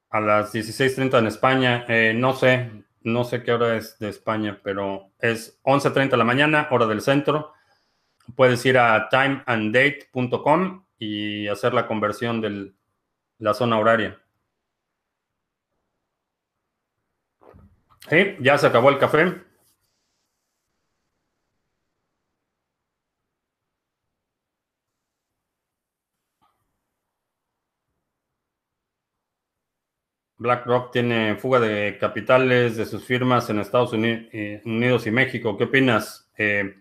a 0.10 0.20
las 0.20 0.54
16.30 0.54 1.20
en 1.20 1.28
España. 1.28 1.86
no 2.14 2.34
sé, 2.34 2.84
no 3.04 3.24
sé 3.24 3.44
qué 3.44 3.54
hora 3.54 3.76
es 3.76 3.98
de 4.00 4.10
España, 4.10 4.60
pero 4.64 5.12
es 5.20 5.60
11.30 5.64 6.12
de 6.12 6.18
la 6.18 6.24
mañana, 6.24 6.68
hora 6.72 6.86
del 6.86 7.02
centro. 7.02 7.54
Puedes 8.36 8.66
ir 8.66 8.78
a 8.78 9.10
timeanddate.com 9.10 10.86
y 10.98 11.48
hacer 11.48 11.74
la 11.74 11.88
conversión 11.88 12.42
de 12.42 12.74
la 13.40 13.54
zona 13.54 13.80
horaria. 13.80 14.20
Sí, 18.10 18.36
ya 18.40 18.58
se 18.58 18.68
acabó 18.68 18.90
el 18.90 19.00
café. 19.00 19.51
BlackRock 30.42 30.92
tiene 30.92 31.36
fuga 31.36 31.60
de 31.60 32.00
capitales 32.00 32.76
de 32.76 32.88
sus 32.88 33.06
firmas 33.06 33.48
en 33.52 33.60
Estados 33.60 33.92
eh, 33.94 34.60
Unidos 34.66 35.06
y 35.06 35.12
México. 35.12 35.56
¿Qué 35.56 35.66
opinas? 35.66 36.32
Eh, 36.36 36.78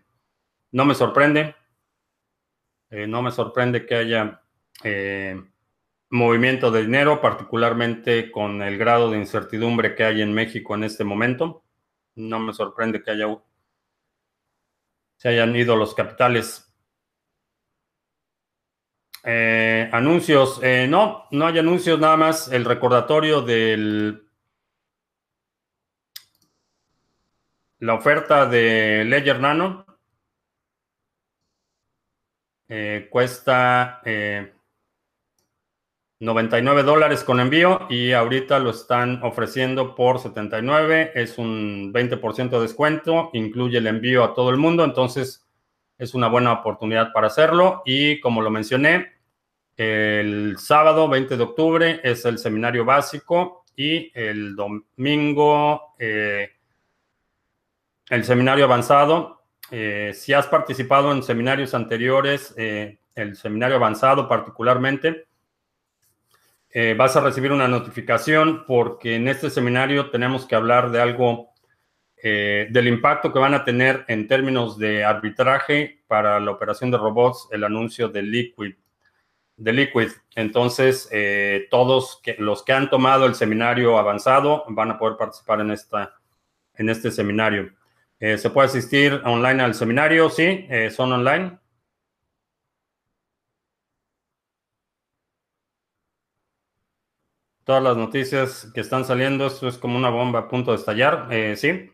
no 0.72 0.86
me 0.86 0.94
sorprende. 0.94 1.54
Eh, 2.88 3.06
no 3.06 3.20
me 3.20 3.30
sorprende 3.30 3.84
que 3.84 3.96
haya 3.96 4.40
movimiento 6.08 6.70
de 6.70 6.80
dinero, 6.80 7.20
particularmente 7.20 8.32
con 8.32 8.62
el 8.62 8.78
grado 8.78 9.10
de 9.10 9.18
incertidumbre 9.18 9.94
que 9.94 10.04
hay 10.04 10.22
en 10.22 10.32
México 10.32 10.74
en 10.74 10.84
este 10.84 11.04
momento. 11.04 11.62
No 12.14 12.40
me 12.40 12.54
sorprende 12.54 13.02
que 13.02 13.10
haya 13.10 13.26
se 15.18 15.28
hayan 15.28 15.54
ido 15.54 15.76
los 15.76 15.94
capitales 15.94 16.69
eh, 19.22 19.88
anuncios. 19.92 20.60
Eh, 20.62 20.86
no, 20.88 21.26
no 21.30 21.46
hay 21.46 21.58
anuncios, 21.58 21.98
nada 21.98 22.16
más 22.16 22.50
el 22.52 22.64
recordatorio 22.64 23.42
del. 23.42 24.26
La 27.80 27.94
oferta 27.94 28.44
de 28.46 29.04
Ledger 29.06 29.40
Nano 29.40 29.86
eh, 32.68 33.08
cuesta 33.10 34.02
99 36.20 36.82
dólares 36.82 37.24
con 37.24 37.40
envío 37.40 37.86
y 37.88 38.12
ahorita 38.12 38.58
lo 38.58 38.68
están 38.70 39.22
ofreciendo 39.22 39.94
por 39.94 40.18
79. 40.18 41.12
Es 41.14 41.38
un 41.38 41.92
20% 41.94 42.50
de 42.50 42.60
descuento, 42.60 43.30
incluye 43.32 43.78
el 43.78 43.86
envío 43.86 44.22
a 44.22 44.34
todo 44.34 44.50
el 44.50 44.58
mundo, 44.58 44.84
entonces 44.84 45.49
es 46.00 46.14
una 46.14 46.28
buena 46.28 46.54
oportunidad 46.54 47.12
para 47.12 47.26
hacerlo. 47.26 47.82
Y 47.84 48.20
como 48.20 48.40
lo 48.40 48.50
mencioné, 48.50 49.12
el 49.76 50.56
sábado 50.58 51.08
20 51.08 51.36
de 51.36 51.42
octubre 51.42 52.00
es 52.02 52.24
el 52.24 52.38
seminario 52.38 52.86
básico 52.86 53.64
y 53.76 54.10
el 54.14 54.56
domingo 54.56 55.94
eh, 55.98 56.52
el 58.08 58.24
seminario 58.24 58.64
avanzado. 58.64 59.42
Eh, 59.70 60.12
si 60.14 60.32
has 60.32 60.46
participado 60.46 61.12
en 61.12 61.22
seminarios 61.22 61.74
anteriores, 61.74 62.54
eh, 62.56 62.98
el 63.14 63.36
seminario 63.36 63.76
avanzado 63.76 64.26
particularmente, 64.26 65.26
vas 66.96 67.16
a 67.16 67.20
recibir 67.20 67.50
una 67.50 67.66
notificación 67.66 68.64
porque 68.64 69.16
en 69.16 69.26
este 69.26 69.50
seminario 69.50 70.08
tenemos 70.10 70.46
que 70.46 70.54
hablar 70.54 70.92
de 70.92 71.00
algo 71.00 71.50
eh, 72.22 72.68
del 72.70 72.88
impacto 72.88 73.32
que 73.32 73.38
van 73.38 73.54
a 73.54 73.64
tener 73.64 74.04
en 74.08 74.28
términos 74.28 74.78
de 74.78 75.04
arbitraje 75.04 76.02
para 76.06 76.38
la 76.40 76.50
operación 76.50 76.90
de 76.90 76.98
robots, 76.98 77.48
el 77.50 77.64
anuncio 77.64 78.08
de 78.08 78.22
Liquid. 78.22 78.74
De 79.56 79.72
Liquid. 79.72 80.08
Entonces, 80.34 81.08
eh, 81.12 81.66
todos 81.70 82.20
los 82.38 82.62
que 82.62 82.72
han 82.72 82.90
tomado 82.90 83.26
el 83.26 83.34
seminario 83.34 83.98
avanzado 83.98 84.64
van 84.68 84.90
a 84.90 84.98
poder 84.98 85.16
participar 85.16 85.60
en, 85.60 85.70
esta, 85.70 86.14
en 86.74 86.88
este 86.90 87.10
seminario. 87.10 87.72
¿Se 88.18 88.50
puede 88.50 88.68
asistir 88.68 89.14
online 89.24 89.62
al 89.62 89.74
seminario? 89.74 90.28
Sí, 90.28 90.68
son 90.90 91.10
online. 91.12 91.58
Todas 97.64 97.82
las 97.82 97.96
noticias 97.96 98.70
que 98.74 98.80
están 98.82 99.06
saliendo, 99.06 99.46
esto 99.46 99.68
es 99.68 99.78
como 99.78 99.96
una 99.96 100.10
bomba 100.10 100.40
a 100.40 100.48
punto 100.48 100.72
de 100.72 100.76
estallar. 100.76 101.28
sí. 101.56 101.90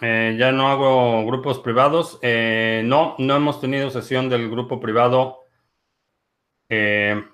Eh, 0.00 0.36
ya 0.38 0.52
no 0.52 0.68
hago 0.68 1.26
grupos 1.26 1.58
privados. 1.58 2.18
Eh, 2.22 2.82
no, 2.84 3.16
no 3.18 3.36
hemos 3.36 3.60
tenido 3.60 3.90
sesión 3.90 4.28
del 4.28 4.50
grupo 4.50 4.80
privado. 4.80 5.40
Eh, 6.68 7.24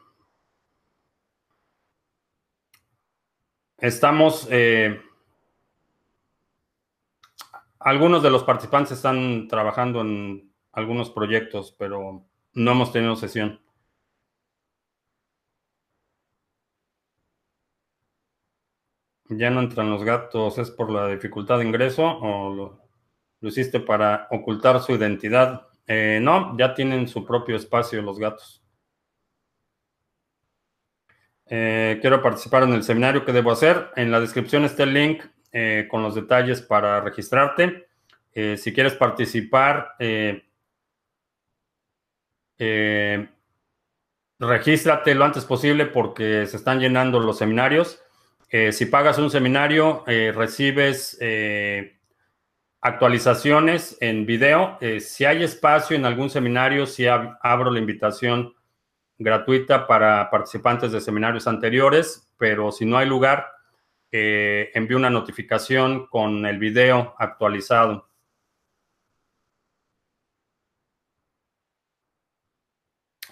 estamos, 3.78 4.48
algunos 7.78 8.22
de 8.22 8.30
los 8.30 8.44
participantes 8.44 8.92
están 8.92 9.48
trabajando 9.48 10.00
en 10.00 10.50
algunos 10.72 11.10
proyectos, 11.10 11.74
pero 11.78 12.24
no 12.54 12.70
hemos 12.70 12.92
tenido 12.92 13.16
sesión. 13.16 13.60
Ya 19.28 19.48
no 19.50 19.60
entran 19.60 19.90
los 19.90 20.04
gatos, 20.04 20.58
¿es 20.58 20.70
por 20.70 20.90
la 20.90 21.08
dificultad 21.08 21.58
de 21.58 21.64
ingreso 21.64 22.04
o 22.04 22.54
lo, 22.54 22.84
hiciste 23.40 23.80
para 23.80 24.28
ocultar 24.30 24.80
su 24.80 24.92
identidad? 24.92 25.66
Eh, 25.86 26.18
no, 26.20 26.56
ya 26.58 26.74
tienen 26.74 27.08
su 27.08 27.24
propio 27.24 27.56
espacio 27.56 28.02
los 28.02 28.18
gatos. 28.18 28.62
Eh, 31.46 31.98
quiero 32.00 32.22
participar 32.22 32.64
en 32.64 32.74
el 32.74 32.82
seminario, 32.82 33.24
¿qué 33.24 33.32
debo 33.32 33.50
hacer? 33.50 33.90
En 33.96 34.10
la 34.10 34.20
descripción 34.20 34.64
está 34.64 34.82
el 34.82 34.92
link 34.92 35.24
eh, 35.52 35.86
con 35.90 36.02
los 36.02 36.14
detalles 36.14 36.60
para 36.60 37.00
registrarte. 37.00 37.86
si 38.56 38.72
quieres 38.74 38.94
participar, 38.94 39.94
regístrate 44.38 45.14
lo 45.14 45.24
antes 45.24 45.44
posible 45.44 45.86
porque 45.86 46.46
se 46.46 46.56
están 46.56 46.80
llenando 46.80 47.20
los 47.20 47.38
seminarios. 47.38 48.03
Eh, 48.50 48.72
si 48.72 48.86
pagas 48.86 49.18
un 49.18 49.30
seminario, 49.30 50.04
eh, 50.06 50.32
recibes 50.34 51.16
eh, 51.20 51.98
actualizaciones 52.80 53.96
en 54.00 54.26
video. 54.26 54.78
si 55.00 55.24
hay 55.24 55.42
espacio 55.42 55.96
en 55.96 56.04
algún 56.04 56.28
seminario, 56.30 56.86
si 56.86 57.06
abro 57.06 57.70
la 57.70 57.78
invitación 57.78 58.54
gratuita 59.18 59.86
para 59.86 60.30
participantes 60.30 60.92
de 60.92 61.00
seminarios 61.00 61.46
anteriores, 61.46 62.30
pero 62.36 62.70
si 62.72 62.84
no 62.84 62.98
hay 62.98 63.06
lugar, 63.08 63.46
envío 64.10 64.98
una 64.98 65.08
notificación 65.10 66.06
con 66.08 66.44
el 66.44 66.58
video 66.58 67.14
actualizado. 67.18 68.06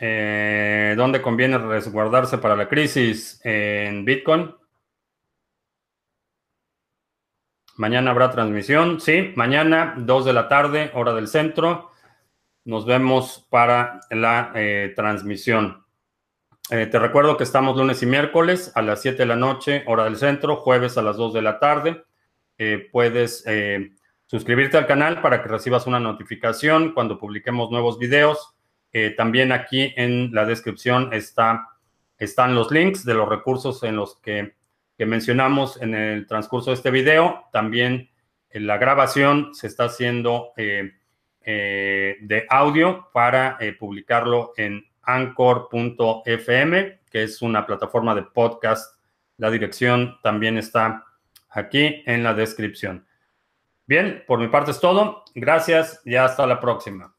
¿Dónde 0.01 1.21
conviene 1.23 1.59
resguardarse 1.59 2.39
para 2.39 2.57
la 2.57 2.69
crisis? 2.69 3.39
En 3.45 4.05
Bitcoin. 4.07 4.62
Mañana 7.83 8.13
habrá 8.13 8.31
transmisión, 8.31 9.01
sí, 9.01 9.33
mañana 9.35 9.95
2 9.97 10.25
de 10.25 10.33
la 10.33 10.47
tarde, 10.47 10.93
hora 10.95 11.15
del 11.15 11.27
centro. 11.27 11.91
Nos 12.65 12.87
vemos 12.87 13.45
para 13.51 13.99
la 14.09 14.53
eh, 14.55 14.93
transmisión. 14.95 15.85
Eh, 16.71 16.87
te 16.87 17.01
recuerdo 17.01 17.37
que 17.37 17.43
estamos 17.43 17.77
lunes 17.77 18.01
y 18.05 18.07
miércoles 18.07 18.71
a 18.77 18.83
las 18.83 19.03
7 19.03 19.19
de 19.19 19.27
la 19.27 19.35
noche, 19.35 19.83
hora 19.89 20.05
del 20.05 20.17
centro, 20.17 20.59
jueves 20.59 20.97
a 20.97 21.03
las 21.03 21.17
2 21.17 21.33
de 21.33 21.43
la 21.43 21.59
tarde. 21.59 22.05
Eh, 22.57 22.89
puedes 22.93 23.45
suscribirte 24.27 24.77
al 24.77 24.87
canal 24.87 25.21
para 25.21 25.43
que 25.43 25.49
recibas 25.49 25.89
una 25.89 25.99
notificación 25.99 26.93
cuando 26.93 27.19
publiquemos 27.19 27.73
nuevos 27.73 27.99
videos. 27.99 28.55
también 29.17 29.51
aquí 29.51 29.93
en 29.97 30.33
la 30.33 30.45
descripción 30.45 31.13
está, 31.13 31.67
están 32.17 32.55
los 32.55 32.71
links 32.71 33.05
de 33.05 33.15
los 33.15 33.29
recursos 33.29 33.83
en 33.83 33.97
los 33.97 34.21
que 34.21 34.55
que 34.97 35.07
mencionamos 35.07 35.81
en 35.81 35.95
el 35.95 36.27
transcurso 36.27 36.71
de 36.71 36.75
este 36.75 36.91
video. 36.91 37.45
También 37.53 38.11
en 38.51 38.67
la 38.67 38.77
grabación 38.79 39.55
se 39.55 39.67
está 39.67 39.85
haciendo 39.85 40.53
eh, 40.57 40.93
eh, 41.43 42.17
de 42.21 42.47
audio 42.49 43.09
para 43.13 43.57
eh, 43.61 43.73
publicarlo 43.73 44.53
en 44.57 44.85
anchor.fm, 45.03 47.01
que 47.11 47.23
es 47.23 47.43
una 47.43 47.67
plataforma 47.67 48.15
de 48.15 48.23
podcast. 48.23 48.99
La 49.39 49.51
dirección 49.51 50.19
también 50.23 50.59
está 50.59 51.05
aquí 51.49 52.03
en 52.07 52.23
la 52.23 52.35
descripción. 52.35 53.07
Bien, 53.87 54.23
por 54.27 54.39
mi 54.39 54.49
parte 54.49 54.71
es 54.71 54.81
todo. 54.81 55.25
Gracias 55.35 56.01
y 56.05 56.15
hasta 56.15 56.47
la 56.47 56.61
próxima. 56.61 57.15